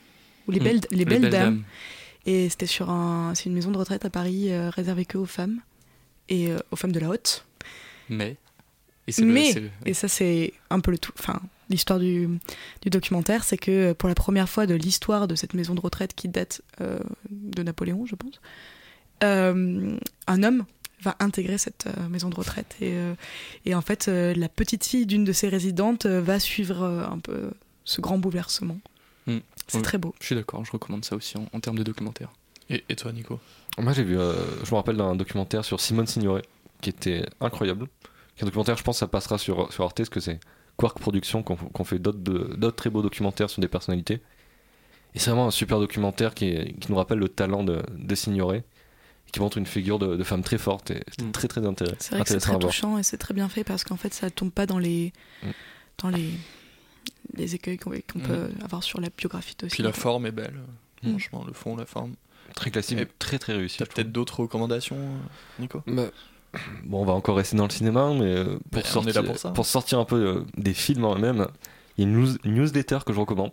Ou 0.49 0.53
les 0.53 0.61
Mm. 0.61 0.64
belles, 0.64 0.80
les 0.91 0.97
Les 0.99 1.05
belles 1.05 1.20
belles 1.22 1.30
dames. 1.30 1.55
dames. 1.57 1.64
Et 2.26 2.49
c'était 2.51 2.66
sur 2.66 2.91
un, 2.91 3.34
c'est 3.34 3.47
une 3.47 3.55
maison 3.55 3.70
de 3.70 3.78
retraite 3.78 4.05
à 4.05 4.11
Paris 4.11 4.51
euh, 4.53 4.68
réservée 4.70 5.07
que 5.07 5.16
aux 5.18 5.24
femmes 5.26 5.61
et 6.28 6.51
euh, 6.51 6.59
aux 6.70 6.76
femmes 6.76 6.93
de 6.93 7.01
la 7.01 7.09
haute. 7.09 7.47
Mais. 8.11 8.36
Et 9.09 9.12
le- 9.22 9.70
le- 9.86 9.93
ça 9.95 10.07
c'est 10.09 10.53
un 10.68 10.78
peu 10.80 10.91
le 10.93 10.99
tout, 10.99 11.12
enfin 11.18 11.41
l'histoire 11.70 11.99
du, 11.99 12.28
du 12.82 12.91
documentaire, 12.91 13.43
c'est 13.45 13.57
que 13.57 13.93
pour 13.93 14.09
la 14.09 14.14
première 14.14 14.49
fois 14.49 14.66
de 14.66 14.74
l'histoire 14.74 15.26
de 15.26 15.34
cette 15.34 15.55
maison 15.55 15.74
de 15.74 15.80
retraite 15.80 16.14
qui 16.14 16.28
date 16.28 16.61
euh, 16.80 17.01
de 17.30 17.62
Napoléon, 17.62 18.05
je 18.07 18.14
pense, 18.14 18.41
euh, 19.24 19.97
un 20.26 20.43
homme 20.43 20.64
va 21.03 21.16
intégrer 21.20 21.59
cette 21.59 21.86
euh, 21.86 22.09
maison 22.09 22.28
de 22.30 22.34
retraite 22.36 22.76
et, 22.80 22.92
euh, 22.92 23.14
et 23.64 23.74
en 23.74 23.80
fait 23.80 24.09
euh, 24.09 24.34
la 24.34 24.48
petite 24.48 24.84
fille 24.84 25.07
d'une 25.07 25.24
de 25.24 25.32
ses 25.32 25.48
résidentes 25.48 26.07
euh, 26.07 26.20
va 26.20 26.38
suivre 26.40 26.82
euh, 26.82 27.05
un 27.07 27.18
peu 27.18 27.51
ce 27.84 28.01
grand 28.01 28.18
bouleversement. 28.18 28.78
Mm. 29.26 29.38
C'est 29.66 29.78
Oui, 29.78 29.82
très 29.82 29.98
beau. 29.98 30.14
Je 30.20 30.26
suis 30.26 30.34
d'accord, 30.34 30.64
je 30.64 30.72
recommande 30.72 31.05
ça 31.05 31.16
aussi 31.16 31.38
en, 31.38 31.46
en 31.53 31.61
termes 31.61 31.78
de 31.78 31.82
documentaire. 31.82 32.30
Et, 32.68 32.84
et 32.88 32.96
toi, 32.96 33.12
Nico? 33.12 33.38
Moi, 33.78 33.92
j'ai 33.92 34.05
vu, 34.05 34.18
euh, 34.18 34.34
je 34.64 34.70
me 34.72 34.76
rappelle 34.76 34.96
d'un 34.96 35.14
documentaire 35.16 35.64
sur 35.64 35.80
Simone 35.80 36.07
Signoret 36.07 36.42
qui 36.80 36.90
était 36.90 37.24
incroyable. 37.40 37.86
Qui 38.36 38.40
est 38.40 38.42
un 38.42 38.46
documentaire, 38.46 38.76
je 38.76 38.82
pense, 38.82 38.98
ça 38.98 39.07
passera 39.07 39.38
sur, 39.38 39.72
sur 39.72 39.84
Arte, 39.84 39.96
parce 39.98 40.09
que 40.09 40.20
c'est 40.20 40.38
Quark 40.76 40.98
Productions 40.98 41.42
qui 41.42 41.53
ont 41.53 41.84
fait 41.84 41.98
d'autres 41.98 42.18
de- 42.18 42.55
d'autres 42.57 42.76
très 42.76 42.90
beaux 42.90 43.03
documentaires 43.03 43.51
sur 43.51 43.61
des 43.61 43.68
personnalités. 43.68 44.20
Et 45.14 45.18
c'est 45.18 45.30
vraiment 45.30 45.46
un 45.48 45.51
super 45.51 45.78
documentaire 45.78 46.34
qui, 46.34 46.46
est- 46.46 46.72
qui 46.78 46.90
nous 46.90 46.96
rappelle 46.96 47.18
le 47.18 47.28
talent 47.28 47.64
de, 47.64 47.82
de 47.96 48.14
Signoret, 48.14 48.59
et 48.59 48.64
qui 49.33 49.41
montre 49.41 49.59
une 49.59 49.66
figure 49.66 49.99
de, 49.99 50.16
de 50.16 50.24
femme 50.24 50.43
très 50.43 50.59
forte 50.59 50.91
et 50.91 51.03
c'était 51.11 51.31
très 51.33 51.49
très 51.49 51.64
intéressant. 51.66 51.97
C'est 52.01 52.14
vrai 52.14 52.24
que 52.24 52.28
c'est 52.31 52.39
très 52.41 52.59
touchant 52.59 52.99
et 52.99 53.03
c'est 53.03 53.16
très 53.18 53.35
bien 53.35 53.49
fait 53.49 53.64
parce 53.64 53.85
qu'en 53.85 53.97
fait, 53.97 54.12
ça 54.14 54.31
tombe 54.31 54.51
pas 54.51 54.66
dans 54.66 54.78
les, 54.78 55.12
Mm. 55.43 55.49
dans 55.99 56.09
les, 56.11 56.31
les 57.35 57.55
écueils 57.55 57.78
qu'on 57.78 57.91
Mm. 57.91 58.22
peut 58.22 58.49
avoir 58.64 58.83
sur 58.83 59.01
la 59.01 59.09
biographie 59.16 59.55
de 59.59 59.66
Puis 59.68 59.83
la 59.83 59.93
forme 59.93 60.26
est 60.26 60.33
belle. 60.33 60.55
Mm. 61.03 61.11
Franchement, 61.11 61.45
le 61.47 61.53
fond, 61.53 61.76
la 61.76 61.87
forme. 61.87 62.14
Très 62.55 62.70
classique, 62.70 62.99
Et 62.99 63.03
mais 63.03 63.09
très 63.20 63.39
très 63.39 63.53
réussi. 63.55 63.78
T'as 63.78 63.87
peut-être 63.87 64.11
d'autres 64.11 64.41
recommandations, 64.41 64.99
Nico? 65.61 65.83
Bah, 65.87 66.11
bon, 66.85 67.03
on 67.03 67.05
va 67.05 67.12
encore 67.12 67.37
rester 67.37 67.57
dans 67.57 67.64
le 67.66 67.70
cinéma, 67.70 68.12
mais 68.12 68.22
euh, 68.24 68.59
Mais 68.72 68.81
pour, 68.83 68.91
on 68.91 68.93
sortir, 69.05 69.11
est 69.11 69.22
là 69.22 69.22
pour 69.22 69.39
ça. 69.39 69.70
sortir 69.70 69.99
un 70.01 70.05
peu 70.05 70.16
euh, 70.16 70.45
des 70.57 70.74
films 70.74 71.05
en 71.05 71.14
eux-mêmes, 71.14 71.47
il 71.97 72.05
y 72.05 72.07
a 72.07 72.11
une 72.11 72.16
news- 72.20 72.39
une 72.45 72.55
newsletter 72.55 72.99
que 73.07 73.12
je 73.12 73.20
recommande. 73.20 73.53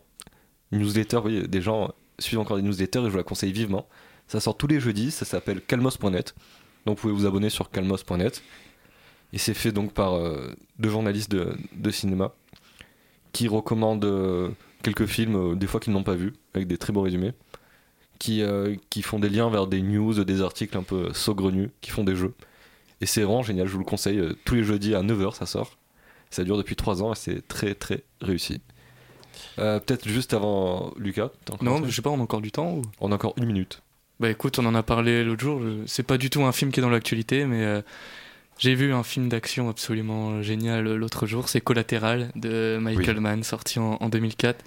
Une 0.71 0.79
newsletter, 0.79 1.17
oui, 1.23 1.47
des 1.47 1.61
gens 1.61 1.93
suivent 2.17 2.39
encore 2.39 2.57
des 2.57 2.63
newsletters 2.63 2.99
et 3.01 3.03
je 3.05 3.09
vous 3.09 3.17
la 3.17 3.23
conseille 3.23 3.51
vivement. 3.51 3.87
Ça 4.27 4.39
sort 4.39 4.57
tous 4.57 4.67
les 4.67 4.79
jeudis, 4.79 5.11
ça 5.11 5.25
s'appelle 5.25 5.61
calmos.net. 5.61 6.35
Donc 6.85 6.97
vous 6.97 7.01
pouvez 7.01 7.13
vous 7.13 7.25
abonner 7.25 7.49
sur 7.49 7.69
calmos.net. 7.69 8.43
Et 9.33 9.37
c'est 9.37 9.53
fait 9.53 9.71
donc 9.71 9.93
par 9.93 10.15
euh, 10.15 10.53
deux 10.79 10.89
journalistes 10.89 11.31
de, 11.31 11.55
de 11.73 11.91
cinéma 11.91 12.33
qui 13.33 13.47
recommandent 13.47 14.05
euh, 14.05 14.49
quelques 14.83 15.05
films, 15.05 15.35
euh, 15.35 15.55
des 15.55 15.67
fois 15.67 15.79
qu'ils 15.79 15.93
n'ont 15.93 16.03
pas 16.03 16.15
vus, 16.15 16.33
avec 16.53 16.67
des 16.67 16.77
très 16.77 16.93
beaux 16.93 17.01
résumés, 17.01 17.33
qui, 18.19 18.41
qui 18.89 19.03
font 19.03 19.19
des 19.19 19.29
liens 19.29 19.47
vers 19.47 19.67
des 19.67 19.83
news, 19.83 20.23
des 20.23 20.41
articles 20.41 20.75
un 20.75 20.81
peu 20.81 21.13
saugrenus, 21.13 21.69
qui 21.81 21.91
font 21.91 22.03
des 22.03 22.15
jeux. 22.15 22.33
Et 22.99 23.05
c'est 23.05 23.21
vraiment 23.21 23.43
génial, 23.43 23.67
je 23.67 23.73
vous 23.73 23.77
le 23.77 23.85
conseille. 23.85 24.19
tous 24.43 24.55
les 24.55 24.63
jeudis 24.63 24.95
à 24.95 25.03
9h, 25.03 25.35
ça 25.35 25.45
sort. 25.45 25.77
Ça 26.31 26.43
dure 26.43 26.57
depuis 26.57 26.75
3 26.75 27.03
ans 27.03 27.13
et 27.13 27.15
c'est 27.15 27.47
très 27.47 27.75
très 27.75 28.03
réussi. 28.19 28.59
Peut-être 29.57 30.07
juste 30.07 30.33
avant 30.33 30.93
Lucas. 30.97 31.29
Non, 31.61 31.85
je 31.85 31.91
sais 31.91 32.01
pas, 32.01 32.09
on 32.09 32.19
a 32.19 32.23
encore 32.23 32.41
du 32.41 32.51
temps 32.51 32.71
ou... 32.71 32.81
On 32.99 33.11
a 33.11 33.15
encore 33.15 33.35
une 33.37 33.45
minute. 33.45 33.83
Bah 34.19 34.29
écoute, 34.29 34.57
on 34.59 34.65
en 34.65 34.73
a 34.75 34.83
parlé 34.83 35.23
l'autre 35.23 35.41
jour. 35.41 35.61
C'est 35.85 36.03
pas 36.03 36.17
du 36.17 36.29
tout 36.29 36.43
un 36.43 36.51
film 36.51 36.71
qui 36.71 36.79
est 36.79 36.83
dans 36.83 36.89
l'actualité, 36.89 37.45
mais 37.45 37.63
euh, 37.63 37.81
j'ai 38.57 38.73
vu 38.73 38.93
un 38.93 39.03
film 39.03 39.29
d'action 39.29 39.69
absolument 39.69 40.41
génial 40.41 40.95
l'autre 40.95 41.27
jour. 41.27 41.49
C'est 41.49 41.61
Collatéral 41.61 42.31
de 42.35 42.79
Michael 42.81 43.17
Oui. 43.17 43.21
Mann, 43.21 43.43
sorti 43.43 43.77
en, 43.77 43.97
en 43.99 44.09
2004, 44.09 44.63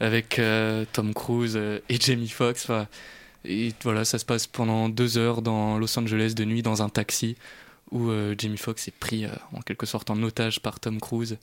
avec 0.00 0.38
euh, 0.40 0.84
Tom 0.92 1.14
Cruise 1.14 1.54
euh, 1.56 1.78
et 1.88 2.00
Jamie 2.00 2.28
Foxx. 2.28 2.66
Et 3.44 3.72
voilà, 3.84 4.04
ça 4.04 4.18
se 4.18 4.24
passe 4.24 4.46
pendant 4.46 4.88
deux 4.88 5.16
heures 5.18 5.40
dans 5.40 5.78
Los 5.78 5.96
Angeles 5.98 6.34
de 6.36 6.44
nuit 6.44 6.62
dans 6.62 6.82
un 6.82 6.88
taxi 6.88 7.36
où 7.90 8.10
euh, 8.10 8.34
Jamie 8.36 8.58
Foxx 8.58 8.88
est 8.88 8.98
pris 8.98 9.24
euh, 9.24 9.30
en 9.52 9.60
quelque 9.60 9.86
sorte 9.86 10.10
en 10.10 10.22
otage 10.22 10.60
par 10.60 10.80
Tom 10.80 11.00
Cruise 11.00 11.38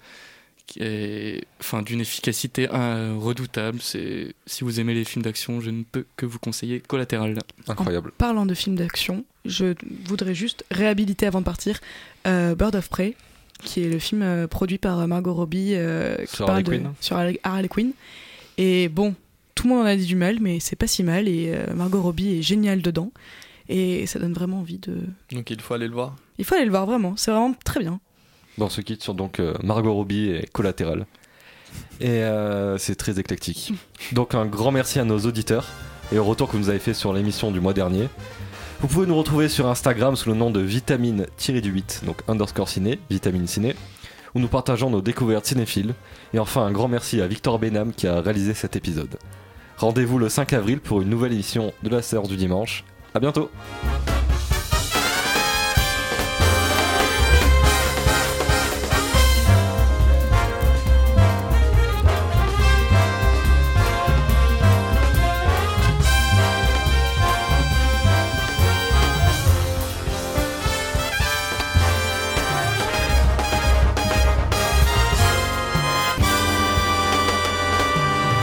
enfin 1.59 1.81
d'une 1.81 2.01
efficacité 2.01 2.67
euh, 2.71 3.15
redoutable 3.17 3.79
c'est 3.81 4.33
si 4.45 4.63
vous 4.63 4.79
aimez 4.79 4.93
les 4.93 5.05
films 5.05 5.23
d'action 5.23 5.61
je 5.61 5.69
ne 5.69 5.83
peux 5.83 6.05
que 6.17 6.25
vous 6.25 6.39
conseiller 6.39 6.79
Collatéral 6.81 7.37
Incroyable 7.67 8.11
Parlant 8.17 8.45
de 8.45 8.53
films 8.53 8.75
d'action, 8.75 9.25
je 9.45 9.73
voudrais 10.05 10.35
juste 10.35 10.65
réhabiliter 10.71 11.25
avant 11.25 11.39
de 11.39 11.45
partir 11.45 11.79
euh, 12.27 12.55
Bird 12.55 12.75
of 12.75 12.89
Prey, 12.89 13.15
qui 13.63 13.81
est 13.83 13.89
le 13.89 13.99
film 13.99 14.21
euh, 14.21 14.47
produit 14.47 14.77
par 14.77 15.07
Margot 15.07 15.33
Robbie 15.33 15.71
euh, 15.73 16.17
qui 16.25 16.35
Sur 16.35 16.45
parle 16.45 16.59
Harley 16.59 16.63
de- 16.77 16.83
Quinn. 16.83 16.93
sur 17.01 17.15
Harley 17.17 17.39
Harley 17.43 17.67
Quinn. 17.69 17.91
Et 18.57 18.89
bon, 18.89 19.15
tout 19.55 19.67
le 19.67 19.73
monde 19.73 19.83
en 19.83 19.85
a 19.87 19.95
dit 19.95 20.05
du 20.05 20.15
mal, 20.15 20.37
mais 20.41 20.59
c'est 20.59 20.75
pas 20.75 20.87
si 20.87 21.03
mal. 21.03 21.27
Et 21.27 21.51
euh, 21.53 21.73
Margot 21.75 22.01
Robbie 22.01 22.37
est 22.39 22.41
géniale 22.41 22.81
dedans. 22.81 23.11
Et 23.69 24.05
ça 24.07 24.19
donne 24.19 24.33
vraiment 24.33 24.59
envie 24.59 24.77
de. 24.79 24.97
Donc 25.31 25.49
il 25.49 25.59
faut 25.61 25.73
aller 25.73 25.87
le 25.87 25.93
voir. 25.93 26.15
Il 26.37 26.45
faut 26.45 26.55
aller 26.55 26.65
le 26.65 26.71
voir 26.71 26.85
vraiment, 26.85 27.15
c'est 27.17 27.31
vraiment 27.31 27.53
très 27.65 27.79
bien. 27.81 27.99
On 28.59 28.69
se 28.69 28.81
quitte 28.81 29.03
sur 29.03 29.13
donc 29.13 29.39
euh, 29.39 29.53
Margot 29.63 29.93
Robbie 29.93 30.29
et 30.29 30.47
Collatéral. 30.51 31.05
Et 31.99 32.09
euh, 32.09 32.77
c'est 32.77 32.95
très 32.95 33.19
éclectique. 33.19 33.73
Donc 34.13 34.35
un 34.35 34.45
grand 34.45 34.71
merci 34.71 34.99
à 34.99 35.03
nos 35.03 35.19
auditeurs 35.19 35.67
et 36.11 36.19
au 36.19 36.23
retour 36.23 36.47
que 36.47 36.53
vous 36.53 36.59
nous 36.59 36.69
avez 36.69 36.79
fait 36.79 36.93
sur 36.93 37.13
l'émission 37.13 37.51
du 37.51 37.59
mois 37.59 37.73
dernier. 37.73 38.07
Vous 38.79 38.87
pouvez 38.87 39.07
nous 39.07 39.17
retrouver 39.17 39.49
sur 39.49 39.67
Instagram 39.67 40.15
sous 40.15 40.29
le 40.29 40.35
nom 40.35 40.51
de 40.51 40.61
vitamine-du8, 40.61 42.05
donc 42.05 42.17
underscore 42.27 42.69
ciné, 42.69 42.99
vitamine 43.09 43.47
ciné, 43.47 43.75
où 44.35 44.39
nous 44.39 44.47
partageons 44.47 44.91
nos 44.91 45.01
découvertes 45.01 45.45
cinéphiles. 45.45 45.95
Et 46.33 46.39
enfin 46.39 46.63
un 46.63 46.71
grand 46.71 46.87
merci 46.87 47.21
à 47.21 47.27
Victor 47.27 47.57
Benham 47.59 47.91
qui 47.93 48.07
a 48.07 48.21
réalisé 48.21 48.53
cet 48.53 48.75
épisode. 48.75 49.17
Rendez-vous 49.77 50.19
le 50.19 50.29
5 50.29 50.53
avril 50.53 50.79
pour 50.79 51.01
une 51.01 51.09
nouvelle 51.09 51.33
émission 51.33 51.73
de 51.83 51.89
la 51.89 52.01
séance 52.01 52.29
du 52.29 52.37
dimanche. 52.37 52.83
À 53.13 53.19
bientôt! 53.19 53.49